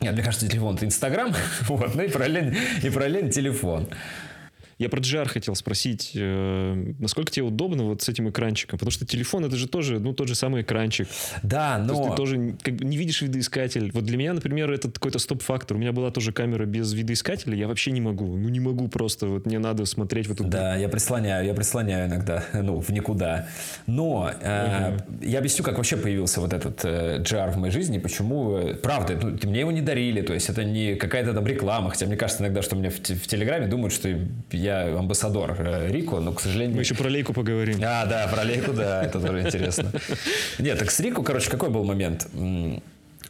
Нет, 0.00 0.14
мне 0.14 0.22
кажется, 0.24 0.48
телефон— 0.48 0.74
это 0.76 0.86
Инстаграм, 0.86 1.32
вот, 1.68 1.94
ну 1.94 2.02
и 2.02 2.08
параллельно, 2.08 2.54
и 2.82 2.90
параллельно 2.90 3.30
телефон. 3.30 3.86
Я 4.78 4.88
про 4.88 5.00
GR 5.00 5.28
хотел 5.28 5.54
спросить, 5.54 6.12
э, 6.14 6.94
насколько 6.98 7.30
тебе 7.30 7.44
удобно 7.44 7.84
вот 7.84 8.02
с 8.02 8.08
этим 8.08 8.28
экранчиком? 8.28 8.78
Потому 8.78 8.90
что 8.90 9.06
телефон 9.06 9.44
это 9.44 9.56
же 9.56 9.68
тоже, 9.68 10.00
ну, 10.00 10.12
тот 10.12 10.28
же 10.28 10.34
самый 10.34 10.62
экранчик. 10.62 11.08
Да, 11.42 11.78
но... 11.78 11.86
То 11.86 11.94
есть 11.94 12.10
ты 12.10 12.16
тоже 12.16 12.56
как 12.62 12.74
бы 12.76 12.84
не 12.84 12.96
видишь 12.96 13.22
видоискатель. 13.22 13.90
Вот 13.92 14.04
для 14.04 14.16
меня, 14.16 14.32
например, 14.32 14.70
это 14.70 14.90
какой-то 14.90 15.18
стоп-фактор. 15.18 15.76
У 15.76 15.80
меня 15.80 15.92
была 15.92 16.10
тоже 16.10 16.32
камера 16.32 16.64
без 16.66 16.92
видоискателя, 16.92 17.56
я 17.56 17.68
вообще 17.68 17.90
не 17.92 18.00
могу. 18.00 18.36
Ну, 18.36 18.48
не 18.48 18.60
могу 18.60 18.88
просто. 18.88 19.26
Вот 19.26 19.46
мне 19.46 19.58
надо 19.58 19.84
смотреть 19.84 20.26
в 20.26 20.32
эту... 20.32 20.44
Да, 20.44 20.76
я 20.76 20.88
прислоняю, 20.88 21.46
я 21.46 21.54
прислоняю 21.54 22.08
иногда, 22.08 22.44
ну, 22.52 22.80
в 22.80 22.90
никуда. 22.90 23.46
Но 23.86 24.30
э, 24.40 24.98
я 25.22 25.38
объясню, 25.38 25.64
как 25.64 25.76
вообще 25.76 25.96
появился 25.96 26.40
вот 26.40 26.52
этот 26.52 26.84
э, 26.84 27.20
GR 27.20 27.52
в 27.52 27.56
моей 27.56 27.72
жизни, 27.72 27.98
почему, 27.98 28.56
э, 28.56 28.74
правда, 28.74 29.18
ну, 29.20 29.38
мне 29.48 29.60
его 29.60 29.70
не 29.70 29.82
дарили, 29.82 30.22
то 30.22 30.34
есть 30.34 30.48
это 30.48 30.64
не 30.64 30.94
какая-то 30.94 31.32
там 31.32 31.46
реклама, 31.46 31.90
хотя 31.90 32.06
мне 32.06 32.16
кажется 32.16 32.42
иногда, 32.42 32.62
что 32.62 32.76
мне 32.76 32.90
в, 32.90 32.98
в 32.98 33.26
Телеграме 33.26 33.66
думают, 33.66 33.92
что 33.92 34.08
я 34.64 34.98
амбассадор 34.98 35.56
э, 35.58 35.90
Рико, 35.90 36.20
но, 36.20 36.32
к 36.32 36.40
сожалению... 36.40 36.76
Мы 36.76 36.82
еще 36.82 36.94
про 36.94 37.08
лейку 37.08 37.32
поговорим. 37.32 37.78
А, 37.82 38.06
да, 38.06 38.26
про 38.28 38.42
лейку, 38.42 38.72
да, 38.72 39.02
это 39.04 39.20
тоже 39.20 39.42
интересно. 39.42 39.92
Нет, 40.58 40.78
так 40.78 40.90
с 40.90 41.00
Рико, 41.00 41.22
короче, 41.22 41.50
какой 41.50 41.68
был 41.70 41.84
момент? 41.84 42.26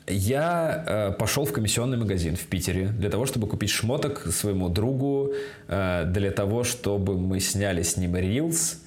Я 0.07 0.85
э, 0.87 1.13
пошел 1.19 1.45
в 1.45 1.53
комиссионный 1.53 1.97
магазин 1.97 2.37
в 2.37 2.47
Питере 2.47 2.89
для 2.89 3.11
того, 3.11 3.27
чтобы 3.27 3.49
купить 3.49 3.71
шмоток 3.71 4.27
своему 4.31 4.69
другу, 4.69 5.33
э, 5.69 6.05
для 6.07 6.31
того, 6.31 6.63
чтобы 6.63 7.19
мы 7.19 7.41
сняли 7.41 7.83
с 7.83 7.97
ним 7.97 8.15
рилс, 8.15 8.81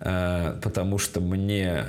э, 0.00 0.58
потому 0.62 0.98
что 0.98 1.20
мне 1.20 1.86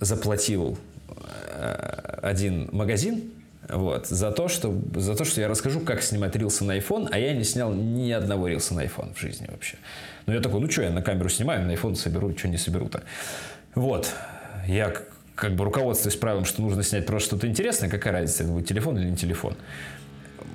заплатил 0.00 0.76
э, 1.08 2.18
один 2.22 2.68
магазин 2.72 3.30
вот, 3.68 4.06
за, 4.06 4.30
то, 4.30 4.48
что, 4.48 4.74
за 4.96 5.14
то, 5.14 5.24
что 5.24 5.40
я 5.40 5.48
расскажу, 5.48 5.80
как 5.80 6.02
снимать 6.02 6.36
рилсы 6.36 6.64
на 6.64 6.76
iPhone, 6.76 7.08
а 7.10 7.18
я 7.18 7.32
не 7.32 7.44
снял 7.44 7.72
ни 7.72 8.10
одного 8.10 8.48
рилса 8.48 8.74
на 8.74 8.84
iPhone 8.84 9.14
в 9.14 9.20
жизни 9.20 9.46
вообще. 9.50 9.76
Ну, 10.26 10.34
я 10.34 10.40
такой, 10.40 10.60
ну 10.60 10.70
что, 10.70 10.82
я 10.82 10.90
на 10.90 11.02
камеру 11.02 11.28
снимаю, 11.28 11.66
на 11.66 11.72
iPhone 11.72 11.94
соберу, 11.94 12.36
что 12.36 12.48
не 12.48 12.58
соберу-то. 12.58 13.02
Вот, 13.74 14.12
я 14.66 14.94
как 15.34 15.54
бы 15.54 15.64
руководствуюсь 15.64 16.16
правилом, 16.16 16.44
что 16.44 16.62
нужно 16.62 16.82
снять 16.82 17.06
просто 17.06 17.28
что-то 17.30 17.46
интересное, 17.46 17.88
какая 17.88 18.12
разница, 18.12 18.44
это 18.44 18.52
будет 18.52 18.68
телефон 18.68 18.98
или 18.98 19.10
не 19.10 19.16
телефон. 19.16 19.56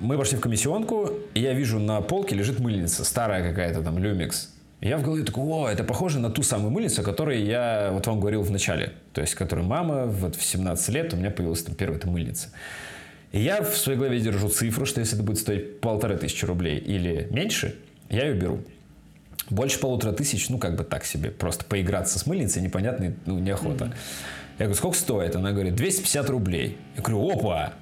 Мы 0.00 0.16
пошли 0.16 0.38
в 0.38 0.40
комиссионку, 0.40 1.10
и 1.34 1.40
я 1.40 1.52
вижу 1.52 1.78
на 1.78 2.00
полке 2.00 2.34
лежит 2.34 2.58
мыльница, 2.58 3.04
старая 3.04 3.46
какая-то 3.48 3.82
там, 3.82 3.98
Люмикс. 3.98 4.50
Я 4.80 4.96
в 4.96 5.02
голове 5.02 5.24
такой, 5.24 5.44
о, 5.44 5.68
это 5.68 5.84
похоже 5.84 6.20
на 6.20 6.30
ту 6.30 6.42
самую 6.42 6.70
мыльницу, 6.70 7.02
о 7.02 7.04
которой 7.04 7.42
я 7.42 7.90
вот 7.92 8.06
вам 8.06 8.18
говорил 8.18 8.40
в 8.40 8.50
начале. 8.50 8.92
То 9.12 9.20
есть, 9.20 9.34
которую 9.34 9.66
мама, 9.66 10.06
вот 10.06 10.36
в 10.36 10.42
17 10.42 10.88
лет 10.88 11.12
у 11.12 11.18
меня 11.18 11.30
появилась 11.30 11.62
там 11.62 11.74
первая 11.74 11.98
эта 11.98 12.08
мыльница. 12.08 12.48
Я 13.32 13.62
в 13.62 13.76
своей 13.76 13.98
голове 13.98 14.20
держу 14.20 14.48
цифру, 14.48 14.86
что 14.86 15.00
если 15.00 15.16
это 15.16 15.24
будет 15.24 15.38
стоить 15.38 15.80
полторы 15.80 16.16
тысячи 16.16 16.44
рублей 16.44 16.78
или 16.78 17.28
меньше, 17.30 17.76
я 18.08 18.26
ее 18.26 18.34
беру. 18.34 18.60
Больше 19.50 19.78
полутора 19.78 20.12
тысяч, 20.12 20.48
ну, 20.48 20.58
как 20.58 20.76
бы 20.76 20.84
так 20.84 21.04
себе. 21.04 21.30
Просто 21.30 21.64
поиграться 21.64 22.18
с 22.18 22.26
мыльницей 22.26 22.62
непонятно, 22.62 23.14
ну, 23.26 23.38
неохота. 23.38 23.92
Я 24.58 24.66
говорю, 24.66 24.74
сколько 24.74 24.96
стоит? 24.96 25.36
Она 25.36 25.52
говорит, 25.52 25.74
250 25.74 26.30
рублей. 26.30 26.76
Я 26.96 27.02
говорю, 27.02 27.30
опа, 27.30 27.72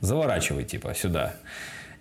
заворачивай, 0.00 0.64
типа, 0.64 0.94
сюда. 0.94 1.34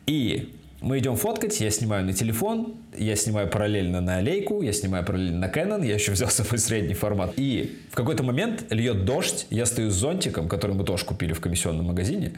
И 0.07 0.53
мы 0.81 0.99
идем 0.99 1.15
фоткать, 1.15 1.59
я 1.61 1.71
снимаю 1.71 2.05
на 2.05 2.13
телефон, 2.13 2.75
я 2.95 3.15
снимаю 3.15 3.49
параллельно 3.49 4.01
на 4.01 4.19
лейку, 4.19 4.61
я 4.61 4.73
снимаю 4.73 5.05
параллельно 5.05 5.39
на 5.39 5.49
Canon, 5.49 5.85
я 5.85 5.95
еще 5.95 6.11
взял 6.11 6.29
с 6.29 6.33
собой 6.33 6.59
средний 6.59 6.93
формат. 6.93 7.33
И 7.37 7.79
в 7.91 7.95
какой-то 7.95 8.23
момент 8.23 8.65
льет 8.71 9.05
дождь, 9.05 9.47
я 9.49 9.65
стою 9.65 9.89
с 9.89 9.95
зонтиком, 9.95 10.47
который 10.47 10.75
мы 10.75 10.83
тоже 10.83 11.05
купили 11.05 11.33
в 11.33 11.39
комиссионном 11.39 11.85
магазине, 11.85 12.33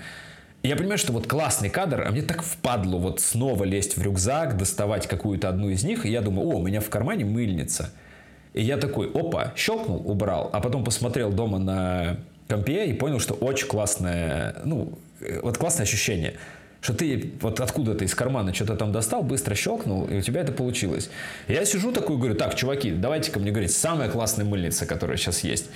я 0.64 0.76
понимаю, 0.76 0.98
что 0.98 1.14
вот 1.14 1.28
классный 1.28 1.70
кадр, 1.70 2.04
а 2.08 2.12
мне 2.12 2.22
так 2.22 2.44
впадло 2.44 2.98
вот 2.98 3.22
снова 3.22 3.64
лезть 3.64 3.98
в 3.98 4.02
рюкзак, 4.02 4.58
доставать 4.58 5.08
какую-то 5.08 5.50
одну 5.50 5.70
из 5.70 5.84
них, 5.84 6.06
и 6.06 6.10
я 6.10 6.22
думаю, 6.22 6.50
о, 6.50 6.56
у 6.58 6.64
меня 6.64 6.82
в 6.82 6.90
кармане 6.90 7.26
мыльница. 7.26 7.92
И 8.54 8.64
я 8.64 8.78
такой, 8.78 9.10
опа, 9.12 9.54
щелкнул, 9.56 10.02
убрал, 10.10 10.50
а 10.52 10.60
потом 10.60 10.84
посмотрел 10.84 11.32
дома 11.32 11.60
на 11.60 12.18
компе 12.48 12.88
и 12.88 12.94
понял, 12.94 13.20
что 13.20 13.34
очень 13.34 13.68
классное, 13.68 14.56
ну, 14.66 14.98
э, 15.22 15.40
вот 15.42 15.58
классное 15.58 15.84
ощущение, 15.84 16.36
что 16.88 16.94
ты 16.94 17.34
вот 17.42 17.60
откуда-то 17.60 18.06
из 18.06 18.16
кармана 18.16 18.54
что-то 18.54 18.78
там 18.78 18.94
достал, 18.94 19.22
быстро 19.22 19.56
щелкнул, 19.56 20.06
и 20.06 20.20
у 20.20 20.22
тебя 20.22 20.40
это 20.40 20.54
получилось. 20.54 21.10
Я 21.50 21.66
сижу 21.66 21.92
такой, 21.92 22.16
говорю, 22.16 22.36
так, 22.36 22.56
чуваки, 22.56 22.92
давайте-ка 22.92 23.42
мне 23.42 23.52
говорить, 23.52 23.74
самая 23.74 24.10
классная 24.10 24.46
мыльница, 24.46 24.86
которая 24.86 25.18
сейчас 25.18 25.44
есть. 25.44 25.70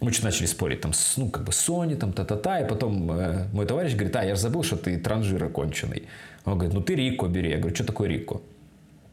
Мы 0.00 0.12
что 0.12 0.26
начали 0.26 0.44
спорить, 0.44 0.82
там, 0.82 0.92
ну, 1.16 1.30
как 1.30 1.44
бы 1.44 1.52
Sony, 1.52 1.96
там, 1.96 2.12
та-та-та, 2.12 2.60
и 2.60 2.68
потом 2.68 3.10
э, 3.10 3.46
мой 3.54 3.64
товарищ 3.64 3.94
говорит, 3.94 4.14
а, 4.16 4.22
я 4.22 4.34
же 4.34 4.42
забыл, 4.42 4.62
что 4.62 4.76
ты 4.76 4.98
транжир 4.98 5.42
оконченный. 5.42 6.02
Он 6.44 6.58
говорит, 6.58 6.74
ну, 6.74 6.82
ты 6.82 6.96
Рико 6.96 7.28
бери. 7.28 7.48
Я 7.48 7.56
говорю, 7.56 7.74
что 7.74 7.84
такое 7.84 8.10
Рико? 8.10 8.42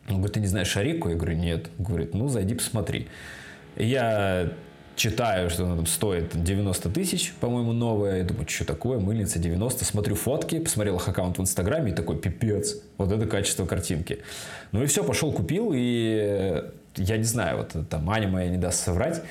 Он 0.09 0.15
говорит, 0.15 0.33
ты 0.33 0.41
не 0.41 0.47
знаешь 0.47 0.75
Арику? 0.75 1.07
Я 1.07 1.15
говорю, 1.15 1.37
нет. 1.37 1.69
Он 1.79 1.85
говорит, 1.85 2.13
ну, 2.13 2.27
зайди 2.27 2.55
посмотри. 2.55 3.07
Я 3.77 4.51
читаю, 4.95 5.49
что 5.49 5.65
она 5.65 5.75
там 5.75 5.85
стоит 5.85 6.31
90 6.33 6.89
тысяч, 6.89 7.33
по-моему, 7.39 7.73
новая. 7.73 8.19
Я 8.19 8.23
думаю, 8.23 8.47
что 8.47 8.65
такое, 8.65 8.99
мыльница 8.99 9.39
90. 9.39 9.85
Смотрю 9.85 10.15
фотки, 10.15 10.59
посмотрел 10.59 10.95
их 10.97 11.07
аккаунт 11.07 11.37
в 11.37 11.41
Инстаграме 11.41 11.91
и 11.91 11.95
такой, 11.95 12.17
пипец, 12.17 12.77
вот 12.97 13.11
это 13.11 13.25
качество 13.25 13.65
картинки. 13.65 14.19
Ну 14.71 14.83
и 14.83 14.85
все, 14.85 15.03
пошел, 15.03 15.31
купил, 15.31 15.71
и 15.73 16.63
я 16.97 17.17
не 17.17 17.23
знаю, 17.23 17.57
вот 17.57 17.89
там 17.89 18.09
Аня 18.09 18.27
моя 18.27 18.49
не 18.49 18.57
даст 18.57 18.83
соврать, 18.83 19.21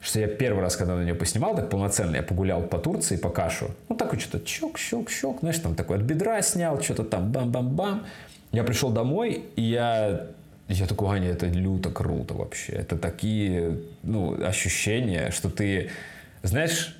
что 0.00 0.20
я 0.20 0.28
первый 0.28 0.60
раз, 0.60 0.76
когда 0.76 0.94
на 0.94 1.02
нее 1.02 1.14
поснимал, 1.14 1.56
так 1.56 1.68
полноценно, 1.68 2.16
я 2.16 2.22
погулял 2.22 2.62
по 2.62 2.78
Турции, 2.78 3.16
по 3.16 3.28
Кашу. 3.28 3.70
Ну, 3.88 3.96
такой 3.96 4.20
что-то 4.20 4.44
чок, 4.44 4.78
щелк, 4.78 5.10
щелк, 5.10 5.40
знаешь, 5.40 5.58
там 5.58 5.74
такой 5.74 5.96
от 5.96 6.02
бедра 6.02 6.40
снял, 6.42 6.80
что-то 6.80 7.02
там 7.04 7.32
бам-бам-бам. 7.32 8.06
Я 8.52 8.62
пришел 8.62 8.90
домой, 8.90 9.44
и 9.56 9.62
я, 9.62 10.28
я 10.68 10.86
такой, 10.86 11.16
Аня, 11.16 11.30
это 11.30 11.46
люто 11.46 11.90
круто 11.90 12.34
вообще. 12.34 12.72
Это 12.72 12.96
такие, 12.96 13.78
ну, 14.02 14.42
ощущения, 14.44 15.30
что 15.30 15.48
ты, 15.48 15.90
знаешь, 16.42 16.96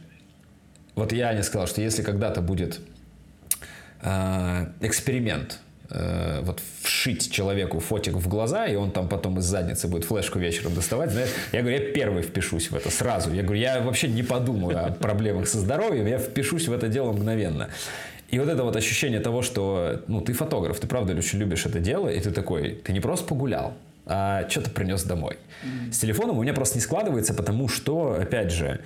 вот 0.94 1.12
я 1.12 1.28
Ане 1.28 1.42
сказал, 1.42 1.66
что 1.66 1.80
если 1.80 2.02
когда-то 2.02 2.40
будет 2.40 2.80
э, 4.02 4.66
эксперимент, 4.80 5.58
э, 5.90 6.40
вот 6.42 6.62
вшить 6.82 7.30
человеку 7.30 7.80
фотик 7.80 8.14
в 8.14 8.28
глаза, 8.28 8.66
и 8.66 8.76
он 8.76 8.92
там 8.92 9.08
потом 9.08 9.38
из 9.40 9.44
задницы 9.44 9.88
будет 9.88 10.04
флешку 10.04 10.38
вечером 10.38 10.74
доставать, 10.74 11.10
знаешь, 11.10 11.30
я 11.52 11.60
говорю, 11.60 11.78
я 11.78 11.92
первый 11.92 12.22
впишусь 12.22 12.70
в 12.70 12.76
это 12.76 12.90
сразу. 12.90 13.32
Я 13.32 13.42
говорю, 13.42 13.60
я 13.60 13.80
вообще 13.80 14.08
не 14.08 14.22
подумаю 14.22 14.86
о 14.86 14.90
проблемах 14.92 15.48
со 15.48 15.58
здоровьем, 15.58 16.06
я 16.06 16.18
впишусь 16.18 16.68
в 16.68 16.72
это 16.72 16.88
дело 16.88 17.12
мгновенно. 17.12 17.68
И 18.28 18.38
вот 18.38 18.48
это 18.48 18.64
вот 18.64 18.74
ощущение 18.76 19.20
того, 19.20 19.42
что, 19.42 20.02
ну, 20.08 20.20
ты 20.20 20.32
фотограф, 20.32 20.80
ты 20.80 20.86
правда 20.86 21.14
очень 21.14 21.38
любишь 21.38 21.64
это 21.66 21.78
дело, 21.78 22.08
и 22.08 22.20
ты 22.20 22.30
такой, 22.30 22.80
ты 22.84 22.92
не 22.92 23.00
просто 23.00 23.26
погулял, 23.26 23.74
а 24.04 24.48
что-то 24.48 24.70
принес 24.70 25.04
домой. 25.04 25.36
С 25.92 25.98
телефоном 25.98 26.38
у 26.38 26.42
меня 26.42 26.52
просто 26.52 26.76
не 26.76 26.82
складывается, 26.82 27.34
потому 27.34 27.68
что, 27.68 28.18
опять 28.20 28.50
же, 28.50 28.80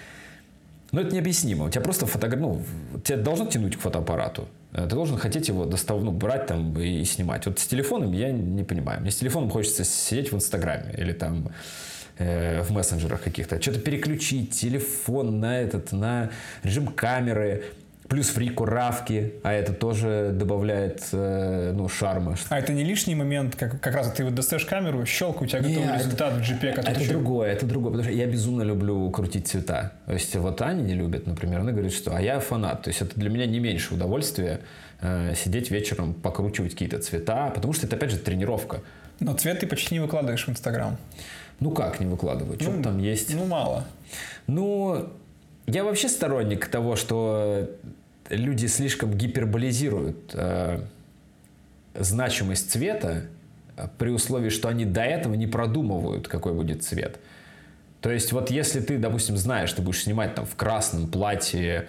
ну, 0.93 1.01
это 1.01 1.14
необъяснимо. 1.14 1.66
У 1.66 1.70
тебя 1.70 1.82
просто 1.82 2.07
фотограф... 2.07 2.41
Ну, 2.41 2.62
тебя 3.05 3.18
должно 3.18 3.47
тянуть 3.47 3.76
к 3.76 3.80
фотоаппарату. 3.80 4.49
Э, 4.72 4.86
Ты 4.88 4.95
должен 4.95 5.18
хотеть 5.18 5.49
его 5.49 5.64
достав... 5.64 6.03
ну, 6.03 6.11
брать 6.11 6.47
там 6.47 6.78
и 6.78 7.05
снимать. 7.05 7.47
Вот 7.47 7.59
с 7.61 7.66
телефоном 7.66 8.12
я 8.12 8.32
не 8.32 8.64
понимаю. 8.64 9.01
Мне 9.01 9.11
с 9.11 9.16
телефоном 9.16 9.51
хочется 9.51 9.84
сидеть 9.84 10.32
в 10.32 10.36
Инстаграме 10.36 10.93
или 10.99 11.12
там 11.12 11.51
э, 12.18 12.62
в 12.62 12.72
мессенджерах 12.72 13.22
каких-то. 13.22 13.62
Что-то 13.62 13.78
переключить 13.78 14.51
телефон 14.51 15.38
на 15.38 15.61
этот, 15.61 15.93
на 15.93 16.30
режим 16.64 16.88
камеры. 16.88 17.64
Плюс 18.11 18.29
фрику 18.29 18.65
равки, 18.65 19.35
а 19.45 19.53
это 19.53 19.73
тоже 19.73 20.33
добавляет 20.35 21.01
э, 21.13 21.71
ну, 21.73 21.89
шарма. 21.89 22.35
А 22.49 22.59
это 22.59 22.73
не 22.73 22.83
лишний 22.83 23.15
момент, 23.15 23.55
как, 23.55 23.81
как 23.81 23.95
раз 23.95 24.11
ты 24.13 24.25
вот 24.25 24.35
достаешь 24.35 24.65
камеру, 24.65 25.07
щелк, 25.07 25.41
у 25.43 25.47
тебя 25.47 25.61
готовый 25.61 25.87
Не, 25.87 25.97
результат 25.97 26.33
в 26.35 26.41
JPEG. 26.41 26.75
который 26.75 26.91
Это 26.91 27.01
еще- 27.03 27.13
другое, 27.13 27.53
это 27.53 27.67
другое, 27.67 27.93
потому 27.93 28.09
что 28.11 28.13
я 28.13 28.27
безумно 28.27 28.63
люблю 28.63 29.09
крутить 29.13 29.47
цвета. 29.47 29.93
То 30.07 30.15
есть 30.15 30.35
вот 30.35 30.61
Аня 30.61 30.83
не 30.83 30.95
любит, 30.95 31.29
например, 31.29 31.61
она 31.61 31.71
говорит, 31.71 31.93
что 31.93 32.17
а 32.17 32.21
я 32.21 32.41
фанат. 32.41 32.83
То 32.83 32.91
есть 32.91 33.01
это 33.01 33.15
для 33.15 33.31
меня 33.31 33.47
не 33.47 33.61
меньше 33.61 33.95
удовольствия 33.95 34.59
э, 35.01 35.35
сидеть 35.37 35.71
вечером, 35.71 36.13
покручивать 36.15 36.73
какие-то 36.73 36.99
цвета, 36.99 37.51
потому 37.55 37.73
что 37.73 37.87
это 37.87 37.95
опять 37.95 38.11
же 38.11 38.19
тренировка. 38.19 38.81
Но 39.21 39.35
цвет 39.35 39.61
ты 39.61 39.69
почти 39.69 39.95
не 39.95 40.01
выкладываешь 40.01 40.45
в 40.45 40.51
Инстаграм. 40.51 40.97
Ну 41.61 41.71
как 41.71 42.01
не 42.01 42.07
выкладывать, 42.07 42.61
что 42.61 42.83
там 42.83 42.99
есть? 42.99 43.33
Ну, 43.37 43.45
мало. 43.47 43.85
Ну, 44.49 45.11
я 45.67 45.85
вообще 45.85 46.09
сторонник 46.09 46.67
того, 46.67 46.97
что 46.97 47.71
люди 48.31 48.66
слишком 48.66 49.12
гиперболизируют 49.14 50.33
э, 50.35 50.81
значимость 51.95 52.70
цвета 52.70 53.24
э, 53.76 53.89
при 53.99 54.11
условии, 54.11 54.49
что 54.49 54.68
они 54.68 54.85
до 54.85 55.03
этого 55.03 55.35
не 55.35 55.47
продумывают, 55.47 56.28
какой 56.28 56.55
будет 56.55 56.83
цвет. 56.83 57.18
То 58.01 58.11
есть 58.11 58.33
вот 58.33 58.51
если 58.51 58.81
ты, 58.81 58.97
допустим, 58.97 59.37
знаешь, 59.37 59.72
ты 59.72 59.83
будешь 59.83 60.03
снимать 60.03 60.35
там 60.35 60.47
в 60.47 60.55
красном 60.57 61.09
платье 61.09 61.87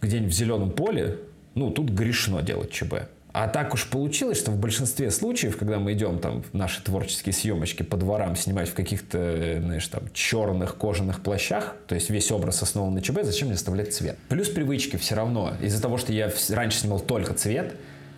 где-нибудь 0.00 0.32
в 0.32 0.36
зеленом 0.36 0.70
поле, 0.70 1.18
ну, 1.54 1.70
тут 1.70 1.90
грешно 1.90 2.42
делать 2.42 2.70
ЧБ. 2.70 3.08
А 3.38 3.48
так 3.48 3.74
уж 3.74 3.86
получилось, 3.86 4.38
что 4.38 4.50
в 4.50 4.56
большинстве 4.56 5.10
случаев, 5.10 5.58
когда 5.58 5.78
мы 5.78 5.92
идем 5.92 6.20
там 6.20 6.42
в 6.42 6.54
наши 6.54 6.82
творческие 6.82 7.34
съемочки 7.34 7.82
по 7.82 7.98
дворам 7.98 8.34
снимать 8.34 8.70
в 8.70 8.72
каких-то, 8.72 9.58
знаешь, 9.60 9.86
там 9.88 10.04
черных 10.14 10.76
кожаных 10.76 11.20
плащах, 11.22 11.74
то 11.86 11.94
есть 11.94 12.08
весь 12.08 12.32
образ 12.32 12.62
основан 12.62 12.94
на 12.94 13.02
ЧБ, 13.02 13.24
зачем 13.24 13.48
мне 13.48 13.56
оставлять 13.56 13.94
цвет? 13.94 14.16
Плюс 14.30 14.48
привычки 14.48 14.96
все 14.96 15.16
равно. 15.16 15.52
Из-за 15.60 15.82
того, 15.82 15.98
что 15.98 16.14
я 16.14 16.32
раньше 16.48 16.78
снимал 16.78 16.98
только 16.98 17.34
цвет, 17.34 17.74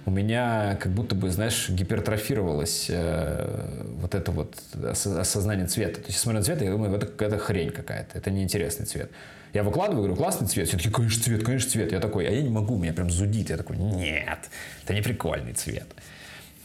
у 0.07 0.13
меня 0.13 0.79
как 0.81 0.93
будто 0.93 1.17
бы, 1.17 1.31
знаешь, 1.31 1.69
гипертрофировалось 1.69 2.87
э, 2.89 3.95
вот 4.01 4.15
это 4.15 4.31
вот 4.31 4.55
осознание 4.85 5.67
цвета. 5.67 5.95
То 5.95 6.07
есть 6.07 6.19
я 6.19 6.23
смотрю 6.23 6.39
на 6.39 6.45
цвет, 6.45 6.63
и 6.63 6.65
я 6.65 6.71
думаю, 6.71 6.95
это, 6.95 7.25
это 7.25 7.39
хрень 7.39 7.71
какая-то, 7.71 8.17
это 8.17 8.31
неинтересный 8.31 8.87
цвет. 8.87 9.11
Я 9.53 9.63
выкладываю, 9.63 10.05
говорю, 10.05 10.17
классный 10.17 10.47
цвет. 10.47 10.69
Все 10.69 10.77
таки 10.77 10.91
конечно, 10.91 11.23
цвет, 11.23 11.43
конечно, 11.43 11.71
цвет. 11.71 11.93
Я 11.93 12.01
такой, 12.01 12.27
а 12.27 12.31
я 12.31 12.43
не 12.43 12.51
могу, 12.51 12.77
меня 12.77 12.93
прям 12.93 13.11
зудит. 13.11 13.51
Я 13.51 13.57
такой, 13.57 13.77
нет, 13.77 14.39
это 14.85 14.95
не 14.95 15.03
прикольный 15.03 15.53
цвет. 15.53 15.87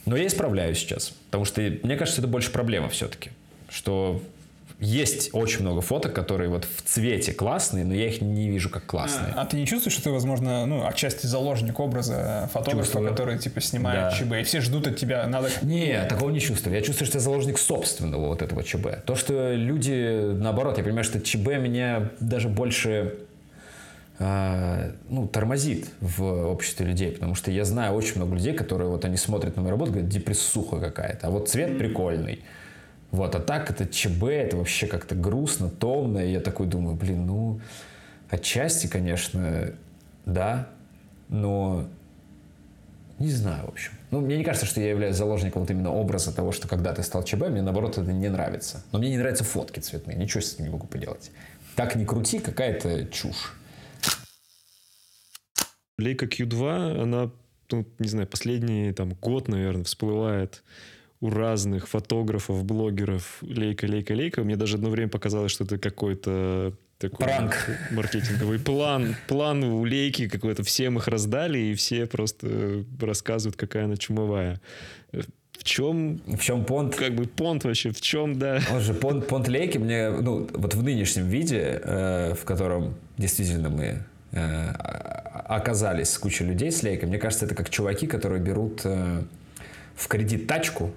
Но 0.06 0.16
я 0.16 0.26
исправляю 0.26 0.74
сейчас, 0.74 1.10
потому 1.26 1.44
что 1.44 1.60
мне 1.60 1.96
кажется, 1.96 2.20
это 2.20 2.28
больше 2.28 2.50
проблема 2.50 2.88
все-таки, 2.90 3.30
что 3.70 4.22
есть 4.80 5.30
очень 5.32 5.60
много 5.60 5.80
фоток, 5.80 6.12
которые 6.12 6.50
вот 6.50 6.64
в 6.64 6.82
цвете 6.82 7.32
классные, 7.32 7.84
но 7.84 7.94
я 7.94 8.08
их 8.08 8.20
не 8.20 8.48
вижу 8.48 8.68
как 8.70 8.86
классные. 8.86 9.32
А, 9.36 9.42
а 9.42 9.46
ты 9.46 9.56
не 9.56 9.66
чувствуешь, 9.66 9.94
что 9.94 10.04
ты, 10.04 10.10
возможно, 10.10 10.66
ну, 10.66 10.86
отчасти 10.86 11.26
заложник 11.26 11.78
образа 11.80 12.48
фотографа, 12.52 12.84
Чувствую. 12.84 13.08
который, 13.08 13.38
типа, 13.38 13.60
снимает 13.60 14.10
да. 14.10 14.16
ЧБ, 14.16 14.32
и 14.40 14.42
все 14.42 14.60
ждут 14.60 14.86
от 14.86 14.96
тебя, 14.96 15.26
надо... 15.26 15.48
Не, 15.62 16.04
такого 16.08 16.30
не 16.30 16.40
чувствую. 16.40 16.74
Я 16.74 16.82
чувствую, 16.82 17.06
что 17.06 17.18
я 17.18 17.22
заложник 17.22 17.58
собственного 17.58 18.28
вот 18.28 18.42
этого 18.42 18.62
ЧБ. 18.62 19.04
То, 19.06 19.14
что 19.14 19.52
люди, 19.52 20.32
наоборот, 20.34 20.76
я 20.78 20.84
понимаю, 20.84 21.04
что 21.04 21.20
ЧБ 21.20 21.58
меня 21.58 22.10
даже 22.20 22.48
больше 22.48 23.14
а, 24.18 24.92
ну, 25.08 25.26
тормозит 25.26 25.88
в 26.00 26.48
обществе 26.48 26.86
людей, 26.86 27.10
потому 27.10 27.34
что 27.34 27.50
я 27.50 27.64
знаю 27.64 27.94
очень 27.94 28.16
много 28.16 28.36
людей, 28.36 28.54
которые 28.54 28.88
вот 28.88 29.04
они 29.04 29.16
смотрят 29.16 29.56
на 29.56 29.62
мою 29.62 29.72
работу, 29.72 29.92
говорят, 29.92 30.10
депрессуха 30.10 30.78
какая-то, 30.78 31.26
а 31.26 31.30
вот 31.30 31.48
цвет 31.48 31.78
прикольный. 31.78 32.40
Вот, 33.14 33.32
а 33.36 33.38
так 33.38 33.70
это 33.70 33.86
ЧБ, 33.86 34.24
это 34.24 34.56
вообще 34.56 34.88
как-то 34.88 35.14
грустно, 35.14 35.70
томно. 35.70 36.18
И 36.18 36.32
я 36.32 36.40
такой 36.40 36.66
думаю, 36.66 36.96
блин, 36.96 37.26
ну, 37.26 37.60
отчасти, 38.28 38.88
конечно, 38.88 39.72
да, 40.26 40.68
но 41.28 41.86
не 43.20 43.30
знаю, 43.30 43.66
в 43.66 43.68
общем. 43.68 43.92
Ну, 44.10 44.20
мне 44.20 44.36
не 44.36 44.42
кажется, 44.42 44.66
что 44.66 44.80
я 44.80 44.90
являюсь 44.90 45.14
заложником 45.14 45.62
вот 45.62 45.70
именно 45.70 45.92
образа 45.92 46.34
того, 46.34 46.50
что 46.50 46.66
когда 46.66 46.92
ты 46.92 47.04
стал 47.04 47.22
ЧБ, 47.22 47.50
мне 47.50 47.62
наоборот 47.62 47.98
это 47.98 48.12
не 48.12 48.28
нравится. 48.28 48.82
Но 48.90 48.98
мне 48.98 49.10
не 49.10 49.18
нравятся 49.18 49.44
фотки 49.44 49.78
цветные, 49.78 50.16
ничего 50.16 50.40
с 50.40 50.58
ними 50.58 50.66
не 50.66 50.72
могу 50.72 50.88
поделать. 50.88 51.30
Так 51.76 51.94
не 51.94 52.04
крути, 52.04 52.40
какая-то 52.40 53.04
чушь. 53.12 53.54
Лейка 55.98 56.26
Q2, 56.26 57.00
она, 57.00 57.30
ну, 57.70 57.86
не 58.00 58.08
знаю, 58.08 58.26
последний 58.26 58.92
там 58.92 59.14
год, 59.14 59.46
наверное, 59.46 59.84
всплывает 59.84 60.64
у 61.24 61.30
разных 61.30 61.88
фотографов, 61.88 62.64
блогеров 62.64 63.38
лейка, 63.40 63.86
лейка, 63.86 64.12
лейка. 64.12 64.44
Мне 64.44 64.56
даже 64.56 64.76
одно 64.76 64.90
время 64.90 65.08
показалось, 65.08 65.52
что 65.52 65.64
это 65.64 65.78
какой-то 65.78 66.74
такой 66.98 67.26
Пранк. 67.26 67.54
маркетинговый 67.92 68.58
план. 68.58 69.16
План 69.26 69.64
у 69.64 69.86
лейки 69.86 70.28
какой-то. 70.28 70.62
Всем 70.64 70.98
их 70.98 71.08
раздали, 71.08 71.58
и 71.58 71.74
все 71.74 72.04
просто 72.04 72.84
рассказывают, 73.00 73.56
какая 73.56 73.86
она 73.86 73.96
чумовая. 73.96 74.60
В 75.12 75.64
чем... 75.64 76.20
В 76.26 76.40
чем 76.40 76.66
понт? 76.66 76.94
Как 76.94 77.14
бы 77.14 77.24
понт 77.24 77.64
вообще, 77.64 77.90
в 77.90 78.02
чем, 78.02 78.38
да. 78.38 78.60
Он 78.70 78.80
же 78.80 78.92
понт, 78.92 79.26
понт 79.26 79.48
лейки 79.48 79.78
мне, 79.78 80.10
ну, 80.10 80.46
вот 80.52 80.74
в 80.74 80.82
нынешнем 80.82 81.26
виде, 81.26 81.80
э, 81.82 82.34
в 82.34 82.44
котором 82.44 82.96
действительно 83.16 83.70
мы 83.70 84.04
э, 84.32 84.68
оказались 85.46 86.10
с 86.10 86.18
кучей 86.18 86.44
людей 86.44 86.70
с 86.70 86.82
лейкой, 86.82 87.08
мне 87.08 87.16
кажется, 87.16 87.46
это 87.46 87.54
как 87.54 87.70
чуваки, 87.70 88.06
которые 88.06 88.42
берут 88.42 88.82
э, 88.84 89.22
в 89.94 90.08
кредит 90.08 90.46
тачку, 90.46 90.92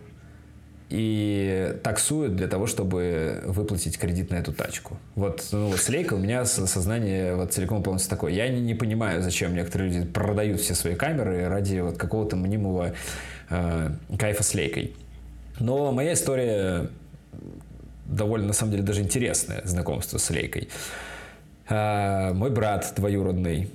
и 0.89 1.77
таксуют 1.83 2.35
для 2.35 2.47
того, 2.47 2.65
чтобы 2.65 3.41
выплатить 3.45 3.97
кредит 3.97 4.31
на 4.31 4.35
эту 4.35 4.53
тачку. 4.53 4.97
Вот, 5.15 5.45
ну, 5.51 5.67
вот 5.67 5.79
с 5.79 5.89
Лейка 5.89 6.13
у 6.13 6.17
меня 6.17 6.45
сознание 6.45 7.35
вот 7.35 7.51
целиком 7.53 7.83
полностью 7.83 8.09
такое. 8.09 8.31
Я 8.31 8.47
не, 8.47 8.61
не 8.61 8.73
понимаю, 8.73 9.21
зачем 9.21 9.53
некоторые 9.53 9.91
люди 9.91 10.05
продают 10.07 10.61
все 10.61 10.75
свои 10.75 10.95
камеры 10.95 11.49
ради 11.49 11.79
вот 11.79 11.97
какого-то 11.97 12.37
мнимого 12.37 12.93
э, 13.49 13.91
кайфа 14.17 14.43
с 14.43 14.53
Лейкой. 14.53 14.95
Но 15.59 15.91
моя 15.91 16.13
история 16.13 16.89
довольно, 18.05 18.47
на 18.47 18.53
самом 18.53 18.71
деле, 18.71 18.83
даже 18.83 19.01
интересное 19.01 19.61
знакомство 19.65 20.17
с 20.17 20.29
Лейкой. 20.29 20.69
Э, 21.67 22.31
мой 22.33 22.49
брат 22.49 22.93
двоюродный 22.95 23.69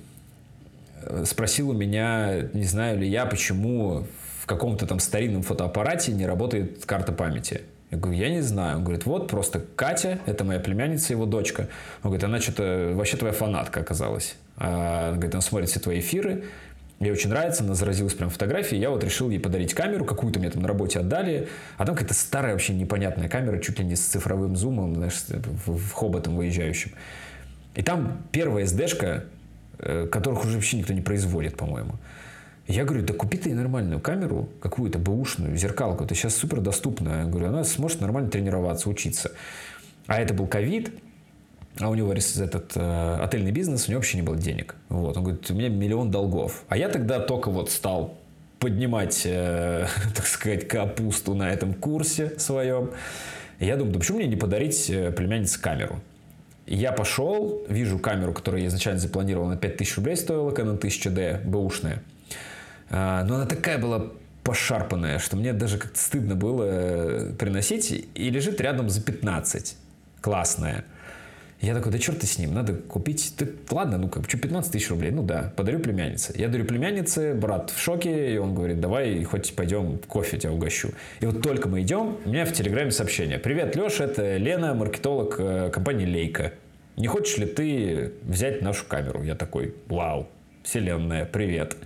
э, 1.03 1.25
спросил 1.27 1.69
у 1.69 1.73
меня, 1.73 2.49
не 2.53 2.65
знаю 2.65 2.97
ли 2.97 3.07
я, 3.07 3.27
почему 3.27 4.07
в 4.43 4.45
каком-то 4.45 4.85
там 4.85 4.99
старинном 4.99 5.41
фотоаппарате 5.41 6.11
не 6.11 6.25
работает 6.25 6.85
карта 6.85 7.13
памяти. 7.13 7.61
Я 7.91 7.97
говорю, 7.97 8.19
я 8.19 8.29
не 8.29 8.41
знаю. 8.41 8.79
Он 8.79 8.83
говорит, 8.83 9.05
вот 9.05 9.29
просто 9.29 9.63
Катя, 9.77 10.19
это 10.25 10.43
моя 10.43 10.59
племянница, 10.59 11.13
его 11.13 11.25
дочка. 11.25 11.69
Он 12.03 12.09
говорит, 12.09 12.25
она 12.25 12.41
что-то, 12.41 12.91
вообще 12.93 13.15
твоя 13.15 13.33
фанатка 13.33 13.79
оказалась. 13.79 14.35
А, 14.57 15.11
он 15.11 15.15
говорит, 15.15 15.33
она 15.33 15.41
смотрит 15.41 15.69
все 15.69 15.79
твои 15.79 16.01
эфиры, 16.01 16.43
Ей 16.99 17.11
очень 17.11 17.29
нравится, 17.29 17.63
она 17.63 17.73
заразилась 17.73 18.13
прям 18.15 18.29
фотографией. 18.29 18.81
Я 18.81 18.89
вот 18.89 19.01
решил 19.03 19.29
ей 19.29 19.39
подарить 19.39 19.73
камеру, 19.73 20.03
какую-то 20.03 20.39
мне 20.39 20.49
там 20.49 20.61
на 20.61 20.67
работе 20.67 20.99
отдали. 20.99 21.47
А 21.77 21.85
там 21.85 21.95
какая-то 21.95 22.13
старая 22.13 22.51
вообще 22.51 22.73
непонятная 22.73 23.29
камера, 23.29 23.59
чуть 23.59 23.79
ли 23.79 23.85
не 23.85 23.95
с 23.95 24.01
цифровым 24.01 24.57
зумом, 24.57 24.95
знаешь, 24.95 25.23
в, 25.29 25.91
хоботом 25.91 26.35
выезжающим. 26.35 26.91
И 27.75 27.81
там 27.81 28.23
первая 28.31 28.65
SD-шка, 28.65 29.23
э, 29.79 30.07
которых 30.11 30.43
уже 30.43 30.55
вообще 30.55 30.77
никто 30.77 30.93
не 30.93 31.01
производит, 31.01 31.55
по-моему. 31.55 31.93
Я 32.67 32.85
говорю, 32.85 33.03
да 33.03 33.13
купи 33.13 33.37
ты 33.37 33.53
нормальную 33.53 33.99
камеру, 33.99 34.47
какую-то 34.61 34.97
бэушную, 34.97 35.57
зеркалку, 35.57 36.05
это 36.05 36.15
сейчас 36.15 36.35
супер 36.35 36.61
доступно. 36.61 37.21
Я 37.21 37.25
говорю, 37.25 37.47
она 37.47 37.63
сможет 37.65 37.99
нормально 37.99 38.29
тренироваться, 38.29 38.89
учиться. 38.89 39.31
А 40.07 40.21
это 40.21 40.33
был 40.33 40.47
ковид, 40.47 40.93
а 41.79 41.89
у 41.89 41.95
него 41.95 42.13
этот 42.13 42.71
э, 42.75 43.17
отельный 43.21 43.51
бизнес, 43.51 43.87
у 43.87 43.91
него 43.91 43.99
вообще 43.99 44.17
не 44.17 44.23
было 44.23 44.37
денег. 44.37 44.75
Вот. 44.89 45.17
Он 45.17 45.23
говорит, 45.23 45.49
у 45.49 45.53
меня 45.53 45.69
миллион 45.69 46.11
долгов. 46.11 46.63
А 46.69 46.77
я 46.77 46.87
тогда 46.87 47.19
только 47.19 47.49
вот 47.49 47.69
стал 47.69 48.17
поднимать, 48.59 49.23
э, 49.25 49.87
так 50.15 50.25
сказать, 50.25 50.67
капусту 50.67 51.33
на 51.33 51.51
этом 51.51 51.73
курсе 51.73 52.37
своем. 52.37 52.91
Я 53.59 53.75
думаю, 53.75 53.93
да 53.93 53.99
почему 53.99 54.19
мне 54.19 54.27
не 54.27 54.35
подарить 54.35 54.89
э, 54.89 55.11
племяннице 55.11 55.59
камеру? 55.59 55.99
Я 56.65 56.93
пошел, 56.93 57.65
вижу 57.67 57.99
камеру, 57.99 58.33
которую 58.33 58.61
я 58.61 58.67
изначально 58.69 58.99
запланировал 58.99 59.47
на 59.47 59.57
5000 59.57 59.97
рублей 59.97 60.15
стоила, 60.15 60.51
Canon 60.51 60.79
1000D, 60.79 61.45
бэушная. 61.45 62.01
А, 62.95 63.23
но 63.23 63.35
она 63.35 63.45
такая 63.47 63.79
была 63.79 64.11
пошарпанная, 64.43 65.17
что 65.17 65.35
мне 65.35 65.51
даже 65.51 65.79
как-то 65.79 65.97
стыдно 65.97 66.35
было 66.35 66.63
э, 66.63 67.33
приносить. 67.39 68.07
И 68.13 68.29
лежит 68.29 68.61
рядом 68.61 68.89
за 68.89 69.01
15. 69.01 69.75
Классная. 70.21 70.85
Я 71.59 71.73
такой, 71.73 71.91
да 71.91 71.97
черт 71.97 72.19
ты 72.19 72.27
с 72.27 72.37
ним, 72.37 72.53
надо 72.53 72.73
купить. 72.73 73.33
Ты, 73.35 73.49
ладно, 73.71 73.97
ну 73.97 74.09
как, 74.09 74.29
что, 74.29 74.37
15 74.37 74.71
тысяч 74.71 74.89
рублей? 74.89 75.11
Ну 75.11 75.23
да, 75.23 75.53
подарю 75.55 75.79
племяннице. 75.79 76.33
Я 76.35 76.49
дарю 76.49 76.65
племяннице, 76.65 77.33
брат 77.33 77.71
в 77.71 77.79
шоке, 77.79 78.35
и 78.35 78.37
он 78.37 78.53
говорит, 78.53 78.79
давай 78.79 79.23
хоть 79.23 79.55
пойдем 79.55 79.97
кофе 80.07 80.37
тебя 80.37 80.51
угощу. 80.51 80.89
И 81.19 81.25
вот 81.25 81.41
только 81.41 81.69
мы 81.69 81.81
идем, 81.81 82.17
у 82.25 82.29
меня 82.29 82.45
в 82.45 82.51
Телеграме 82.51 82.91
сообщение. 82.91 83.39
Привет, 83.39 83.75
Леша, 83.75 84.03
это 84.03 84.37
Лена, 84.37 84.73
маркетолог 84.75 85.35
э, 85.39 85.69
компании 85.71 86.05
Лейка. 86.05 86.51
Не 86.97 87.07
хочешь 87.07 87.37
ли 87.37 87.47
ты 87.47 88.11
взять 88.23 88.61
нашу 88.61 88.85
камеру? 88.85 89.23
Я 89.23 89.33
такой, 89.33 89.73
вау, 89.87 90.27
вселенная, 90.63 91.25
привет. 91.25 91.77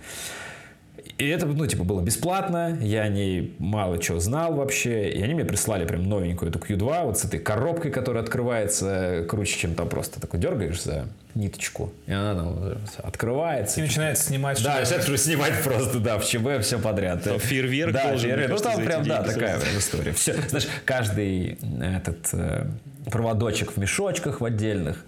И 1.18 1.26
это, 1.26 1.46
ну, 1.46 1.66
типа, 1.66 1.82
было 1.82 2.00
бесплатно, 2.00 2.78
я 2.80 3.02
о 3.02 3.08
ней 3.08 3.56
мало 3.58 3.98
чего 3.98 4.20
знал 4.20 4.54
вообще, 4.54 5.10
и 5.10 5.20
они 5.20 5.34
мне 5.34 5.44
прислали 5.44 5.84
прям 5.84 6.04
новенькую 6.08 6.50
эту 6.50 6.60
Q2, 6.60 7.06
вот 7.06 7.18
с 7.18 7.24
этой 7.24 7.40
коробкой, 7.40 7.90
которая 7.90 8.22
открывается 8.22 9.26
круче, 9.28 9.58
чем 9.58 9.74
там 9.74 9.88
просто 9.88 10.20
такой 10.20 10.38
дергаешь 10.38 10.80
за 10.80 11.08
ниточку, 11.34 11.92
и 12.06 12.12
она 12.12 12.36
там 12.36 12.78
открывается. 12.98 13.80
И 13.80 13.82
начинает 13.82 14.16
снимать. 14.16 14.62
Да, 14.62 14.78
начинает 14.78 15.08
уже 15.08 15.18
снимать 15.18 15.60
просто, 15.64 15.98
да, 15.98 16.18
в 16.18 16.24
ЧБ 16.24 16.62
все 16.62 16.78
подряд. 16.78 17.26
А 17.26 17.36
фейерверк 17.40 17.92
да, 17.92 18.16
фейерверк. 18.16 18.50
Ну, 18.50 18.58
там 18.58 18.84
прям, 18.84 19.02
да, 19.02 19.24
такая 19.24 19.58
прям 19.58 19.76
история. 19.76 20.12
Все, 20.12 20.34
знаешь, 20.48 20.68
каждый 20.84 21.58
этот 21.80 22.28
э, 22.32 22.66
проводочек 23.10 23.72
в 23.72 23.76
мешочках 23.76 24.40
в 24.40 24.44
отдельных. 24.44 25.04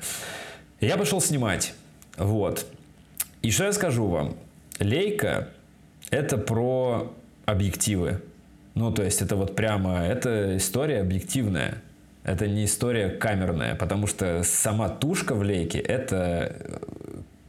я 0.80 0.96
пошел 0.96 1.20
снимать, 1.20 1.72
вот. 2.16 2.66
И 3.42 3.52
что 3.52 3.64
я 3.64 3.72
скажу 3.72 4.06
вам? 4.06 4.34
Лейка 4.80 5.48
это 6.10 6.38
про 6.38 7.12
объективы. 7.46 8.22
Ну, 8.74 8.92
то 8.92 9.02
есть 9.02 9.22
это 9.22 9.36
вот 9.36 9.56
прямо, 9.56 10.00
это 10.00 10.56
история 10.56 11.00
объективная. 11.00 11.82
Это 12.22 12.46
не 12.46 12.66
история 12.66 13.08
камерная, 13.08 13.74
потому 13.74 14.06
что 14.06 14.42
сама 14.44 14.88
тушка 14.88 15.34
в 15.34 15.42
лейке 15.42 15.78
это 15.78 16.54
э, 16.58 16.78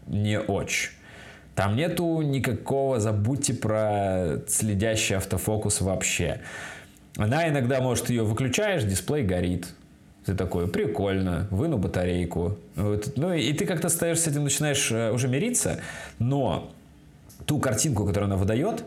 не 0.08 0.40
очень. 0.40 0.92
Там 1.56 1.76
нету 1.76 2.22
никакого, 2.22 3.00
забудьте 3.00 3.54
про 3.54 4.38
следящий 4.48 5.18
автофокус 5.18 5.82
вообще. 5.82 6.40
Она 7.18 7.50
иногда, 7.50 7.82
может, 7.82 8.10
ее 8.10 8.24
выключаешь, 8.24 8.84
дисплей 8.84 9.24
горит. 9.24 9.68
Ты 10.26 10.36
такой, 10.36 10.68
прикольно, 10.68 11.48
выну 11.52 11.78
батарейку. 11.78 12.58
Вот. 12.76 13.14
Ну 13.18 13.34
и 13.34 13.52
ты 13.54 13.66
как-то 13.66 13.90
стоишь 13.90 14.20
с 14.20 14.28
этим, 14.28 14.46
начинаешь 14.46 14.90
э, 14.92 15.12
уже 15.12 15.28
мириться, 15.28 15.82
но 16.18 16.72
ту 17.52 17.60
картинку, 17.60 18.06
которую 18.06 18.28
она 18.28 18.38
выдает, 18.38 18.86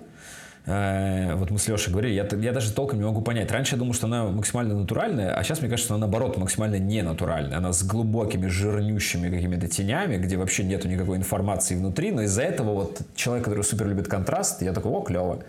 э, 0.64 1.34
вот 1.34 1.50
мы 1.50 1.58
с 1.58 1.68
Лешей 1.68 1.92
говорили, 1.92 2.14
я, 2.14 2.26
я 2.40 2.52
даже 2.52 2.72
толком 2.72 2.98
не 2.98 3.04
могу 3.04 3.20
понять. 3.20 3.52
Раньше 3.52 3.74
я 3.74 3.78
думал, 3.78 3.92
что 3.92 4.06
она 4.06 4.24
максимально 4.24 4.74
натуральная, 4.74 5.34
а 5.34 5.44
сейчас 5.44 5.60
мне 5.60 5.68
кажется, 5.68 5.88
что 5.88 5.94
она 5.96 6.06
наоборот 6.06 6.38
максимально 6.38 6.78
не 6.78 7.02
натуральная. 7.02 7.58
Она 7.58 7.74
с 7.74 7.82
глубокими, 7.82 8.46
жирнющими 8.46 9.28
какими-то 9.28 9.68
тенями, 9.68 10.16
где 10.16 10.38
вообще 10.38 10.64
нету 10.64 10.88
никакой 10.88 11.18
информации 11.18 11.76
внутри, 11.76 12.10
но 12.10 12.22
из-за 12.22 12.40
этого 12.40 12.72
вот 12.72 13.02
человек, 13.14 13.44
который 13.44 13.64
супер 13.64 13.86
любит 13.86 14.08
контраст, 14.08 14.62
я 14.62 14.72
такой, 14.72 14.92
о, 14.92 15.02
клево. 15.02 15.40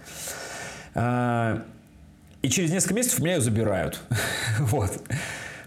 Э, 0.93 1.59
и 2.41 2.49
через 2.49 2.72
несколько 2.72 2.95
месяцев 2.95 3.20
меня 3.20 3.36
ее 3.36 3.41
забирают. 3.41 4.01
вот. 4.59 4.91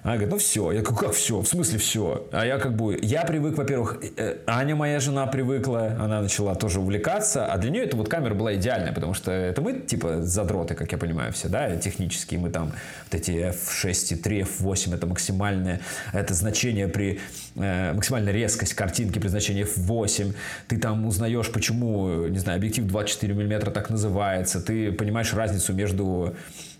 Она 0.09 0.17
говорит, 0.17 0.33
ну 0.33 0.39
все. 0.39 0.73
Я 0.73 0.81
говорю, 0.81 0.97
как 0.97 1.13
все? 1.13 1.43
В 1.43 1.47
смысле 1.47 1.79
все? 1.79 2.27
А 2.33 2.47
я 2.47 2.57
как 2.57 2.75
бы, 2.75 2.99
я 3.03 3.25
привык, 3.25 3.59
во-первых, 3.59 3.99
э, 4.17 4.39
Аня, 4.47 4.75
моя 4.75 5.01
жена, 5.01 5.27
привыкла, 5.27 5.99
она 6.01 6.23
начала 6.23 6.55
тоже 6.55 6.81
увлекаться, 6.81 7.45
а 7.45 7.59
для 7.59 7.69
нее 7.69 7.85
эта 7.85 7.95
вот 7.95 8.09
камера 8.09 8.33
была 8.33 8.55
идеальная, 8.55 8.95
потому 8.95 9.13
что 9.13 9.31
это 9.31 9.61
мы, 9.61 9.81
типа, 9.81 10.23
задроты, 10.23 10.75
как 10.75 10.91
я 10.93 10.97
понимаю, 10.97 11.35
все, 11.35 11.51
да, 11.51 11.77
технические, 11.77 12.41
мы 12.41 12.49
там 12.49 12.73
вот 13.05 13.21
эти 13.21 13.33
f6.3, 13.33 14.49
f8, 14.49 14.95
это 14.95 15.07
максимальное, 15.07 15.83
это 16.15 16.33
значение 16.33 16.89
при, 16.89 17.21
э, 17.57 17.93
максимальная 17.93 18.33
резкость 18.33 18.73
картинки 18.73 19.19
при 19.19 19.29
значении 19.29 19.67
f8, 19.67 20.35
ты 20.69 20.79
там 20.79 21.07
узнаешь, 21.07 21.53
почему, 21.53 22.29
не 22.29 22.39
знаю, 22.39 22.57
объектив 22.57 22.87
24 22.87 23.35
мм 23.35 23.71
так 23.73 23.91
называется, 23.91 24.63
ты 24.63 24.91
понимаешь 24.91 25.35
разницу 25.35 25.75
между 25.75 26.35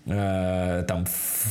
э, 0.09 0.83
там, 0.87 1.05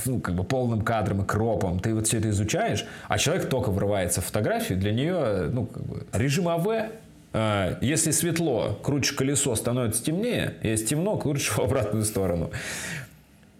ну, 0.04 0.20
как 0.20 0.34
бы 0.34 0.44
полным 0.44 0.82
кадром 0.82 1.22
и 1.22 1.26
кропом, 1.26 1.80
ты 1.80 1.94
вот 1.94 2.06
все 2.06 2.18
это 2.18 2.30
изучаешь, 2.30 2.84
а 3.08 3.18
человек 3.18 3.48
только 3.48 3.70
врывается 3.70 4.20
в 4.20 4.26
фотографию, 4.26 4.78
для 4.78 4.92
нее, 4.92 5.48
ну, 5.52 5.66
как 5.66 5.82
бы, 5.84 6.06
режим 6.12 6.48
АВ, 6.48 6.66
э, 7.32 7.76
если 7.80 8.10
светло, 8.10 8.78
крутишь 8.82 9.12
колесо, 9.12 9.54
становится 9.54 10.04
темнее, 10.04 10.54
если 10.62 10.86
темно, 10.86 11.16
крутишь 11.16 11.50
в 11.50 11.58
обратную 11.58 12.04
сторону. 12.04 12.50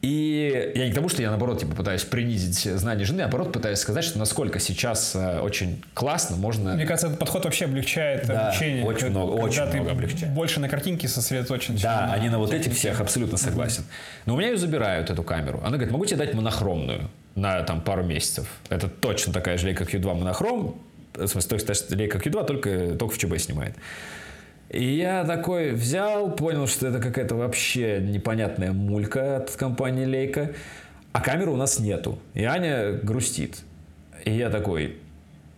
И 0.01 0.73
я 0.77 0.87
не 0.87 0.93
к 0.93 0.95
тому, 0.95 1.09
что 1.09 1.23
я, 1.23 1.31
наоборот, 1.31 1.59
типа, 1.59 1.75
пытаюсь 1.75 2.05
принизить 2.05 2.61
знания 2.79 3.05
жены, 3.05 3.23
а 3.23 3.25
наоборот, 3.25 3.53
пытаюсь 3.53 3.81
сказать, 3.81 4.05
что 4.05 4.19
насколько 4.19 4.61
сейчас 4.61 5.17
э, 5.17 5.41
очень 5.41 5.83
классно 5.93 6.37
можно... 6.37 6.75
Мне 6.75 6.87
кажется, 6.87 7.09
этот 7.09 7.19
подход 7.19 7.45
вообще 7.45 7.65
облегчает 7.65 8.25
да, 8.27 8.51
обучение. 8.51 8.85
очень 8.85 9.11
много, 9.11 9.33
очень 9.33 9.65
ты 9.65 9.79
много 9.79 9.91
облегчает. 9.91 10.33
больше 10.33 10.61
на 10.61 10.69
картинке 10.69 11.09
сосредоточен. 11.09 11.75
Да, 11.75 12.07
чем 12.07 12.21
они 12.21 12.29
на 12.29 12.39
вот 12.39 12.53
этих 12.53 12.75
всех 12.75 13.01
абсолютно 13.01 13.39
согласен. 13.39 13.83
Но 14.25 14.35
у 14.35 14.37
меня 14.37 14.51
ее 14.51 14.57
забирают, 14.57 15.11
эту 15.11 15.25
камеру. 15.25 15.59
Она 15.63 15.73
говорит, 15.73 15.91
могу 15.91 16.07
тебе 16.07 16.19
дать 16.19 16.33
монохромную 16.33 17.11
на 17.35 17.63
там 17.65 17.81
пару 17.81 18.05
месяцев. 18.05 18.47
Это 18.69 18.89
точно 18.89 19.33
такая 19.33 19.59
же 19.59 19.67
лейка 19.67 19.83
Q2 19.83 20.15
монохром. 20.15 20.81
В 21.15 21.27
смысле, 21.27 21.59
то 21.59 21.71
есть 21.71 21.91
лейка 21.91 22.19
Q2 22.19 22.47
только, 22.47 22.95
только 22.95 23.15
в 23.15 23.19
ЧБ 23.19 23.37
снимает. 23.39 23.75
И 24.71 24.85
я 24.85 25.25
такой 25.25 25.73
взял, 25.73 26.31
понял, 26.31 26.67
что 26.67 26.89
это 26.89 27.01
какая-то 27.01 27.35
вообще 27.35 28.01
непонятная 28.01 28.73
мулька 28.73 29.39
от 29.39 29.51
компании 29.53 30.07
Leica, 30.07 30.55
а 31.13 31.21
камеры 31.21 31.51
у 31.51 31.57
нас 31.57 31.79
нету. 31.79 32.19
И 32.35 32.45
Аня 32.45 32.93
грустит. 32.93 33.61
И 34.25 34.31
я 34.31 34.51
такой, 34.51 34.99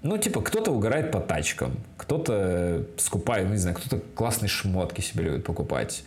ну, 0.02 0.16
типа, 0.16 0.42
кто-то 0.42 0.70
угорает 0.70 1.11
по 1.11 1.18
тачкам, 1.20 1.72
кто-то 1.96 2.86
скупает, 2.98 3.46
ну, 3.46 3.52
не 3.52 3.58
знаю, 3.58 3.76
кто-то 3.76 4.00
классные 4.14 4.48
шмотки 4.48 5.00
себе 5.00 5.24
любит 5.24 5.44
покупать. 5.44 6.04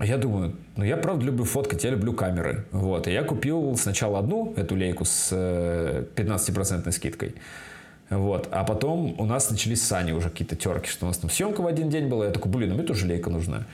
Я 0.00 0.16
думаю, 0.16 0.56
ну, 0.76 0.84
я 0.84 0.96
правда 0.96 1.24
люблю 1.24 1.44
фоткать, 1.44 1.84
я 1.84 1.90
люблю 1.90 2.12
камеры. 2.12 2.64
Вот, 2.72 3.08
и 3.08 3.12
я 3.12 3.22
купил 3.22 3.76
сначала 3.76 4.18
одну, 4.18 4.54
эту 4.56 4.76
лейку 4.76 5.04
с 5.04 5.30
э, 5.32 6.04
15% 6.16 6.90
скидкой. 6.92 7.34
Вот. 8.10 8.48
А 8.50 8.64
потом 8.64 9.14
у 9.18 9.26
нас 9.26 9.50
начались 9.50 9.82
с 9.82 9.92
Аней 9.92 10.12
уже 10.12 10.30
какие-то 10.30 10.56
терки, 10.56 10.88
что 10.88 11.04
у 11.04 11.08
нас 11.08 11.18
там 11.18 11.30
съемка 11.30 11.60
в 11.60 11.66
один 11.66 11.90
день 11.90 12.08
была. 12.08 12.26
Я 12.26 12.30
такой, 12.30 12.50
блин, 12.50 12.70
ну 12.70 12.74
мне 12.76 12.84
тоже 12.84 13.06
лейка 13.06 13.30
нужна. 13.30 13.66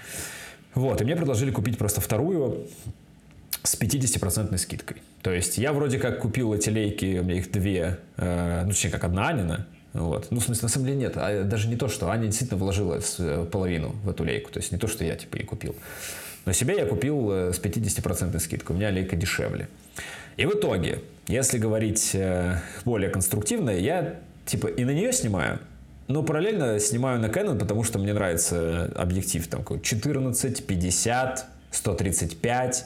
Вот. 0.74 1.00
И 1.00 1.04
мне 1.04 1.14
предложили 1.16 1.50
купить 1.50 1.78
просто 1.78 2.00
вторую 2.00 2.66
с 3.62 3.80
50% 3.80 4.56
скидкой. 4.58 4.98
То 5.22 5.32
есть 5.32 5.56
я 5.58 5.72
вроде 5.72 5.98
как 5.98 6.20
купил 6.20 6.52
эти 6.52 6.68
лейки, 6.68 7.18
у 7.20 7.24
меня 7.24 7.36
их 7.38 7.50
две, 7.50 7.98
э, 8.16 8.62
ну, 8.64 8.70
точнее, 8.70 8.90
как 8.90 9.04
одна 9.04 9.28
Анина. 9.28 9.66
Вот. 9.92 10.26
Ну, 10.30 10.40
в 10.40 10.44
смысле, 10.44 10.62
на 10.64 10.68
самом 10.68 10.86
деле 10.86 10.98
нет. 10.98 11.12
А 11.16 11.44
даже 11.44 11.68
не 11.68 11.76
то, 11.76 11.88
что 11.88 12.10
Аня 12.10 12.26
действительно 12.26 12.58
вложила 12.58 13.00
половину 13.46 13.94
в 14.02 14.10
эту 14.10 14.24
лейку. 14.24 14.50
То 14.50 14.58
есть 14.58 14.72
не 14.72 14.78
то, 14.78 14.88
что 14.88 15.04
я 15.04 15.14
типа 15.14 15.36
и 15.36 15.44
купил. 15.44 15.76
Но 16.44 16.52
себе 16.52 16.76
я 16.76 16.86
купил 16.86 17.30
э, 17.30 17.52
с 17.52 17.60
50% 17.60 18.38
скидкой. 18.40 18.74
У 18.74 18.78
меня 18.78 18.90
лейка 18.90 19.14
дешевле. 19.16 19.68
И 20.36 20.46
в 20.46 20.50
итоге, 20.50 21.00
если 21.28 21.58
говорить 21.58 22.10
э, 22.14 22.60
более 22.84 23.08
конструктивно, 23.08 23.70
я 23.70 24.16
типа 24.46 24.66
и 24.66 24.84
на 24.84 24.90
нее 24.90 25.12
снимаю, 25.12 25.60
но 26.08 26.22
параллельно 26.22 26.78
снимаю 26.80 27.20
на 27.20 27.26
Canon, 27.26 27.58
потому 27.58 27.82
что 27.82 27.98
мне 27.98 28.12
нравится 28.12 28.90
объектив 28.94 29.46
там 29.48 29.60
какой 29.60 29.80
14, 29.80 30.66
50, 30.66 31.46
135. 31.70 32.84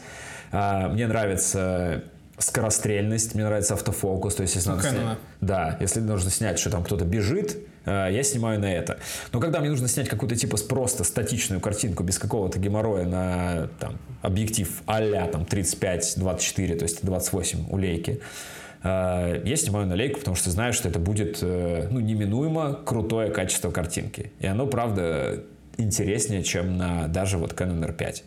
А, 0.50 0.88
Мне 0.88 1.06
нравится 1.06 2.04
скорострельность, 2.38 3.34
мне 3.34 3.44
нравится 3.44 3.74
автофокус, 3.74 4.36
то 4.36 4.42
есть 4.42 4.54
если 4.54 4.68
надо 4.68 4.82
Canon. 4.82 4.90
снять, 4.90 5.18
да, 5.40 5.76
если 5.80 6.00
нужно 6.00 6.30
снять, 6.30 6.58
что 6.60 6.70
там 6.70 6.84
кто-то 6.84 7.04
бежит, 7.04 7.58
э, 7.84 8.08
я 8.12 8.22
снимаю 8.22 8.60
на 8.60 8.72
это. 8.72 8.98
Но 9.32 9.40
когда 9.40 9.58
мне 9.58 9.70
нужно 9.70 9.88
снять 9.88 10.08
какую-то 10.08 10.36
типа 10.36 10.56
просто 10.68 11.02
статичную 11.02 11.60
картинку 11.60 12.04
без 12.04 12.18
какого-то 12.18 12.60
геморроя 12.60 13.06
на 13.06 13.68
там, 13.80 13.98
объектив 14.22 14.70
а-ля 14.86 15.26
там 15.26 15.42
35-24, 15.42 16.76
то 16.76 16.82
есть 16.84 17.04
28 17.04 17.66
у 17.70 17.76
лейки, 17.76 18.20
э, 18.20 18.22
я 18.82 19.56
снимаю 19.56 19.86
на 19.86 19.94
лейку, 19.94 20.20
потому 20.20 20.36
что 20.36 20.50
знаю, 20.50 20.72
что 20.72 20.88
это 20.88 20.98
будет 20.98 21.38
э, 21.42 21.88
ну, 21.90 22.00
неминуемо 22.00 22.74
крутое 22.84 23.30
качество 23.30 23.70
картинки. 23.70 24.32
И 24.38 24.46
оно, 24.46 24.66
правда, 24.66 25.42
интереснее, 25.78 26.42
чем 26.42 26.76
на 26.76 27.08
даже 27.08 27.38
вот 27.38 27.52
Canon 27.54 27.84
R5. 27.96 28.22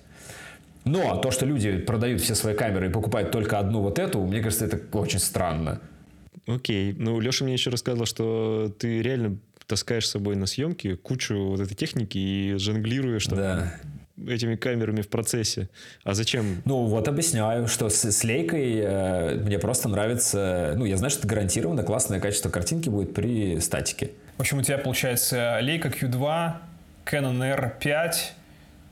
Но 0.84 1.18
то, 1.18 1.32
что 1.32 1.46
люди 1.46 1.78
продают 1.78 2.22
все 2.22 2.36
свои 2.36 2.56
камеры 2.56 2.88
и 2.88 2.92
покупают 2.92 3.32
только 3.32 3.60
одну 3.60 3.82
вот 3.82 4.00
эту, 4.00 4.20
мне 4.22 4.42
кажется, 4.42 4.66
это 4.66 4.80
очень 4.98 5.20
странно. 5.20 5.80
Окей. 6.48 6.94
Ну, 6.98 7.20
Леша 7.20 7.46
мне 7.46 7.54
еще 7.54 7.70
рассказывал, 7.70 8.06
что 8.06 8.74
ты 8.80 9.02
реально 9.02 9.38
таскаешь 9.68 10.08
с 10.08 10.12
собой 10.12 10.36
на 10.36 10.48
съемки 10.48 10.96
кучу 10.96 11.36
вот 11.36 11.60
этой 11.62 11.76
техники 11.76 12.18
и 12.18 12.56
жонглируешь 12.58 13.26
там 13.28 13.38
Да. 13.38 13.74
Этими 14.28 14.56
камерами 14.56 15.02
в 15.02 15.10
процессе. 15.10 15.70
А 16.04 16.14
зачем? 16.14 16.62
Ну, 16.66 16.86
вот 16.86 17.08
объясняю, 17.08 17.68
что 17.68 17.90
с, 17.90 18.04
с 18.04 18.24
лейкой 18.24 18.80
э, 18.80 19.36
мне 19.36 19.60
просто 19.60 19.90
нравится... 19.90 20.74
Ну, 20.76 20.86
я 20.86 20.98
знаю, 20.98 21.12
что 21.12 21.28
гарантированно 21.28 21.84
классное 21.84 22.20
качество 22.20 22.50
картинки 22.50 22.90
будет 22.90 23.14
при 23.14 23.60
статике. 23.60 24.12
В 24.38 24.42
общем, 24.42 24.60
у 24.60 24.62
тебя 24.62 24.78
получается 24.78 25.60
лейка 25.62 25.90
Q2, 25.90 26.54
Canon 27.06 27.80
R5 27.82 28.14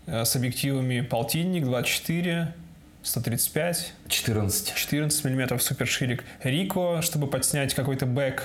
э, 0.08 0.26
с 0.26 0.36
объективами 0.36 1.02
полтинник, 1.02 1.64
24, 1.64 2.54
135, 3.02 3.94
14. 4.08 4.76
14 4.76 5.26
мм 5.26 5.60
суперширик. 5.60 6.24
Рико, 6.44 7.02
чтобы 7.02 7.28
подснять 7.28 7.74
какой-то 7.74 8.06
бэк. 8.06 8.44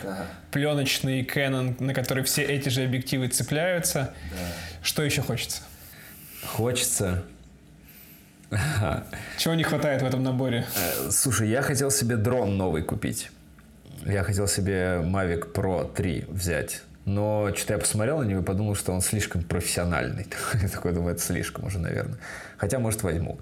Пленочный 0.53 1.22
Canon, 1.22 1.82
на 1.82 1.93
который 1.93 2.22
все 2.24 2.43
эти 2.43 2.68
же 2.68 2.85
объективы 2.85 3.28
цепляются. 3.28 4.14
Что 4.82 5.03
еще 5.03 5.22
хочется? 5.22 5.62
Хочется... 6.47 7.24
Чего 9.38 9.55
не 9.55 9.64
хватает 9.64 10.03
в 10.03 10.05
этом 10.05 10.22
наборе? 10.22 10.66
Э, 10.76 11.11
Слушай, 11.11 11.49
я 11.49 11.62
хотел 11.62 11.90
себе 11.90 12.16
дрон 12.16 12.57
новый 12.57 12.82
купить. 12.82 13.30
Я 14.07 14.22
хотел 14.22 14.47
себе 14.47 15.01
Mavic 15.03 15.53
Pro 15.53 15.92
3 15.92 16.26
взять. 16.28 16.82
Но 17.05 17.51
что-то 17.55 17.74
я 17.74 17.78
посмотрел 17.78 18.18
на 18.18 18.24
него 18.24 18.40
и 18.40 18.45
подумал, 18.45 18.74
что 18.74 18.92
он 18.92 19.01
слишком 19.01 19.42
профессиональный. 19.42 20.26
Я 20.62 20.68
такой 20.68 20.92
думаю, 20.92 21.14
это 21.14 21.22
слишком 21.22 21.66
уже, 21.66 21.78
наверное. 21.78 22.18
Хотя, 22.57 22.78
может, 22.78 23.03
возьму. 23.03 23.38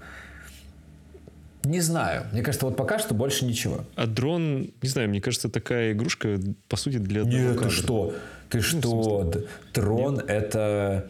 Не 1.63 1.79
знаю. 1.79 2.25
Мне 2.33 2.41
кажется, 2.41 2.65
вот 2.65 2.75
пока 2.75 2.99
что 2.99 3.13
больше 3.13 3.45
ничего. 3.45 3.85
А 3.95 4.05
дрон, 4.05 4.71
не 4.81 4.89
знаю, 4.89 5.07
мне 5.09 5.21
кажется, 5.21 5.47
такая 5.47 5.93
игрушка, 5.93 6.37
по 6.67 6.75
сути, 6.75 6.97
для 6.97 7.21
Нет, 7.23 7.57
ты 7.61 7.69
что? 7.69 8.13
Ты 8.49 8.59
что? 8.61 9.23
Д- 9.23 9.45
Трон 9.71 10.19
это, 10.19 11.07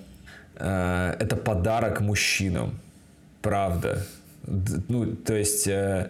это 0.56 1.36
подарок 1.36 2.02
мужчинам. 2.02 2.80
Правда. 3.42 4.06
Ну, 4.46 5.16
то 5.16 5.34
есть... 5.34 5.68
э, 5.68 6.10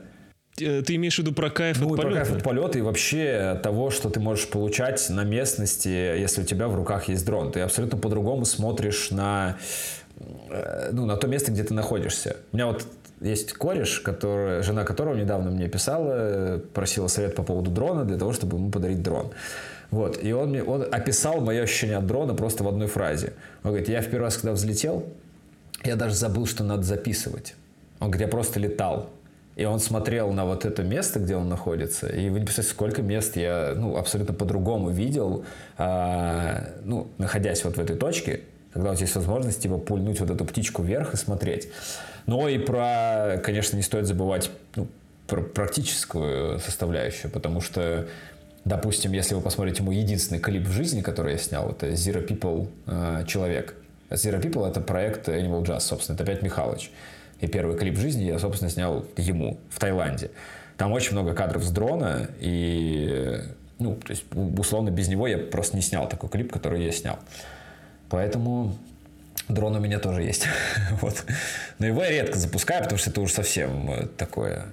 Э, 0.60 0.82
Ты 0.82 0.96
имеешь 0.96 1.16
в 1.16 1.20
виду 1.20 1.34
про 1.34 1.50
кайф 1.50 1.80
ну, 1.80 1.88
от 1.88 1.94
и 1.94 1.96
про 1.96 2.04
полета? 2.04 2.26
кайф 2.26 2.38
от 2.38 2.44
полета 2.44 2.80
и 2.80 2.82
вообще 2.82 3.60
того, 3.64 3.90
что 3.90 4.10
ты 4.10 4.20
можешь 4.20 4.48
получать 4.48 5.10
на 5.10 5.24
местности, 5.24 5.88
если 5.88 6.42
у 6.42 6.46
тебя 6.46 6.68
в 6.68 6.76
руках 6.76 7.08
есть 7.10 7.26
дрон. 7.26 7.52
Ты 7.52 7.62
абсолютно 7.62 7.98
по-другому 7.98 8.46
смотришь 8.46 9.12
на, 9.12 9.58
э, 10.50 10.90
ну, 10.92 11.06
на 11.06 11.18
то 11.18 11.28
место, 11.28 11.52
где 11.52 11.64
ты 11.64 11.74
находишься. 11.74 12.38
У 12.52 12.56
меня 12.56 12.68
вот 12.68 12.86
есть 13.22 13.54
кореш, 13.54 14.00
который, 14.02 14.64
жена 14.64 14.84
которого 14.84 15.16
недавно 15.16 15.50
мне 15.50 15.68
писала, 15.70 16.62
просила 16.74 17.08
совет 17.08 17.36
по 17.36 17.44
поводу 17.44 17.72
дрона 17.72 18.04
для 18.04 18.18
того, 18.18 18.34
чтобы 18.34 18.58
ему 18.58 18.70
подарить 18.70 19.02
дрон. 19.02 19.32
Вот. 19.94 20.24
И 20.24 20.34
он, 20.34 20.50
мне, 20.50 20.64
он 20.64 20.86
описал 20.92 21.40
мое 21.40 21.62
ощущение 21.64 21.98
от 21.98 22.08
дрона 22.08 22.34
просто 22.34 22.64
в 22.64 22.68
одной 22.68 22.88
фразе. 22.88 23.34
Он 23.64 23.70
говорит, 23.72 23.90
я 23.90 24.02
в 24.02 24.06
первый 24.06 24.24
раз, 24.24 24.38
когда 24.38 24.54
взлетел, 24.54 25.06
я 25.84 25.96
даже 25.96 26.16
забыл, 26.16 26.48
что 26.48 26.64
надо 26.64 26.82
записывать. 26.82 27.54
Он 28.00 28.10
говорит, 28.10 28.28
я 28.28 28.32
просто 28.32 28.60
летал. 28.60 29.10
и 29.56 29.66
он 29.66 29.80
смотрел 29.80 30.32
на 30.32 30.46
вот 30.46 30.66
это 30.66 30.84
место, 30.84 31.20
где 31.20 31.36
он 31.36 31.48
находится, 31.48 32.08
и 32.08 32.30
вы 32.30 32.40
не 32.40 32.46
представляете, 32.46 32.74
сколько 32.74 33.02
мест 33.02 33.36
я 33.38 33.74
ну, 33.76 33.98
абсолютно 33.98 34.34
по-другому 34.34 34.90
видел, 34.90 35.46
а, 35.78 36.70
ну, 36.84 37.08
находясь 37.18 37.64
вот 37.64 37.78
в 37.78 37.80
этой 37.80 37.96
точке, 37.96 38.42
когда 38.74 38.92
у 38.92 38.96
тебя 38.96 39.04
есть 39.04 39.16
возможность 39.16 39.62
типа 39.62 39.78
пульнуть 39.78 40.20
вот 40.20 40.32
эту 40.32 40.46
птичку 40.46 40.82
вверх 40.82 41.14
и 41.14 41.18
смотреть. 41.18 41.70
Но 42.26 42.50
и 42.50 42.58
про, 42.58 43.40
конечно, 43.44 43.76
не 43.76 43.84
стоит 43.84 44.08
забывать 44.08 44.50
ну, 44.76 44.88
про 45.28 45.42
практическую 45.42 46.60
составляющую, 46.60 47.30
потому 47.30 47.62
что, 47.62 48.08
допустим, 48.66 49.12
если 49.12 49.36
вы 49.36 49.42
посмотрите 49.42 49.84
мой 49.84 49.96
единственный 49.96 50.40
клип 50.40 50.68
в 50.68 50.72
жизни, 50.72 51.02
который 51.02 51.34
я 51.34 51.38
снял, 51.38 51.70
это 51.70 51.90
Zero 51.90 52.26
People 52.26 52.70
э, 52.88 53.26
«Человек». 53.28 53.76
Zero 54.10 54.42
People— 54.42 54.68
это 54.70 54.80
проект 54.80 55.28
Animal 55.28 55.64
Jazz, 55.64 55.82
собственно, 55.82 56.16
это 56.16 56.24
опять 56.24 56.42
Михалыч. 56.42 56.92
И 57.40 57.48
первый 57.48 57.78
клип 57.78 57.96
в 57.96 58.00
жизни 58.00 58.24
я, 58.24 58.40
собственно, 58.40 58.70
снял 58.70 59.06
ему 59.18 59.60
в 59.70 59.80
Таиланде. 59.80 60.32
Там 60.78 60.92
очень 60.92 61.14
много 61.14 61.34
кадров 61.34 61.64
с 61.64 61.72
дрона, 61.72 62.30
и, 62.40 63.42
ну, 63.80 63.96
то 63.96 64.12
есть, 64.12 64.24
условно, 64.34 64.90
без 64.90 65.08
него 65.08 65.28
я 65.28 65.38
просто 65.38 65.76
не 65.76 65.82
снял 65.82 66.08
такой 66.08 66.30
клип, 66.30 66.52
который 66.52 66.86
я 66.86 66.92
снял. 66.92 67.20
Поэтому 68.10 68.78
дрон 69.50 69.76
у 69.76 69.80
меня 69.80 70.00
тоже 70.00 70.22
есть. 70.22 70.48
вот. 71.02 71.26
Но 71.80 71.88
его 71.88 72.04
я 72.04 72.12
редко 72.12 72.38
запускаю, 72.38 72.84
потому 72.84 73.00
что 73.00 73.10
это 73.10 73.22
уже 73.22 73.34
совсем 73.34 73.92
э, 73.92 74.08
такое 74.18 74.66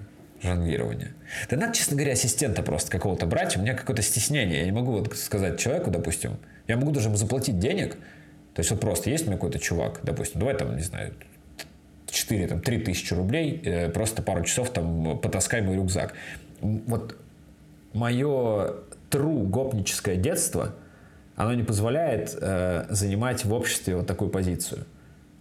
жонглирование. 0.43 1.12
Да 1.49 1.57
надо, 1.57 1.74
честно 1.74 1.97
говоря, 1.97 2.12
ассистента 2.12 2.62
просто 2.62 2.91
какого-то 2.91 3.26
брать. 3.26 3.57
У 3.57 3.61
меня 3.61 3.74
какое-то 3.74 4.03
стеснение. 4.03 4.61
Я 4.61 4.64
не 4.64 4.72
могу 4.72 4.93
вот 4.93 5.16
сказать 5.16 5.59
человеку, 5.59 5.91
допустим, 5.91 6.38
я 6.66 6.76
могу 6.76 6.93
даже 6.93 7.09
ему 7.09 7.16
заплатить 7.16 7.59
денег. 7.59 7.97
То 8.55 8.61
есть 8.61 8.70
вот 8.70 8.80
просто 8.80 9.11
есть 9.11 9.24
у 9.24 9.26
меня 9.28 9.36
какой-то 9.36 9.59
чувак, 9.59 10.01
допустим, 10.03 10.41
давай 10.41 10.57
там, 10.57 10.76
не 10.76 10.82
знаю, 10.82 11.14
4, 12.11 12.47
там, 12.49 12.61
3 12.61 12.78
тысячи 12.78 13.14
рублей, 13.14 13.61
э, 13.64 13.88
просто 13.91 14.22
пару 14.22 14.45
часов 14.45 14.70
там 14.70 15.18
потаскай 15.18 15.62
мой 15.62 15.76
рюкзак. 15.76 16.14
Вот 16.61 17.16
мое 17.93 18.74
тру 19.09 19.41
гопническое 19.43 20.16
детство, 20.16 20.74
оно 21.36 21.55
не 21.55 21.62
позволяет 21.62 22.36
э, 22.41 22.86
занимать 22.91 23.45
в 23.45 23.53
обществе 23.53 23.97
вот 23.97 24.07
такую 24.07 24.30
позицию. 24.30 24.84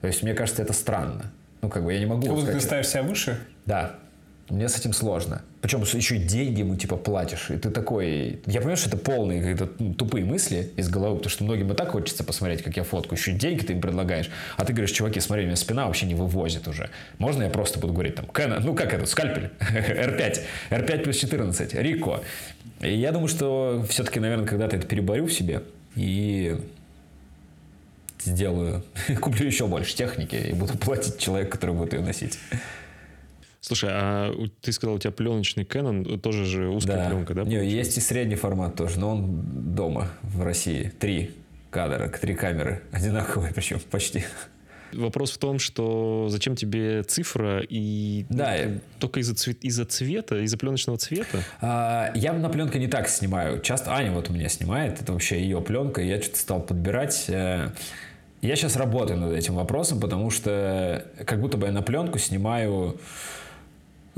То 0.02 0.08
есть 0.08 0.24
мне 0.24 0.34
кажется, 0.34 0.62
это 0.62 0.74
странно. 0.74 1.32
Ну, 1.62 1.70
как 1.70 1.84
бы 1.84 1.94
я 1.94 2.00
не 2.00 2.06
могу... 2.06 2.26
Как 2.26 2.36
будто 2.36 2.54
ты 2.54 2.62
ставишь 2.62 2.88
себя 2.88 3.04
выше? 3.04 3.38
Да. 3.66 3.96
Мне 4.50 4.68
с 4.68 4.78
этим 4.78 4.94
сложно. 4.94 5.44
Причем 5.62 5.82
еще 5.82 6.16
и 6.16 6.20
деньги 6.20 6.62
ему 6.62 6.76
типа 6.76 6.98
платишь. 6.98 7.52
И 7.52 7.58
ты 7.58 7.70
такой... 7.70 8.40
Я 8.48 8.60
понимаю, 8.60 8.78
что 8.78 8.90
это 8.90 8.98
полные 8.98 9.42
какие-то 9.42 9.70
ну, 9.78 9.94
тупые 9.94 10.26
мысли 10.26 10.72
из 10.76 10.90
головы, 10.90 11.18
потому 11.18 11.30
что 11.30 11.44
многим 11.44 11.72
и 11.72 11.76
так 11.76 11.90
хочется 11.92 12.24
посмотреть, 12.24 12.64
как 12.64 12.76
я 12.76 12.84
фотку. 12.84 13.14
Еще 13.14 13.32
и 13.32 13.36
деньги 13.36 13.64
ты 13.64 13.74
им 13.74 13.82
предлагаешь. 13.82 14.30
А 14.58 14.66
ты 14.66 14.74
говоришь, 14.74 14.92
чуваки, 14.92 15.20
смотри, 15.20 15.44
у 15.44 15.48
меня 15.48 15.56
спина 15.56 15.86
вообще 15.86 16.08
не 16.08 16.16
вывозит 16.16 16.68
уже. 16.68 16.90
Можно 17.20 17.44
я 17.44 17.50
просто 17.50 17.80
буду 17.80 17.94
говорить 17.94 18.16
там, 18.16 18.26
Canon, 18.26 18.62
ну 18.62 18.74
как 18.74 18.94
это, 18.94 19.06
скальпель, 19.06 19.52
R5, 19.60 20.40
R5 20.72 21.00
плюс 21.04 21.18
14, 21.18 21.74
Рико. 21.76 22.22
И 22.82 22.96
я 22.96 23.12
думаю, 23.12 23.28
что 23.28 23.86
все-таки, 23.90 24.20
наверное, 24.20 24.48
когда-то 24.48 24.78
это 24.78 24.88
переборю 24.88 25.26
в 25.26 25.34
себе 25.34 25.62
и 25.96 26.58
сделаю, 28.24 28.84
куплю 29.22 29.46
еще 29.46 29.68
больше 29.68 29.96
техники 29.96 30.36
и 30.36 30.54
буду 30.54 30.78
платить 30.78 31.18
человеку, 31.18 31.52
который 31.52 31.76
будет 31.76 31.94
ее 31.94 32.02
носить. 32.02 32.40
Слушай, 33.70 33.92
а 33.94 34.34
ты 34.62 34.72
сказал, 34.72 34.96
у 34.96 35.00
тебя 35.00 35.12
пленочный 35.12 35.64
Canon, 35.64 36.18
тоже 36.18 36.44
же 36.44 36.70
узкая 36.70 36.98
да. 36.98 37.10
пленка, 37.10 37.36
да? 37.36 37.44
Не, 37.44 37.64
есть 37.70 37.96
и 38.00 38.02
средний 38.02 38.34
формат 38.34 38.74
тоже, 38.74 39.00
но 39.00 39.12
он 39.12 39.44
дома 39.76 40.08
в 40.24 40.42
России. 40.42 40.92
Три 41.00 41.36
кадра, 41.70 42.10
три 42.10 42.34
камеры, 42.34 42.82
одинаковые 42.92 43.54
причем 43.54 43.80
почти. 43.92 44.24
Вопрос 44.92 45.34
в 45.34 45.38
том, 45.38 45.60
что 45.60 46.30
зачем 46.30 46.56
тебе 46.56 47.04
цифра 47.04 47.60
и 47.62 48.26
да, 48.30 48.56
ну, 48.66 48.80
только 48.98 49.20
из-за 49.20 49.36
цвет, 49.36 49.64
из 49.64 49.78
цвета, 49.86 50.44
из-за 50.44 50.58
пленочного 50.58 50.98
цвета? 50.98 51.44
А, 51.62 52.12
я 52.16 52.34
на 52.34 52.50
пленке 52.50 52.80
не 52.80 52.88
так 52.88 53.08
снимаю. 53.08 53.62
Часто 53.62 53.94
Аня 53.94 54.12
вот 54.14 54.32
у 54.32 54.34
меня 54.34 54.50
снимает, 54.50 55.00
это 55.00 55.14
вообще 55.14 55.40
ее 55.40 55.62
пленка, 55.62 56.02
я 56.02 56.20
что-то 56.20 56.40
стал 56.40 56.62
подбирать. 56.64 57.26
Э, 57.28 57.70
я 58.42 58.56
сейчас 58.56 58.78
работаю 58.78 59.20
над 59.20 59.34
этим 59.34 59.54
вопросом, 59.54 60.00
потому 60.00 60.32
что 60.32 61.06
как 61.24 61.40
будто 61.40 61.58
бы 61.58 61.68
я 61.68 61.72
на 61.72 61.84
пленку 61.84 62.18
снимаю 62.18 63.00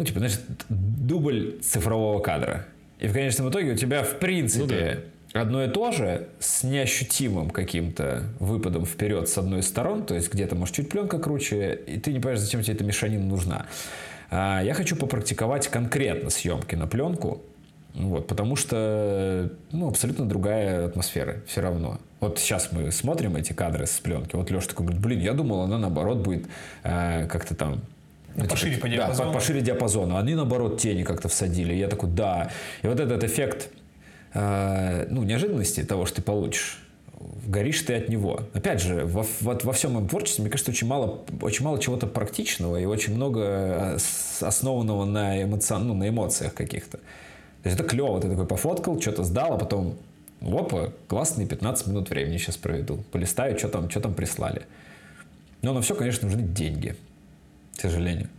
ну, 0.01 0.05
типа, 0.05 0.19
значит, 0.19 0.41
дубль 0.67 1.59
цифрового 1.61 2.21
кадра. 2.21 2.65
И 2.97 3.07
в 3.07 3.13
конечном 3.13 3.51
итоге 3.51 3.73
у 3.73 3.75
тебя, 3.75 4.01
в 4.01 4.17
принципе, 4.17 4.63
ну, 4.65 5.31
да. 5.33 5.41
одно 5.41 5.63
и 5.63 5.69
то 5.69 5.91
же 5.91 6.27
с 6.39 6.63
неощутимым 6.63 7.51
каким-то 7.51 8.23
выпадом 8.39 8.87
вперед 8.87 9.29
с 9.29 9.37
одной 9.37 9.59
из 9.59 9.67
сторон, 9.67 10.03
то 10.03 10.15
есть 10.15 10.33
где-то, 10.33 10.55
может, 10.55 10.73
чуть 10.73 10.89
пленка 10.89 11.19
круче, 11.19 11.79
и 11.85 11.99
ты 11.99 12.13
не 12.13 12.19
понимаешь, 12.19 12.39
зачем 12.39 12.63
тебе 12.63 12.73
эта 12.73 12.83
мешанина 12.83 13.23
нужна. 13.23 13.67
А 14.31 14.63
я 14.63 14.73
хочу 14.73 14.95
попрактиковать 14.95 15.67
конкретно 15.67 16.31
съемки 16.31 16.73
на 16.73 16.87
пленку, 16.87 17.43
вот, 17.93 18.25
потому 18.25 18.55
что 18.55 19.51
ну, 19.71 19.87
абсолютно 19.87 20.25
другая 20.25 20.87
атмосфера 20.87 21.43
все 21.45 21.61
равно. 21.61 21.99
Вот 22.21 22.39
сейчас 22.39 22.71
мы 22.71 22.91
смотрим 22.91 23.35
эти 23.35 23.53
кадры 23.53 23.85
с 23.85 23.99
пленки. 23.99 24.35
Вот 24.35 24.49
Леша 24.49 24.69
такой 24.69 24.87
говорит, 24.87 25.01
блин, 25.03 25.19
я 25.19 25.33
думал, 25.33 25.61
она 25.61 25.77
наоборот 25.77 26.19
будет 26.19 26.47
э, 26.81 27.27
как-то 27.27 27.53
там 27.53 27.81
ну, 28.35 28.45
пошире 28.47 28.77
по 28.77 28.87
диапазону. 28.87 29.31
Да, 29.31 29.33
пошире 29.33 29.61
диапазону. 29.61 30.17
Они, 30.17 30.35
наоборот, 30.35 30.79
тени 30.79 31.03
как-то 31.03 31.27
всадили. 31.27 31.73
Я 31.73 31.87
такой, 31.87 32.09
да. 32.09 32.51
И 32.81 32.87
вот 32.87 32.99
этот 32.99 33.23
эффект 33.23 33.69
э, 34.33 35.07
ну, 35.09 35.23
неожиданности 35.23 35.83
того, 35.83 36.05
что 36.05 36.17
ты 36.17 36.21
получишь, 36.21 36.79
горишь 37.45 37.81
ты 37.81 37.95
от 37.95 38.09
него. 38.09 38.41
Опять 38.53 38.81
же, 38.81 39.05
во, 39.05 39.25
во, 39.41 39.59
во 39.61 39.73
всем 39.73 39.93
моем 39.93 40.07
творчестве, 40.07 40.43
мне 40.43 40.51
кажется, 40.51 40.71
очень 40.71 40.87
мало, 40.87 41.23
очень 41.41 41.65
мало 41.65 41.79
чего-то 41.79 42.07
практичного 42.07 42.79
и 42.79 42.85
очень 42.85 43.15
много 43.15 43.41
э, 43.41 43.97
основанного 44.41 45.05
на, 45.05 45.43
эмоци... 45.43 45.75
ну, 45.75 45.93
на 45.93 46.07
эмоциях 46.07 46.53
каких-то. 46.53 46.97
То 46.97 47.69
есть 47.69 47.79
это 47.79 47.87
клево, 47.87 48.19
ты 48.19 48.29
такой 48.29 48.47
пофоткал, 48.47 48.99
что-то 48.99 49.23
сдал, 49.23 49.53
а 49.53 49.57
потом, 49.57 49.95
опа, 50.41 50.91
классные 51.07 51.47
15 51.47 51.87
минут 51.87 52.09
времени 52.09 52.37
сейчас 52.37 52.57
проведу. 52.57 53.03
Полистаю, 53.11 53.57
что 53.57 53.67
там, 53.67 53.89
что 53.89 53.99
там 53.99 54.13
прислали. 54.13 54.63
Но 55.61 55.73
на 55.73 55.81
все, 55.81 55.93
конечно, 55.93 56.27
нужны 56.27 56.41
деньги 56.41 56.95
к 57.75 57.81
сожалению. 57.81 58.29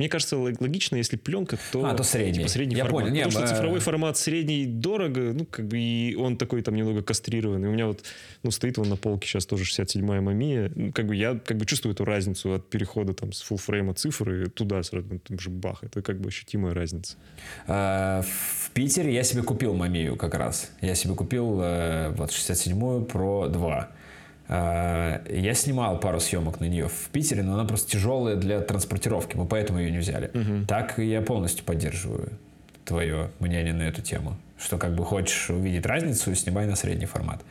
Мне 0.00 0.08
кажется, 0.08 0.38
логично, 0.38 0.96
если 0.96 1.16
пленка, 1.16 1.58
то... 1.72 1.84
А, 1.84 1.94
то 1.94 2.02
средний. 2.02 2.38
Типа 2.38 2.48
средний 2.48 2.74
Я 2.74 2.84
формат. 2.84 3.04
понял. 3.04 3.24
Потому 3.24 3.46
что 3.46 3.54
цифровой 3.54 3.80
формат 3.80 4.16
средний 4.16 4.64
дорого, 4.64 5.34
ну, 5.34 5.44
как 5.44 5.66
бы, 5.66 5.78
и 5.78 6.14
он 6.14 6.38
такой 6.38 6.62
там 6.62 6.74
немного 6.74 7.02
кастрированный. 7.02 7.68
У 7.68 7.72
меня 7.72 7.86
вот, 7.86 8.02
ну, 8.42 8.50
стоит 8.50 8.78
он 8.78 8.88
на 8.88 8.96
полке 8.96 9.28
сейчас 9.28 9.44
тоже 9.44 9.64
67-я 9.64 10.22
мамия. 10.22 10.72
Ну, 10.74 10.90
как 10.92 11.06
бы 11.06 11.14
я 11.14 11.38
как 11.38 11.58
бы 11.58 11.66
чувствую 11.66 11.92
эту 11.92 12.06
разницу 12.06 12.54
от 12.54 12.70
перехода 12.70 13.12
там 13.12 13.34
с 13.34 13.42
фулфрейма 13.42 13.92
цифры 13.92 14.48
туда 14.48 14.82
сразу, 14.82 15.06
ну, 15.10 15.18
там 15.18 15.38
же 15.38 15.50
бах. 15.50 15.84
Это 15.84 16.00
как 16.00 16.18
бы 16.18 16.28
ощутимая 16.28 16.72
разница. 16.72 17.18
А, 17.66 18.22
в 18.22 18.70
Питере 18.70 19.12
я 19.12 19.22
себе 19.22 19.42
купил 19.42 19.74
мамию 19.74 20.16
как 20.16 20.34
раз. 20.34 20.70
Я 20.80 20.94
себе 20.94 21.12
купил 21.14 21.60
э, 21.60 22.14
вот 22.16 22.30
67-ю 22.30 23.04
Pro 23.04 23.50
2. 23.50 23.90
А, 24.52 25.22
я 25.30 25.54
снимал 25.54 26.00
пару 26.00 26.18
съемок 26.18 26.58
на 26.58 26.64
нее 26.64 26.88
в 26.88 27.08
Питере, 27.12 27.44
но 27.44 27.54
она 27.54 27.64
просто 27.64 27.92
тяжелая 27.92 28.34
для 28.34 28.60
транспортировки, 28.60 29.36
мы 29.36 29.46
поэтому 29.46 29.78
ее 29.78 29.92
не 29.92 29.98
взяли. 29.98 30.26
Угу. 30.34 30.66
Так 30.66 30.98
я 30.98 31.22
полностью 31.22 31.64
поддерживаю 31.64 32.32
твое 32.84 33.30
мнение 33.38 33.72
на 33.72 33.82
эту 33.82 34.02
тему. 34.02 34.36
Что 34.58 34.76
как 34.76 34.96
бы 34.96 35.04
хочешь 35.04 35.50
увидеть 35.50 35.86
разницу, 35.86 36.34
снимай 36.34 36.66
на 36.66 36.74
средний 36.74 37.06
формат. 37.06 37.44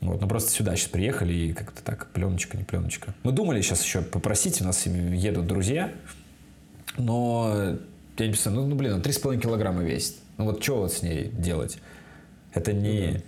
Вот, 0.00 0.22
ну 0.22 0.26
просто 0.26 0.50
сюда 0.50 0.74
сейчас 0.74 0.88
приехали 0.88 1.34
и 1.34 1.52
как-то 1.52 1.82
так, 1.82 2.08
пленочка, 2.12 2.56
не 2.56 2.64
пленочка. 2.64 3.14
Мы 3.24 3.32
думали 3.32 3.60
сейчас 3.60 3.84
еще 3.84 4.00
попросить, 4.00 4.62
у 4.62 4.64
нас 4.64 4.86
едут 4.86 5.46
друзья, 5.46 5.92
но 6.96 7.76
я 8.16 8.26
не 8.26 8.32
представляю, 8.32 8.64
ну, 8.64 8.70
ну 8.70 8.76
блин, 8.76 9.02
3,5 9.02 9.38
килограмма 9.38 9.82
весит. 9.82 10.16
Ну 10.38 10.46
вот 10.46 10.62
что 10.64 10.78
вот 10.78 10.94
с 10.94 11.02
ней 11.02 11.30
делать? 11.30 11.78
Это 12.54 12.72
не... 12.72 13.10
Ну, 13.10 13.18
да 13.18 13.22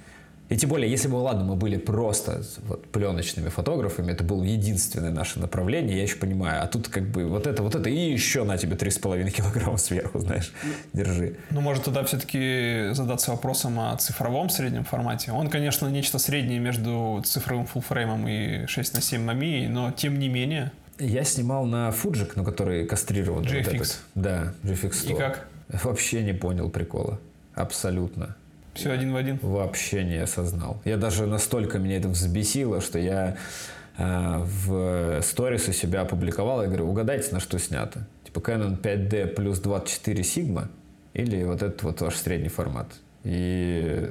и 0.51 0.57
тем 0.57 0.69
более, 0.69 0.91
если 0.91 1.09
бы, 1.09 1.17
ладно, 1.17 1.43
мы 1.45 1.57
были 1.57 1.79
просто 1.79 2.43
вот, 2.67 2.87
пленочными 2.89 3.49
фотографами, 3.49 4.13
это 4.13 4.25
было 4.25 4.43
единственное 4.43 5.11
наше 5.11 5.41
направление, 5.41 5.97
я 5.97 6.03
еще 6.03 6.17
понимаю. 6.17 6.63
А 6.63 6.67
тут 6.67 6.89
как 6.89 7.05
бы 7.09 7.27
вот 7.27 7.47
это, 7.47 7.63
вот 7.63 7.75
это, 7.75 7.89
и 7.89 8.13
еще 8.13 8.45
на 8.45 8.59
тебе 8.59 8.77
3,5 8.77 9.31
килограмма 9.31 9.79
сверху, 9.79 10.19
знаешь, 10.21 10.53
держи. 10.93 11.37
Ну, 11.51 11.63
может, 11.63 11.85
тогда 11.85 12.05
все-таки 12.05 12.91
задаться 12.93 13.31
вопросом 13.31 13.81
о 13.81 13.97
цифровом 13.97 14.51
среднем 14.51 14.85
формате. 14.85 15.33
Он, 15.33 15.49
конечно, 15.49 15.89
нечто 15.89 16.19
среднее 16.19 16.59
между 16.59 17.23
цифровым 17.25 17.67
фуллфреймом 17.67 18.29
и 18.29 18.67
6 18.67 18.95
на 18.95 19.01
7 19.01 19.25
мамией, 19.25 19.69
но 19.69 19.93
тем 19.93 20.19
не 20.19 20.29
менее. 20.29 20.73
Я 20.99 21.25
снимал 21.25 21.65
на 21.65 21.89
Fujik, 21.89 22.33
ну, 22.37 22.45
который 22.45 22.87
кастрирован. 22.87 23.45
GFX. 23.45 23.65
Вот 23.65 23.75
этот. 23.75 23.99
Да, 24.15 24.55
GFX 24.63 24.93
100. 24.93 25.11
И 25.11 25.17
как? 25.17 25.49
Вообще 25.83 26.23
не 26.23 26.35
понял 26.35 26.69
прикола. 26.69 27.19
Абсолютно. 27.55 28.37
Все 28.75 28.91
один 28.91 29.13
в 29.13 29.17
один? 29.17 29.39
Вообще 29.41 30.05
не 30.05 30.17
осознал. 30.17 30.81
Я 30.85 30.97
даже 30.97 31.27
настолько 31.27 31.79
меня 31.79 31.97
это 31.99 32.09
взбесило, 32.09 32.81
что 32.81 32.99
я 32.99 33.37
э, 33.97 34.39
в 34.45 35.23
сторис 35.23 35.69
у 35.69 35.73
себя 35.73 36.03
опубликовал. 36.03 36.63
Я 36.63 36.69
говорю, 36.69 36.89
угадайте, 36.91 37.33
на 37.33 37.41
что 37.41 37.59
снято. 37.59 38.07
Типа 38.25 38.41
Canon 38.41 38.81
5D 38.81 39.29
плюс 39.29 39.61
24 39.61 40.23
Sigma 40.23 40.69
или 41.13 41.45
вот 41.45 41.63
этот 41.63 41.83
вот 41.85 42.01
ваш 42.01 42.17
средний 42.17 42.49
формат. 42.49 42.89
И 43.23 44.11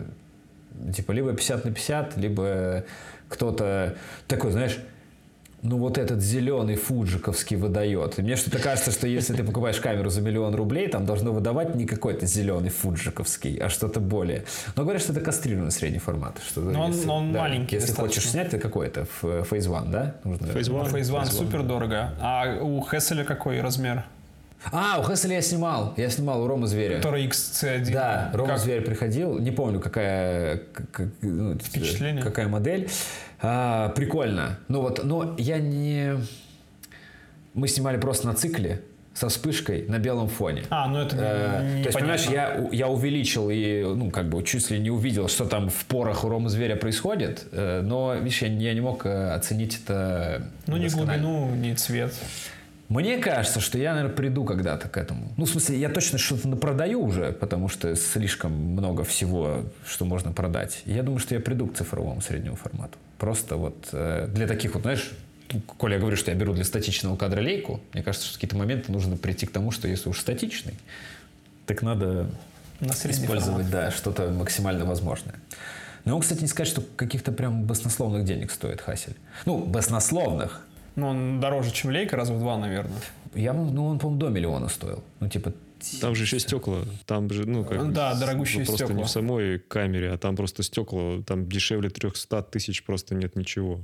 типа 0.96 1.12
либо 1.12 1.34
50 1.34 1.66
на 1.66 1.72
50, 1.72 2.18
либо 2.18 2.86
кто-то 3.28 3.96
такой, 4.28 4.52
знаешь, 4.52 4.80
ну 5.64 5.78
вот 5.78 5.98
этот 5.98 6.22
зеленый 6.22 6.76
фуджиковский 6.76 7.56
выдает. 7.56 8.20
И 8.20 8.22
мне 8.22 8.36
что-то 8.36 8.60
кажется, 8.60 8.92
что 8.92 9.08
если 9.08 9.34
ты 9.34 9.44
покупаешь 9.44 9.80
камеру 9.80 10.10
за 10.10 10.22
миллион 10.22 10.54
рублей, 10.56 10.88
там 10.88 11.06
должно 11.06 11.32
выдавать 11.32 11.74
не 11.76 11.86
какой-то 11.86 12.26
зеленый 12.26 12.70
фуджиковский, 12.70 13.58
а 13.58 13.70
что-то 13.70 14.00
более. 14.00 14.44
Но 14.76 14.84
говорят, 14.84 15.02
что 15.02 15.14
это 15.14 15.22
кастрированный 15.22 15.72
средний 15.72 16.00
формат. 16.00 16.38
Что 16.46 16.62
но 16.62 16.84
он, 16.84 16.92
если, 16.92 17.08
он 17.08 17.32
да, 17.32 17.40
маленький 17.40 17.76
Если 17.76 17.88
достаточно. 17.88 18.22
хочешь 18.22 18.32
снять, 18.32 18.50
то 18.52 18.60
какой-то 18.60 19.08
Phase 19.22 19.68
One, 19.68 19.90
да? 19.90 20.16
Нужно, 20.24 20.48
Phase 20.48 20.70
One. 20.70 20.92
Phase 20.92 21.22
One 21.22 21.26
супер 21.26 21.64
дорого. 21.64 22.14
А 22.20 22.60
у 22.62 22.82
Хесселя 22.86 23.24
какой 23.24 23.62
размер? 23.62 24.04
А, 24.72 25.00
у 25.00 25.04
Хесселя 25.04 25.36
я 25.36 25.42
снимал. 25.42 25.94
Я 25.98 26.10
снимал 26.10 26.44
у 26.44 26.48
Рома 26.48 26.68
Зверя. 26.68 26.98
Который 26.98 27.28
XC1. 27.28 27.92
Да, 27.92 28.32
Рома 28.34 28.50
как? 28.50 28.60
Зверь 28.60 28.82
приходил. 28.82 29.38
Не 29.40 29.52
помню, 29.52 29.80
какая, 29.80 30.62
как, 30.74 31.08
ну, 31.22 31.58
Впечатление. 31.58 32.24
какая 32.24 32.48
модель. 32.48 32.90
А, 33.42 33.90
прикольно. 33.90 34.60
Ну 34.68 34.82
вот, 34.82 35.04
но 35.04 35.36
я 35.38 35.60
не... 35.60 36.16
Мы 37.54 37.68
снимали 37.68 37.98
просто 37.98 38.28
на 38.28 38.34
цикле 38.34 38.82
со 39.14 39.30
вспышкой 39.30 39.86
на 39.88 40.00
белом 40.00 40.28
фоне. 40.28 40.64
А, 40.70 40.88
ну 40.88 41.00
это 41.00 41.16
э, 41.20 41.84
То 41.84 41.90
есть, 41.90 41.94
понимаешь, 41.94 42.26
я, 42.26 42.68
я 42.72 42.88
увеличил 42.88 43.50
и, 43.52 43.84
ну, 43.84 44.10
как 44.10 44.28
бы, 44.28 44.42
чуть 44.44 44.72
ли 44.72 44.80
не 44.80 44.90
увидел, 44.90 45.28
что 45.28 45.46
там 45.46 45.70
в 45.70 45.86
порах 45.86 46.24
у 46.24 46.30
Ромы 46.30 46.50
Зверя 46.50 46.76
происходит, 46.76 47.46
э, 47.52 47.82
но, 47.84 48.16
видишь, 48.16 48.42
я, 48.42 48.48
я 48.48 48.74
не 48.74 48.82
мог 48.82 49.06
э, 49.06 49.34
оценить 49.34 49.80
это 49.84 50.48
Ну, 50.66 50.78
ни 50.78 50.88
глубину, 50.88 51.54
ни 51.54 51.74
цвет. 51.76 52.14
Мне 52.90 53.18
кажется, 53.18 53.60
что 53.60 53.78
я, 53.78 53.94
наверное, 53.94 54.16
приду 54.16 54.44
когда-то 54.44 54.88
к 54.90 54.98
этому. 54.98 55.32
Ну, 55.38 55.46
в 55.46 55.50
смысле, 55.50 55.80
я 55.80 55.90
точно 55.90 56.18
что-то 56.18 56.56
продаю 56.56 57.02
уже, 57.02 57.32
потому 57.32 57.70
что 57.70 57.96
слишком 57.96 58.52
много 58.52 59.04
всего, 59.04 59.64
что 59.86 60.06
можно 60.06 60.32
продать. 60.32 60.82
Я 60.86 61.02
думаю, 61.02 61.20
что 61.20 61.34
я 61.34 61.42
приду 61.42 61.68
к 61.68 61.76
цифровому 61.76 62.22
среднему 62.22 62.56
формату. 62.56 62.98
Просто 63.18 63.56
вот 63.56 63.88
э, 63.94 64.28
для 64.30 64.48
таких 64.48 64.74
вот, 64.74 64.84
знаешь, 64.84 65.12
коли 65.78 65.94
я 65.94 66.00
говорю, 66.00 66.18
что 66.18 66.32
я 66.32 66.38
беру 66.38 66.54
для 66.54 66.66
статичного 66.66 67.16
кадра 67.16 67.42
лейку, 67.42 67.80
мне 67.94 68.04
кажется, 68.04 68.28
что 68.28 68.36
в 68.36 68.38
какие-то 68.38 68.58
моменты 68.58 68.92
нужно 68.92 69.18
прийти 69.18 69.46
к 69.46 69.52
тому, 69.52 69.72
что 69.72 69.88
если 69.88 70.10
уж 70.10 70.20
статичный, 70.20 70.74
так 71.66 71.82
надо 71.82 72.30
На 72.80 72.92
использовать, 72.92 73.66
формат. 73.66 73.70
да, 73.70 73.92
что-то 73.92 74.30
максимально 74.30 74.86
возможное. 74.86 75.36
Но 76.06 76.16
он, 76.16 76.22
кстати, 76.22 76.42
не 76.42 76.48
сказать, 76.48 76.68
что 76.68 76.82
каких-то 76.82 77.32
прям 77.32 77.64
баснословных 77.64 78.26
денег 78.26 78.52
стоит 78.52 78.82
Хасель. 78.82 79.16
Ну, 79.46 79.64
баснословных. 79.64 80.66
Ну, 80.96 81.08
он 81.08 81.40
дороже, 81.40 81.72
чем 81.72 81.92
лейка, 81.92 82.16
раза 82.16 82.34
в 82.34 82.40
два, 82.40 82.58
наверное. 82.58 83.02
Я, 83.34 83.54
ну, 83.54 83.86
он, 83.86 84.00
по-моему, 84.00 84.20
до 84.20 84.30
миллиона 84.30 84.70
стоил. 84.70 85.04
Ну, 85.20 85.28
типа, 85.28 85.54
там 86.02 86.16
же 86.16 86.24
еще 86.24 86.40
стекла. 86.40 86.80
Там 87.06 87.30
же, 87.30 87.46
ну, 87.46 87.66
как... 87.66 87.92
Да, 87.92 88.16
дорогущие 88.16 88.60
ну, 88.60 88.66
просто 88.66 88.86
стекла. 88.86 88.96
не 88.96 89.04
в 89.04 89.10
самой 89.10 89.60
камере, 89.60 90.12
а 90.12 90.18
там 90.18 90.36
просто 90.36 90.64
стекла. 90.64 91.22
Там 91.26 91.48
дешевле 91.48 91.90
300 91.90 92.44
тысяч 92.44 92.84
просто 92.84 93.16
нет 93.16 93.36
ничего. 93.36 93.82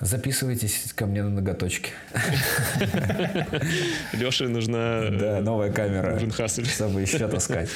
Записывайтесь 0.00 0.92
ко 0.92 1.06
мне 1.06 1.22
на 1.22 1.30
ноготочки. 1.30 1.90
Леше 4.12 4.48
нужна... 4.48 5.10
Да, 5.10 5.40
новая 5.40 5.72
камера. 5.72 6.14
Нужен 6.14 6.30
Хассель. 6.30 6.66
Чтобы 6.66 7.02
еще 7.02 7.28
таскать. 7.28 7.68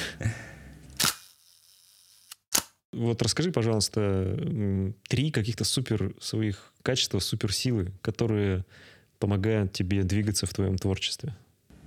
Вот 2.91 3.21
расскажи, 3.21 3.51
пожалуйста, 3.51 4.37
три 5.07 5.31
каких-то 5.31 5.63
супер 5.63 6.13
своих 6.19 6.68
качества, 6.83 7.19
суперсилы, 7.19 7.91
которые 8.01 8.65
помогают 9.19 9.73
тебе 9.73 10.03
двигаться 10.03 10.45
в 10.45 10.53
твоем 10.53 10.77
творчестве. 10.77 11.35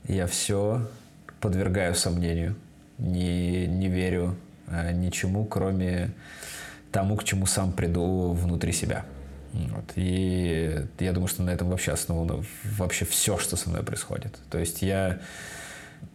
Я 0.06 0.26
все 0.26 0.88
подвергаю 1.40 1.94
сомнению. 1.94 2.54
Не, 2.98 3.66
не 3.66 3.88
верю 3.88 4.36
э, 4.68 4.92
ничему, 4.92 5.44
кроме 5.44 6.12
тому, 6.92 7.16
к 7.16 7.24
чему 7.24 7.46
сам 7.46 7.72
приду 7.72 8.32
внутри 8.32 8.72
себя. 8.72 9.04
Вот. 9.52 9.84
И 9.96 10.86
я 10.98 11.12
думаю, 11.12 11.28
что 11.28 11.42
на 11.42 11.50
этом 11.50 11.68
вообще 11.68 11.92
основано 11.92 12.44
вообще 12.76 13.04
все, 13.04 13.38
что 13.38 13.56
со 13.56 13.70
мной 13.70 13.82
происходит. 13.82 14.38
То 14.50 14.58
есть 14.58 14.82
я... 14.82 15.20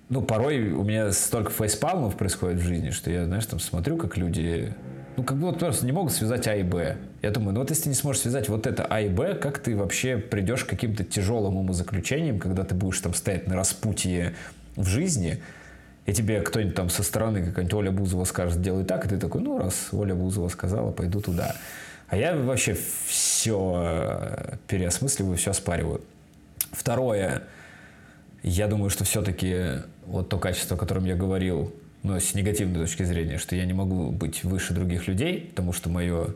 Ну, 0.09 0.21
порой 0.21 0.71
у 0.71 0.83
меня 0.83 1.11
столько 1.11 1.51
фейспалмов 1.51 2.15
происходит 2.15 2.59
в 2.59 2.63
жизни, 2.63 2.91
что 2.91 3.11
я, 3.11 3.25
знаешь, 3.25 3.45
там 3.45 3.59
смотрю, 3.59 3.97
как 3.97 4.17
люди... 4.17 4.73
Ну, 5.17 5.23
как 5.23 5.37
бы 5.37 5.47
вот 5.47 5.57
просто 5.57 5.83
не 5.83 5.91
могут 5.91 6.13
связать 6.13 6.47
А 6.47 6.55
и 6.55 6.61
Б. 6.61 6.95
Я 7.23 7.31
думаю, 7.31 7.55
ну 7.55 7.61
вот 7.61 7.71
если 7.71 7.83
ты 7.83 7.89
не 7.89 7.95
сможешь 7.95 8.21
связать 8.21 8.49
вот 8.49 8.67
это 8.67 8.85
А 8.87 9.01
и 9.01 9.09
Б, 9.09 9.33
как 9.33 9.57
ты 9.57 9.75
вообще 9.75 10.17
придешь 10.17 10.63
к 10.63 10.69
каким-то 10.69 11.03
тяжелым 11.03 11.57
умозаключениям, 11.57 12.37
когда 12.37 12.63
ты 12.63 12.75
будешь 12.75 12.99
там 12.99 13.15
стоять 13.15 13.47
на 13.47 13.55
распутье 13.55 14.35
в 14.75 14.85
жизни, 14.85 15.41
и 16.05 16.13
тебе 16.13 16.41
кто-нибудь 16.41 16.75
там 16.75 16.91
со 16.91 17.01
стороны, 17.01 17.43
какая-нибудь 17.43 17.73
Оля 17.73 17.91
Бузова 17.91 18.25
скажет, 18.25 18.61
делай 18.61 18.85
так, 18.85 19.07
и 19.07 19.09
ты 19.09 19.17
такой, 19.17 19.41
ну, 19.41 19.57
раз 19.57 19.87
Оля 19.91 20.13
Бузова 20.13 20.49
сказала, 20.49 20.91
пойду 20.91 21.19
туда. 21.19 21.55
А 22.09 22.15
я 22.15 22.35
вообще 22.35 22.77
все 23.07 24.59
переосмысливаю, 24.67 25.35
все 25.35 25.49
оспариваю. 25.49 26.01
Второе, 26.71 27.41
я 28.43 28.67
думаю, 28.67 28.91
что 28.91 29.03
все-таки 29.03 29.81
вот 30.05 30.29
то 30.29 30.37
качество, 30.37 30.77
о 30.77 30.79
котором 30.79 31.05
я 31.05 31.15
говорил, 31.15 31.73
но 32.07 32.19
с 32.19 32.33
негативной 32.33 32.81
точки 32.81 33.03
зрения, 33.03 33.37
что 33.37 33.55
я 33.55 33.65
не 33.65 33.73
могу 33.73 34.11
быть 34.11 34.43
выше 34.43 34.73
других 34.73 35.07
людей, 35.07 35.47
потому 35.49 35.73
что 35.73 35.89
мое 35.89 36.35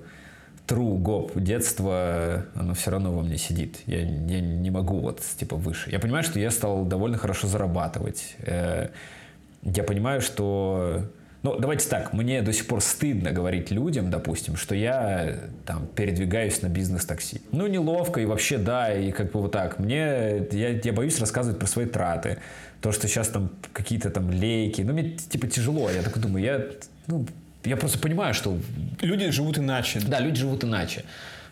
true 0.67 0.97
гоп 0.97 1.31
детства, 1.35 2.45
оно 2.55 2.73
все 2.73 2.91
равно 2.91 3.13
во 3.13 3.21
мне 3.21 3.37
сидит. 3.37 3.79
Я, 3.85 4.01
я 4.01 4.41
не 4.41 4.69
могу 4.69 4.99
вот 4.99 5.21
типа 5.37 5.55
выше. 5.55 5.89
Я 5.89 5.99
понимаю, 5.99 6.23
что 6.23 6.39
я 6.39 6.51
стал 6.51 6.85
довольно 6.85 7.17
хорошо 7.17 7.47
зарабатывать. 7.47 8.35
Я 8.45 9.83
понимаю, 9.83 10.21
что 10.21 11.03
ну, 11.43 11.57
давайте 11.57 11.89
так, 11.89 12.13
мне 12.13 12.43
до 12.43 12.53
сих 12.53 12.67
пор 12.67 12.81
стыдно 12.81 13.31
говорить 13.31 13.71
людям, 13.71 14.11
допустим, 14.11 14.55
что 14.55 14.75
я 14.75 15.39
там 15.65 15.87
передвигаюсь 15.87 16.61
на 16.61 16.67
бизнес-такси. 16.67 17.41
Ну, 17.51 17.65
неловко, 17.65 18.21
и 18.21 18.25
вообще, 18.25 18.59
да, 18.59 18.93
и 18.93 19.11
как 19.11 19.31
бы 19.31 19.41
вот 19.41 19.51
так. 19.51 19.79
Мне, 19.79 20.45
я, 20.51 20.69
я 20.69 20.93
боюсь 20.93 21.19
рассказывать 21.19 21.57
про 21.57 21.65
свои 21.65 21.87
траты. 21.87 22.37
То, 22.81 22.91
что 22.91 23.07
сейчас 23.07 23.27
там 23.29 23.49
какие-то 23.73 24.09
там 24.09 24.29
лейки. 24.29 24.81
Ну, 24.81 24.93
мне 24.93 25.11
типа 25.11 25.47
тяжело. 25.47 25.89
Я 25.89 26.01
такой 26.01 26.21
думаю, 26.21 26.43
я, 26.43 26.65
ну, 27.07 27.25
я 27.63 27.77
просто 27.77 27.99
понимаю, 27.99 28.33
что... 28.33 28.57
Люди 29.01 29.29
живут 29.31 29.57
иначе. 29.57 29.99
Да, 30.07 30.19
люди 30.19 30.39
живут 30.39 30.63
иначе. 30.63 31.03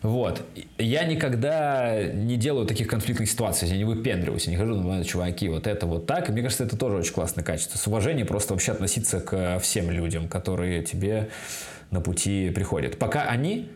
Вот. 0.02 0.46
Я 0.78 1.04
никогда 1.04 2.02
не 2.04 2.38
делаю 2.38 2.66
таких 2.66 2.88
конфликтных 2.88 3.30
ситуаций, 3.30 3.68
я 3.68 3.76
не 3.76 3.84
выпендриваюсь, 3.84 4.46
я 4.46 4.52
не 4.52 4.58
хожу, 4.58 4.76
ну, 4.76 5.04
чуваки, 5.04 5.50
вот 5.50 5.68
это 5.68 5.86
вот 5.86 6.06
так. 6.06 6.30
И 6.30 6.32
мне 6.32 6.42
кажется, 6.42 6.64
это 6.64 6.78
тоже 6.78 6.96
очень 6.96 7.14
классное 7.14 7.44
качество. 7.44 7.78
С 7.78 7.86
уважением 7.86 8.26
просто 8.26 8.54
вообще 8.54 8.72
относиться 8.72 9.20
к 9.20 9.60
всем 9.60 9.92
людям, 9.92 10.30
которые 10.30 10.84
тебе 10.84 11.30
на 11.92 12.00
пути 12.02 12.50
приходят. 12.50 12.98
Пока 12.98 13.24
они, 13.24 13.70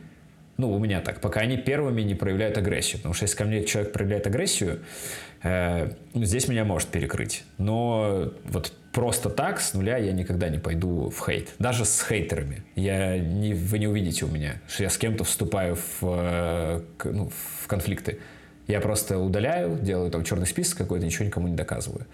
ну, 0.57 0.71
у 0.71 0.79
меня 0.79 1.01
так, 1.01 1.19
пока 1.19 1.41
они 1.41 1.57
первыми 1.57 2.01
не 2.01 2.15
проявляют 2.15 2.57
агрессию. 2.57 2.97
Потому 2.97 3.13
что 3.13 3.23
если 3.23 3.37
ко 3.37 3.45
мне 3.45 3.63
человек 3.63 3.91
проявляет 3.91 4.27
агрессию, 4.27 4.81
э, 5.41 5.91
здесь 6.13 6.47
меня 6.47 6.63
может 6.63 6.89
перекрыть. 6.89 7.43
Но 7.57 8.31
вот 8.45 8.71
просто 8.91 9.29
так 9.29 9.59
с 9.59 9.73
нуля 9.73 9.97
я 9.97 10.11
никогда 10.11 10.49
не 10.49 10.59
пойду 10.59 11.09
в 11.09 11.25
хейт. 11.25 11.53
Даже 11.59 11.85
с 11.85 12.05
хейтерами. 12.07 12.63
Я 12.75 13.17
не, 13.17 13.53
вы 13.53 13.79
не 13.79 13.87
увидите 13.87 14.25
у 14.25 14.29
меня, 14.29 14.61
что 14.67 14.83
я 14.83 14.89
с 14.89 14.97
кем-то 14.97 15.23
вступаю 15.23 15.75
в, 15.99 16.83
ну, 17.03 17.31
в 17.61 17.67
конфликты. 17.67 18.19
Я 18.67 18.79
просто 18.79 19.17
удаляю, 19.17 19.79
делаю 19.81 20.09
там 20.11 20.23
черный 20.23 20.47
список 20.47 20.77
какой-то, 20.77 21.05
ничего 21.05 21.25
никому 21.25 21.47
не 21.47 21.55
доказываю. 21.55 22.05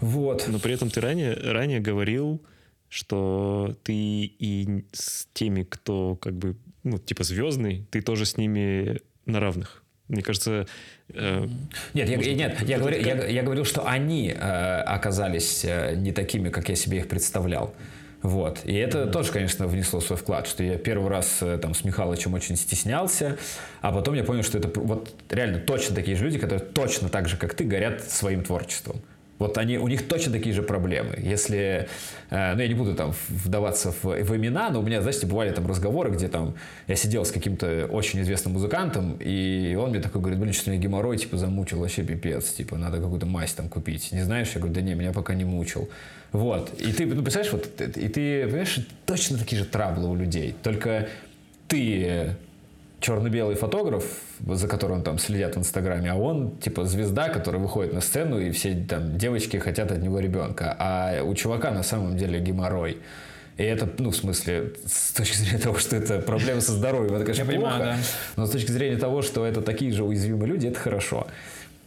Вот. 0.00 0.46
Но 0.48 0.58
при 0.58 0.74
этом 0.74 0.90
ты 0.90 1.00
ранее, 1.00 1.34
ранее 1.34 1.80
говорил, 1.80 2.42
что 2.88 3.76
ты 3.84 3.94
и 3.94 4.84
с 4.92 5.28
теми, 5.32 5.62
кто 5.62 6.16
как 6.16 6.34
бы, 6.34 6.56
ну, 6.82 6.98
типа 6.98 7.24
звездный, 7.24 7.86
ты 7.90 8.00
тоже 8.00 8.26
с 8.26 8.36
ними 8.36 9.00
на 9.26 9.40
равных. 9.40 9.82
Мне 10.08 10.22
кажется... 10.22 10.66
Э, 11.10 11.46
нет, 11.94 12.08
я, 12.08 12.16
нет 12.34 12.62
я, 12.62 12.78
говорю, 12.78 13.00
я, 13.00 13.26
я 13.26 13.42
говорил, 13.42 13.64
что 13.64 13.86
они 13.86 14.30
э, 14.30 14.80
оказались 14.82 15.64
э, 15.64 15.94
не 15.94 16.12
такими, 16.12 16.48
как 16.48 16.68
я 16.68 16.74
себе 16.74 16.98
их 16.98 17.08
представлял. 17.08 17.74
Вот. 18.22 18.60
И 18.64 18.74
это 18.74 18.98
mm-hmm. 18.98 19.10
тоже, 19.12 19.32
конечно, 19.32 19.66
внесло 19.66 20.00
свой 20.00 20.18
вклад, 20.18 20.46
что 20.46 20.62
я 20.62 20.76
первый 20.76 21.08
раз 21.08 21.38
э, 21.42 21.58
там 21.58 21.74
с 21.74 21.84
Михалычем 21.84 22.34
очень 22.34 22.56
стеснялся, 22.56 23.38
а 23.80 23.92
потом 23.92 24.14
я 24.14 24.24
понял, 24.24 24.42
что 24.42 24.58
это 24.58 24.68
вот 24.80 25.14
реально 25.30 25.58
точно 25.60 25.94
такие 25.94 26.16
же 26.16 26.24
люди, 26.24 26.38
которые 26.38 26.60
точно 26.60 27.08
так 27.08 27.28
же, 27.28 27.36
как 27.36 27.54
ты, 27.54 27.64
горят 27.64 28.02
своим 28.04 28.42
творчеством. 28.42 29.00
Вот 29.40 29.56
они, 29.56 29.78
у 29.78 29.88
них 29.88 30.06
точно 30.06 30.32
такие 30.32 30.54
же 30.54 30.62
проблемы. 30.62 31.14
Если, 31.16 31.88
э, 32.28 32.54
ну 32.54 32.60
я 32.60 32.68
не 32.68 32.74
буду 32.74 32.94
там 32.94 33.14
вдаваться 33.28 33.90
в, 33.90 34.04
в 34.04 34.36
имена, 34.36 34.68
но 34.68 34.80
у 34.80 34.82
меня, 34.82 35.00
знаете, 35.00 35.26
бывали 35.26 35.50
там 35.50 35.66
разговоры, 35.66 36.10
где 36.10 36.28
там 36.28 36.54
я 36.86 36.94
сидел 36.94 37.24
с 37.24 37.32
каким-то 37.32 37.88
очень 37.90 38.20
известным 38.20 38.52
музыкантом, 38.52 39.16
и 39.18 39.74
он 39.80 39.90
мне 39.90 40.00
такой 40.00 40.20
говорит, 40.20 40.38
блин, 40.38 40.52
что 40.52 40.70
меня 40.70 40.80
геморрой, 40.80 41.16
типа, 41.16 41.38
замучил 41.38 41.80
вообще 41.80 42.02
пипец, 42.02 42.50
типа, 42.50 42.76
надо 42.76 42.98
какую-то 42.98 43.24
мазь 43.24 43.54
там 43.54 43.70
купить. 43.70 44.12
Не 44.12 44.22
знаешь? 44.24 44.48
Я 44.54 44.60
говорю, 44.60 44.74
да 44.74 44.82
не, 44.82 44.94
меня 44.94 45.12
пока 45.12 45.32
не 45.32 45.44
мучил. 45.44 45.88
Вот. 46.32 46.78
И 46.78 46.92
ты, 46.92 47.06
ну, 47.06 47.22
представляешь, 47.22 47.52
вот, 47.52 47.80
и 47.80 48.08
ты, 48.08 48.44
понимаешь, 48.44 48.86
точно 49.06 49.38
такие 49.38 49.62
же 49.62 49.64
траблы 49.64 50.10
у 50.10 50.14
людей. 50.14 50.54
Только 50.62 51.08
ты 51.66 52.36
черно-белый 53.00 53.56
фотограф, 53.56 54.04
за 54.46 54.68
которым 54.68 55.02
там 55.02 55.18
следят 55.18 55.56
в 55.56 55.58
Инстаграме, 55.58 56.12
а 56.12 56.16
он 56.16 56.56
типа 56.58 56.84
звезда, 56.84 57.28
которая 57.28 57.60
выходит 57.62 57.92
на 57.92 58.00
сцену, 58.00 58.38
и 58.38 58.50
все 58.50 58.74
там 58.88 59.16
девочки 59.16 59.56
хотят 59.56 59.90
от 59.90 59.98
него 59.98 60.20
ребенка. 60.20 60.76
А 60.78 61.22
у 61.22 61.34
чувака 61.34 61.70
на 61.70 61.82
самом 61.82 62.16
деле 62.16 62.40
геморрой. 62.40 62.98
И 63.56 63.62
это, 63.62 63.88
ну, 63.98 64.10
в 64.10 64.16
смысле, 64.16 64.72
с 64.86 65.12
точки 65.12 65.36
зрения 65.36 65.58
того, 65.58 65.78
что 65.78 65.96
это 65.96 66.18
проблема 66.20 66.60
со 66.62 66.72
здоровьем, 66.72 67.14
это, 67.16 67.24
конечно, 67.24 67.50
Я 67.50 67.58
плохо. 67.58 67.72
понимаю, 67.74 67.96
да. 67.96 68.02
Но 68.36 68.46
с 68.46 68.50
точки 68.50 68.70
зрения 68.70 68.96
того, 68.96 69.20
что 69.22 69.44
это 69.44 69.60
такие 69.60 69.92
же 69.92 70.02
уязвимые 70.04 70.46
люди, 70.48 70.68
это 70.68 70.78
хорошо. 70.78 71.26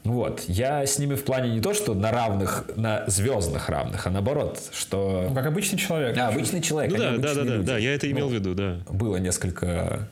Вот. 0.03 0.43
Я 0.47 0.85
с 0.85 0.99
ними 0.99 1.15
в 1.15 1.23
плане 1.23 1.49
не 1.49 1.61
то, 1.61 1.73
что 1.73 1.93
на 1.95 2.11
равных, 2.11 2.65
на 2.75 3.05
звездных 3.07 3.69
равных, 3.69 4.05
а 4.05 4.09
наоборот, 4.11 4.59
что... 4.73 5.27
Ну, 5.29 5.33
как 5.35 5.45
обычный 5.47 5.77
человек. 5.79 6.15
Да, 6.15 6.27
обычный 6.27 6.61
человек. 6.61 6.91
Ну 6.91 6.97
да, 6.99 7.17
да, 7.17 7.33
да, 7.33 7.41
люди. 7.43 7.65
да, 7.65 7.77
я 7.77 7.95
это 7.95 8.11
имел 8.11 8.25
Ну, 8.25 8.31
в 8.31 8.35
виду, 8.35 8.53
да. 8.53 8.77
было 8.91 9.15
несколько 9.17 10.07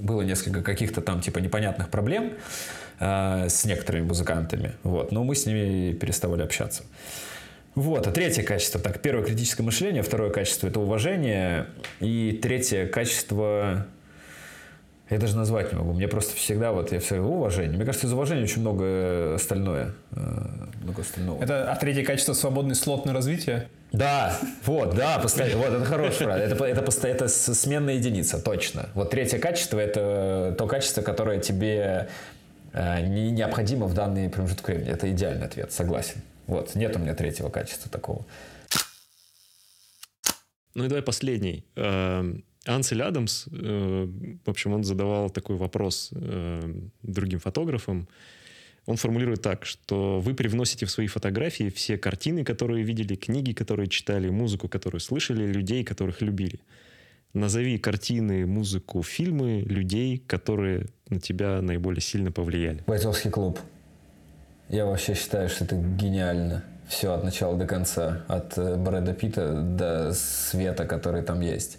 было 0.00 0.22
несколько 0.22 0.62
каких-то 0.62 1.00
там 1.00 1.20
типа 1.20 1.38
непонятных 1.38 1.88
проблем 1.90 2.34
э, 3.00 3.48
с 3.48 3.64
некоторыми 3.64 4.06
музыкантами, 4.06 4.72
вот, 4.82 5.12
но 5.12 5.24
мы 5.24 5.34
с 5.34 5.46
ними 5.46 5.92
переставали 5.92 6.42
общаться. 6.42 6.84
Вот, 7.74 8.06
а 8.06 8.10
третье 8.10 8.42
качество, 8.42 8.80
так, 8.80 9.00
первое 9.00 9.24
критическое 9.24 9.62
мышление, 9.62 10.02
второе 10.02 10.30
качество 10.30 10.66
это 10.66 10.80
уважение, 10.80 11.66
и 12.00 12.38
третье 12.42 12.86
качество, 12.86 13.86
я 15.10 15.18
даже 15.18 15.36
назвать 15.36 15.72
не 15.72 15.78
могу, 15.78 15.94
мне 15.94 16.06
просто 16.06 16.36
всегда 16.36 16.72
вот, 16.72 16.92
я 16.92 17.00
все 17.00 17.20
уважение, 17.20 17.76
мне 17.76 17.86
кажется, 17.86 18.06
из 18.06 18.12
уважения 18.12 18.42
очень 18.42 18.60
много 18.60 19.34
остальное, 19.36 19.94
э, 20.12 20.66
много 20.82 21.00
остального. 21.00 21.42
Это, 21.42 21.72
а 21.72 21.76
третье 21.76 22.04
качество 22.04 22.34
свободный 22.34 22.74
слот 22.74 23.06
на 23.06 23.14
развитие. 23.14 23.68
Да, 23.92 24.36
вот, 24.64 24.94
да, 24.94 25.18
постоянно, 25.18 25.58
вот, 25.58 25.72
это 25.72 25.84
хорошая 25.86 26.28
фраза. 26.28 26.42
Это, 26.42 26.64
это, 26.64 27.08
это 27.08 27.28
сменная 27.28 27.94
единица, 27.94 28.38
точно. 28.38 28.90
Вот 28.94 29.10
третье 29.10 29.38
качество– 29.38 29.78
это 29.80 30.54
то 30.58 30.66
качество, 30.66 31.00
которое 31.00 31.40
тебе 31.40 32.08
э, 32.74 33.00
не 33.06 33.30
необходимо 33.30 33.86
в 33.86 33.94
данный 33.94 34.28
промежуток 34.28 34.68
времени. 34.68 34.90
Это 34.90 35.10
идеальный 35.10 35.46
ответ, 35.46 35.72
согласен. 35.72 36.20
Вот, 36.46 36.74
нет 36.74 36.94
у 36.96 36.98
меня 36.98 37.14
третьего 37.14 37.48
качества 37.48 37.90
такого. 37.90 38.26
Ну 40.74 40.84
и 40.84 40.88
давай 40.88 41.02
последний. 41.02 41.64
Ансель 42.68 43.02
Адамс, 43.02 43.46
э, 43.50 44.08
в 44.44 44.50
общем, 44.50 44.74
он 44.74 44.84
задавал 44.84 45.30
такой 45.30 45.56
вопрос 45.56 46.10
э, 46.12 46.60
другим 47.02 47.40
фотографам. 47.40 48.08
Он 48.86 48.96
формулирует 48.96 49.42
так, 49.42 49.64
что 49.64 50.20
вы 50.20 50.34
привносите 50.34 50.86
в 50.86 50.90
свои 50.90 51.06
фотографии 51.06 51.70
все 51.70 51.98
картины, 51.98 52.44
которые 52.44 52.84
видели, 52.84 53.16
книги, 53.16 53.52
которые 53.52 53.88
читали, 53.88 54.28
музыку, 54.28 54.68
которую 54.68 55.00
слышали, 55.00 55.46
людей, 55.46 55.82
которых 55.82 56.20
любили. 56.22 56.60
Назови 57.34 57.78
картины, 57.78 58.46
музыку, 58.46 59.02
фильмы 59.02 59.60
людей, 59.60 60.18
которые 60.26 60.86
на 61.08 61.20
тебя 61.20 61.60
наиболее 61.62 62.00
сильно 62.00 62.32
повлияли. 62.32 62.82
Бойцовский 62.86 63.30
клуб. 63.30 63.58
Я 64.68 64.84
вообще 64.84 65.14
считаю, 65.14 65.48
что 65.48 65.64
это 65.64 65.76
гениально. 65.76 66.64
Все 66.88 67.12
от 67.12 67.24
начала 67.24 67.56
до 67.56 67.66
конца. 67.66 68.24
От 68.28 68.56
э, 68.56 68.76
Брэда 68.76 69.12
Питта 69.12 69.52
до 69.52 70.12
света, 70.14 70.86
который 70.86 71.22
там 71.22 71.40
есть. 71.40 71.78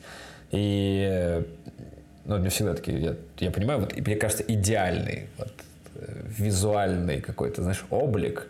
И 0.52 1.43
ну, 2.30 2.38
мне 2.38 2.50
всегда 2.50 2.76
такие, 2.76 3.00
я, 3.00 3.16
я 3.39 3.52
понимаю, 3.52 3.80
вот, 3.80 3.97
мне 3.97 4.16
кажется, 4.16 4.43
идеальный 4.47 5.28
вот, 5.38 5.52
э, 5.95 6.22
визуальный 6.38 7.22
какой-то, 7.22 7.64
знаешь, 7.64 7.84
облик. 7.89 8.47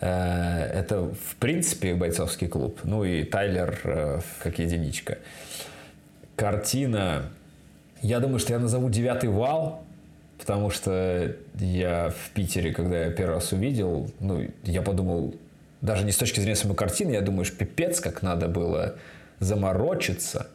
э, 0.00 0.06
это, 0.06 1.02
в 1.02 1.36
принципе, 1.38 1.94
бойцовский 1.94 2.48
клуб. 2.48 2.80
Ну 2.82 3.04
и 3.04 3.22
Тайлер 3.22 3.78
э, 3.84 4.20
как 4.40 4.58
единичка. 4.58 5.18
Картина. 6.34 7.30
Я 8.02 8.18
думаю, 8.20 8.40
что 8.40 8.52
я 8.52 8.58
назову 8.58 8.90
девятый 8.90 9.30
вал, 9.30 9.84
потому 10.38 10.70
что 10.70 11.36
я 11.54 12.10
в 12.10 12.30
Питере, 12.30 12.72
когда 12.72 13.04
я 13.04 13.10
первый 13.10 13.34
раз 13.34 13.52
увидел, 13.52 14.10
ну, 14.20 14.44
я 14.64 14.82
подумал, 14.82 15.34
даже 15.80 16.04
не 16.04 16.10
с 16.10 16.16
точки 16.16 16.40
зрения 16.40 16.56
самой 16.56 16.76
картины, 16.76 17.12
я 17.12 17.20
думаю, 17.20 17.44
что 17.44 17.56
пипец, 17.56 18.00
как 18.00 18.22
надо 18.22 18.48
было 18.48 18.96
заморочиться, 19.38 20.48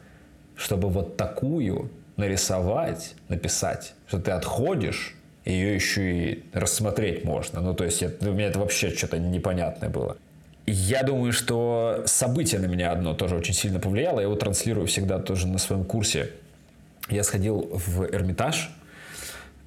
чтобы 0.60 0.90
вот 0.90 1.16
такую 1.16 1.90
нарисовать, 2.16 3.14
написать, 3.28 3.94
что 4.06 4.18
ты 4.20 4.30
отходишь, 4.32 5.16
ее 5.44 5.74
еще 5.74 6.12
и 6.12 6.44
рассмотреть 6.52 7.24
можно. 7.24 7.60
Ну, 7.60 7.74
то 7.74 7.84
есть, 7.84 8.02
это, 8.02 8.28
у 8.28 8.34
меня 8.34 8.48
это 8.48 8.58
вообще 8.58 8.90
что-то 8.90 9.18
непонятное 9.18 9.88
было. 9.88 10.18
Я 10.66 11.02
думаю, 11.02 11.32
что 11.32 12.02
событие 12.04 12.60
на 12.60 12.66
меня 12.66 12.92
одно 12.92 13.14
тоже 13.14 13.36
очень 13.36 13.54
сильно 13.54 13.80
повлияло. 13.80 14.20
Я 14.20 14.26
его 14.26 14.36
транслирую 14.36 14.86
всегда 14.86 15.18
тоже 15.18 15.48
на 15.48 15.58
своем 15.58 15.84
курсе. 15.84 16.30
Я 17.08 17.24
сходил 17.24 17.70
в 17.72 18.04
Эрмитаж 18.04 18.70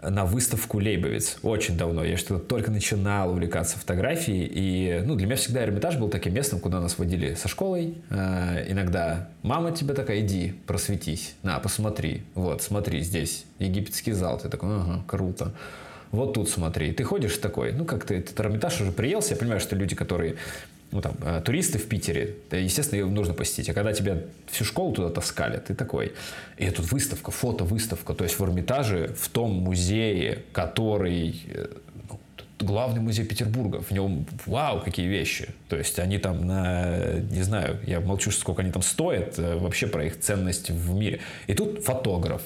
на 0.09 0.25
выставку 0.25 0.79
Лейбовиц 0.79 1.37
очень 1.43 1.77
давно. 1.77 2.03
Я 2.03 2.17
что-то 2.17 2.43
только 2.43 2.71
начинал 2.71 3.31
увлекаться 3.31 3.77
фотографией. 3.77 4.49
И 4.51 5.01
ну, 5.05 5.15
для 5.15 5.25
меня 5.25 5.35
всегда 5.35 5.63
Эрмитаж 5.63 5.97
был 5.97 6.09
таким 6.09 6.33
местом, 6.33 6.59
куда 6.59 6.79
нас 6.79 6.97
водили 6.97 7.33
со 7.35 7.47
школой. 7.47 7.97
Э, 8.09 8.65
иногда 8.67 9.29
мама 9.41 9.71
тебе 9.71 9.93
такая, 9.93 10.21
иди, 10.21 10.53
просветись, 10.67 11.35
на, 11.43 11.59
посмотри. 11.59 12.23
Вот, 12.35 12.61
смотри, 12.61 13.01
здесь 13.01 13.45
египетский 13.59 14.11
зал. 14.11 14.39
Ты 14.39 14.49
такой, 14.49 14.69
ага, 14.69 15.03
круто. 15.07 15.53
Вот 16.11 16.33
тут 16.33 16.49
смотри. 16.49 16.91
Ты 16.91 17.03
ходишь 17.03 17.37
такой, 17.37 17.71
ну 17.71 17.85
как 17.85 18.05
ты 18.05 18.15
этот 18.19 18.39
Эрмитаж 18.39 18.79
уже 18.81 18.91
приелся. 18.91 19.33
Я 19.33 19.37
понимаю, 19.37 19.59
что 19.59 19.75
люди, 19.75 19.95
которые 19.95 20.35
ну, 20.93 21.01
там, 21.01 21.15
э, 21.21 21.41
туристы 21.43 21.79
в 21.79 21.87
Питере, 21.87 22.35
естественно, 22.51 22.99
ее 22.99 23.07
нужно 23.07 23.33
посетить. 23.33 23.67
А 23.69 23.73
когда 23.73 23.93
тебя 23.93 24.19
всю 24.45 24.63
школу 24.63 24.93
туда 24.93 25.09
таскали, 25.09 25.57
ты 25.57 25.73
такой. 25.73 26.13
И 26.57 26.69
тут 26.69 26.91
выставка, 26.91 27.31
фото-выставка. 27.31 28.13
То 28.13 28.23
есть 28.23 28.37
в 28.37 28.43
Эрмитаже, 28.43 29.07
в 29.19 29.27
том 29.29 29.51
музее, 29.51 30.43
который 30.51 31.41
э, 31.47 31.67
ну, 32.09 32.19
главный 32.59 33.01
музей 33.01 33.25
Петербурга. 33.25 33.81
В 33.81 33.89
нем, 33.89 34.27
вау, 34.45 34.81
какие 34.81 35.07
вещи. 35.07 35.49
То 35.67 35.77
есть 35.77 35.97
они 35.97 36.19
там 36.19 36.45
на, 36.45 37.13
не 37.31 37.41
знаю, 37.41 37.79
я 37.87 37.99
молчу, 37.99 38.29
сколько 38.29 38.61
они 38.61 38.71
там 38.71 38.83
стоят, 38.83 39.39
э, 39.39 39.57
вообще 39.57 39.87
про 39.87 40.05
их 40.05 40.19
ценность 40.19 40.69
в 40.69 40.93
мире. 40.93 41.21
И 41.47 41.55
тут 41.55 41.83
фотограф 41.83 42.43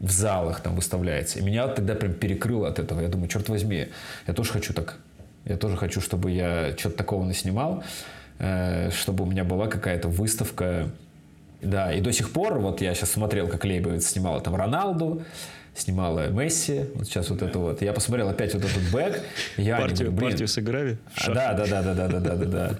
в 0.00 0.10
залах 0.10 0.60
там 0.60 0.74
выставляется. 0.74 1.38
И 1.38 1.42
меня 1.42 1.68
тогда 1.68 1.94
прям 1.94 2.14
перекрыло 2.14 2.66
от 2.66 2.80
этого. 2.80 3.00
Я 3.00 3.06
думаю, 3.06 3.28
черт 3.28 3.48
возьми, 3.48 3.86
я 4.26 4.34
тоже 4.34 4.52
хочу 4.52 4.74
так. 4.74 4.98
Я 5.44 5.56
тоже 5.56 5.76
хочу, 5.76 6.00
чтобы 6.00 6.30
я 6.30 6.74
что-то 6.76 6.96
такого 6.96 7.24
наснимал, 7.24 7.82
э, 8.38 8.90
чтобы 8.90 9.24
у 9.24 9.26
меня 9.26 9.44
была 9.44 9.66
какая-то 9.66 10.08
выставка. 10.08 10.90
Да, 11.60 11.92
и 11.92 12.00
до 12.00 12.12
сих 12.12 12.30
пор, 12.30 12.58
вот 12.58 12.80
я 12.80 12.94
сейчас 12.94 13.10
смотрел, 13.12 13.48
как 13.48 13.64
Лейбовец 13.64 14.06
снимала 14.06 14.40
там 14.40 14.54
Роналду, 14.54 15.22
снимала 15.74 16.28
Месси, 16.28 16.86
вот 16.94 17.06
сейчас 17.06 17.30
вот 17.30 17.42
это 17.42 17.58
вот. 17.58 17.82
Я 17.82 17.92
посмотрел 17.92 18.28
опять 18.28 18.54
вот 18.54 18.64
этот 18.64 18.82
бэк. 18.92 19.20
Я 19.56 19.78
партию, 19.78 20.06
думаю, 20.06 20.12
блин, 20.12 20.30
партию 20.30 20.48
сыграли? 20.48 20.98
а, 21.16 21.32
да, 21.32 21.52
да, 21.54 21.66
да, 21.66 21.82
да, 21.82 21.94
да, 21.94 22.08
да, 22.08 22.20
да, 22.20 22.34
да, 22.36 22.44
да. 22.44 22.70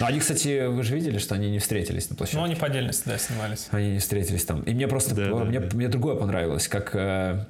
Но 0.00 0.06
они, 0.06 0.20
кстати, 0.20 0.66
вы 0.66 0.82
же 0.82 0.94
видели, 0.94 1.18
что 1.18 1.34
они 1.34 1.50
не 1.50 1.58
встретились 1.58 2.08
на 2.10 2.16
площадке. 2.16 2.38
Ну, 2.38 2.44
они 2.44 2.54
по 2.54 2.66
отдельности, 2.66 3.04
да, 3.06 3.18
снимались. 3.18 3.68
Они 3.70 3.92
не 3.92 3.98
встретились 3.98 4.44
там. 4.44 4.62
И 4.62 4.74
мне 4.74 4.88
просто, 4.88 5.14
Да, 5.14 5.26
да, 5.26 5.44
мне, 5.44 5.60
да. 5.60 5.76
мне 5.76 5.88
другое 5.88 6.16
понравилось, 6.16 6.68
как 6.68 6.94
э, 6.94 7.44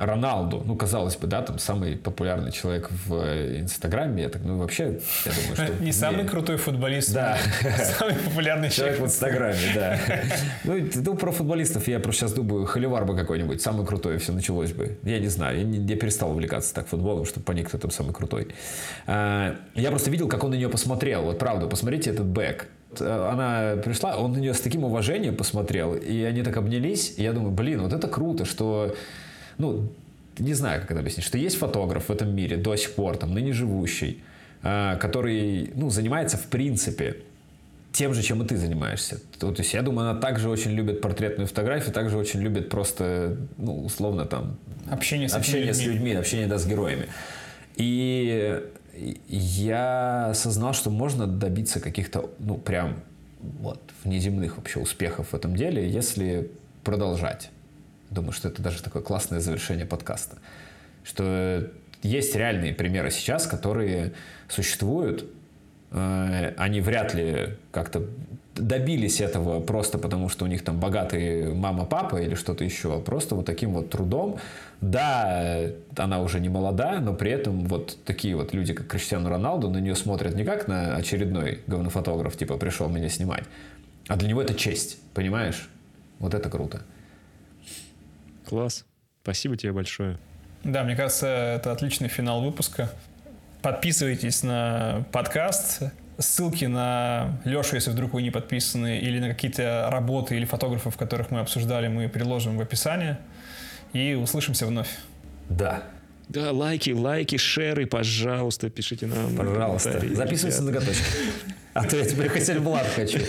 Роналду, 0.00 0.62
ну, 0.64 0.76
казалось 0.76 1.16
бы, 1.16 1.26
да, 1.26 1.42
там 1.42 1.58
самый 1.58 1.96
популярный 1.96 2.50
человек 2.52 2.88
в 3.06 3.14
э, 3.14 3.60
Инстаграме. 3.60 4.22
Я 4.22 4.28
так, 4.30 4.42
ну, 4.42 4.58
вообще, 4.58 5.00
я 5.26 5.32
думаю, 5.32 5.54
что... 5.54 5.68
Не 5.84 5.92
самый 5.92 6.26
крутой 6.26 6.56
футболист, 6.56 7.12
Да. 7.12 7.36
самый 7.98 8.14
популярный 8.14 8.70
Человек 8.70 8.96
человек. 8.96 9.00
в 9.00 9.04
Инстаграме, 9.04 9.58
да. 9.74 9.98
Ну, 10.64 10.88
ну, 10.94 11.14
про 11.16 11.30
футболистов 11.32 11.86
я 11.88 12.00
просто 12.00 12.20
сейчас 12.22 12.32
думаю, 12.32 12.64
Холивар 12.66 13.04
бы 13.04 13.14
какой-нибудь, 13.14 13.60
самый 13.60 13.86
крутой, 13.86 14.18
все 14.18 14.32
началось 14.32 14.72
бы. 14.72 14.98
Я 15.04 15.18
не 15.18 15.28
знаю, 15.28 15.70
я, 15.86 15.96
перестал 15.96 16.30
увлекаться 16.30 16.74
так 16.74 16.86
футболом, 16.88 17.26
чтобы 17.26 17.44
понять, 17.44 17.66
кто 17.66 17.78
там 17.78 17.90
самый 17.90 18.14
крутой. 18.14 18.48
А, 19.06 19.56
Я 19.74 19.90
просто 19.90 20.10
видел, 20.10 20.28
как 20.28 20.42
он 20.44 20.50
на 20.50 20.54
нее 20.54 20.68
посмотрел. 20.70 21.22
Вот 21.22 21.38
правда, 21.38 21.66
посмотрите 21.66 22.10
этот 22.10 22.26
бэк. 22.26 22.66
Э, 23.00 23.30
Она 23.32 23.80
пришла, 23.82 24.16
он 24.16 24.32
на 24.32 24.38
нее 24.38 24.54
с 24.54 24.60
таким 24.60 24.84
уважением 24.84 25.36
посмотрел, 25.36 25.94
и 25.94 26.22
они 26.22 26.42
так 26.42 26.56
обнялись, 26.56 27.14
и 27.18 27.22
я 27.22 27.32
думаю, 27.32 27.50
блин, 27.52 27.82
вот 27.82 27.92
это 27.92 28.08
круто, 28.08 28.44
что, 28.44 28.94
ну, 29.60 29.92
не 30.38 30.54
знаю, 30.54 30.80
как 30.80 30.90
это 30.90 31.00
объяснить, 31.00 31.26
что 31.26 31.38
есть 31.38 31.56
фотограф 31.56 32.08
в 32.08 32.10
этом 32.10 32.34
мире 32.34 32.56
до 32.56 32.74
сих 32.76 32.94
пор, 32.94 33.16
там, 33.16 33.34
ныне 33.34 33.52
живущий, 33.52 34.22
а, 34.62 34.96
который, 34.96 35.70
ну, 35.74 35.90
занимается 35.90 36.36
в 36.36 36.46
принципе 36.46 37.16
тем 37.92 38.14
же, 38.14 38.22
чем 38.22 38.42
и 38.42 38.46
ты 38.46 38.56
занимаешься. 38.56 39.20
То, 39.38 39.52
то 39.52 39.62
есть 39.62 39.74
я 39.74 39.82
думаю, 39.82 40.10
она 40.10 40.20
также 40.20 40.48
очень 40.48 40.70
любит 40.70 41.00
портретную 41.00 41.46
фотографию, 41.46 41.92
также 41.92 42.16
очень 42.16 42.40
любит 42.40 42.68
просто, 42.68 43.36
ну, 43.56 43.84
условно 43.84 44.26
там 44.26 44.56
Общение 44.88 45.28
с 45.28 45.34
общение 45.34 45.74
с 45.74 45.78
людьми. 45.80 45.94
людьми, 45.94 46.12
общение 46.14 46.46
да, 46.46 46.58
с 46.58 46.66
героями. 46.66 47.06
И 47.76 48.62
я 49.28 50.28
осознал, 50.30 50.72
что 50.72 50.90
можно 50.90 51.26
добиться 51.26 51.80
каких-то, 51.80 52.30
ну, 52.38 52.56
прям 52.56 53.00
вот, 53.40 53.80
внеземных 54.04 54.56
вообще 54.56 54.78
успехов 54.80 55.28
в 55.32 55.34
этом 55.34 55.56
деле, 55.56 55.88
если 55.88 56.50
продолжать. 56.84 57.50
Думаю, 58.10 58.32
что 58.32 58.48
это 58.48 58.62
даже 58.62 58.82
такое 58.82 59.02
классное 59.02 59.40
завершение 59.40 59.86
подкаста. 59.86 60.38
Что 61.04 61.70
есть 62.02 62.34
реальные 62.34 62.74
примеры 62.74 63.10
сейчас, 63.10 63.46
которые 63.46 64.12
существуют, 64.48 65.24
Э, 65.92 66.52
они 66.56 66.80
вряд 66.80 67.14
ли 67.14 67.56
как-то 67.72 68.02
добились 68.54 69.20
этого 69.20 69.60
просто 69.60 69.96
потому, 69.98 70.28
что 70.28 70.44
у 70.44 70.48
них 70.48 70.62
там 70.62 70.78
богатые 70.78 71.54
мама, 71.54 71.84
папа 71.84 72.16
или 72.16 72.34
что-то 72.34 72.64
еще, 72.64 72.96
а 72.96 73.00
просто 73.00 73.34
вот 73.34 73.46
таким 73.46 73.72
вот 73.72 73.90
трудом. 73.90 74.38
Да, 74.80 75.52
она 75.96 76.20
уже 76.20 76.40
не 76.40 76.48
молода, 76.48 77.00
но 77.00 77.14
при 77.14 77.30
этом 77.30 77.66
вот 77.66 77.98
такие 78.04 78.36
вот 78.36 78.52
люди, 78.54 78.72
как 78.72 78.86
Криштиану 78.86 79.28
Роналду, 79.28 79.68
на 79.68 79.78
нее 79.78 79.94
смотрят 79.94 80.34
не 80.34 80.44
как 80.44 80.68
на 80.68 80.96
очередной 80.96 81.60
говнофотограф, 81.66 82.36
типа 82.36 82.56
пришел 82.56 82.88
меня 82.88 83.08
снимать, 83.08 83.44
А 84.08 84.16
для 84.16 84.28
него 84.28 84.42
это 84.42 84.54
честь, 84.54 84.98
понимаешь? 85.14 85.68
Вот 86.18 86.34
это 86.34 86.48
круто. 86.50 86.82
Класс. 88.50 88.84
Спасибо 89.22 89.56
тебе 89.56 89.72
большое. 89.72 90.18
Да, 90.64 90.82
мне 90.82 90.96
кажется, 90.96 91.28
это 91.28 91.70
отличный 91.70 92.08
финал 92.08 92.42
выпуска. 92.42 92.92
Подписывайтесь 93.62 94.42
на 94.42 95.06
подкаст. 95.12 95.82
Ссылки 96.18 96.64
на 96.64 97.40
Лешу, 97.44 97.76
если 97.76 97.90
вдруг 97.90 98.12
вы 98.12 98.22
не 98.22 98.32
подписаны, 98.32 98.98
или 98.98 99.20
на 99.20 99.28
какие-то 99.28 99.88
работы 99.92 100.34
или 100.34 100.44
фотографов, 100.46 100.96
которых 100.96 101.30
мы 101.30 101.38
обсуждали, 101.38 101.86
мы 101.86 102.08
приложим 102.08 102.58
в 102.58 102.60
описании. 102.60 103.18
И 103.92 104.14
услышимся 104.14 104.66
вновь. 104.66 104.90
Да. 105.48 105.84
Да, 106.28 106.50
лайки, 106.50 106.90
лайки, 106.90 107.36
шеры, 107.36 107.86
пожалуйста, 107.86 108.68
пишите 108.68 109.06
нам. 109.06 109.36
Пожалуйста. 109.36 110.00
Записывайтесь 110.12 110.58
на 110.58 110.66
ноготочки. 110.66 111.04
А 111.72 111.84
то 111.84 111.96
я 111.96 112.04
теперь 112.04 112.28
Хасельблат 112.28 112.88
хочу. 112.88 113.20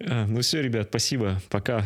А, 0.00 0.26
ну 0.26 0.42
все, 0.42 0.62
ребят, 0.62 0.86
спасибо. 0.90 1.42
Пока. 1.50 1.84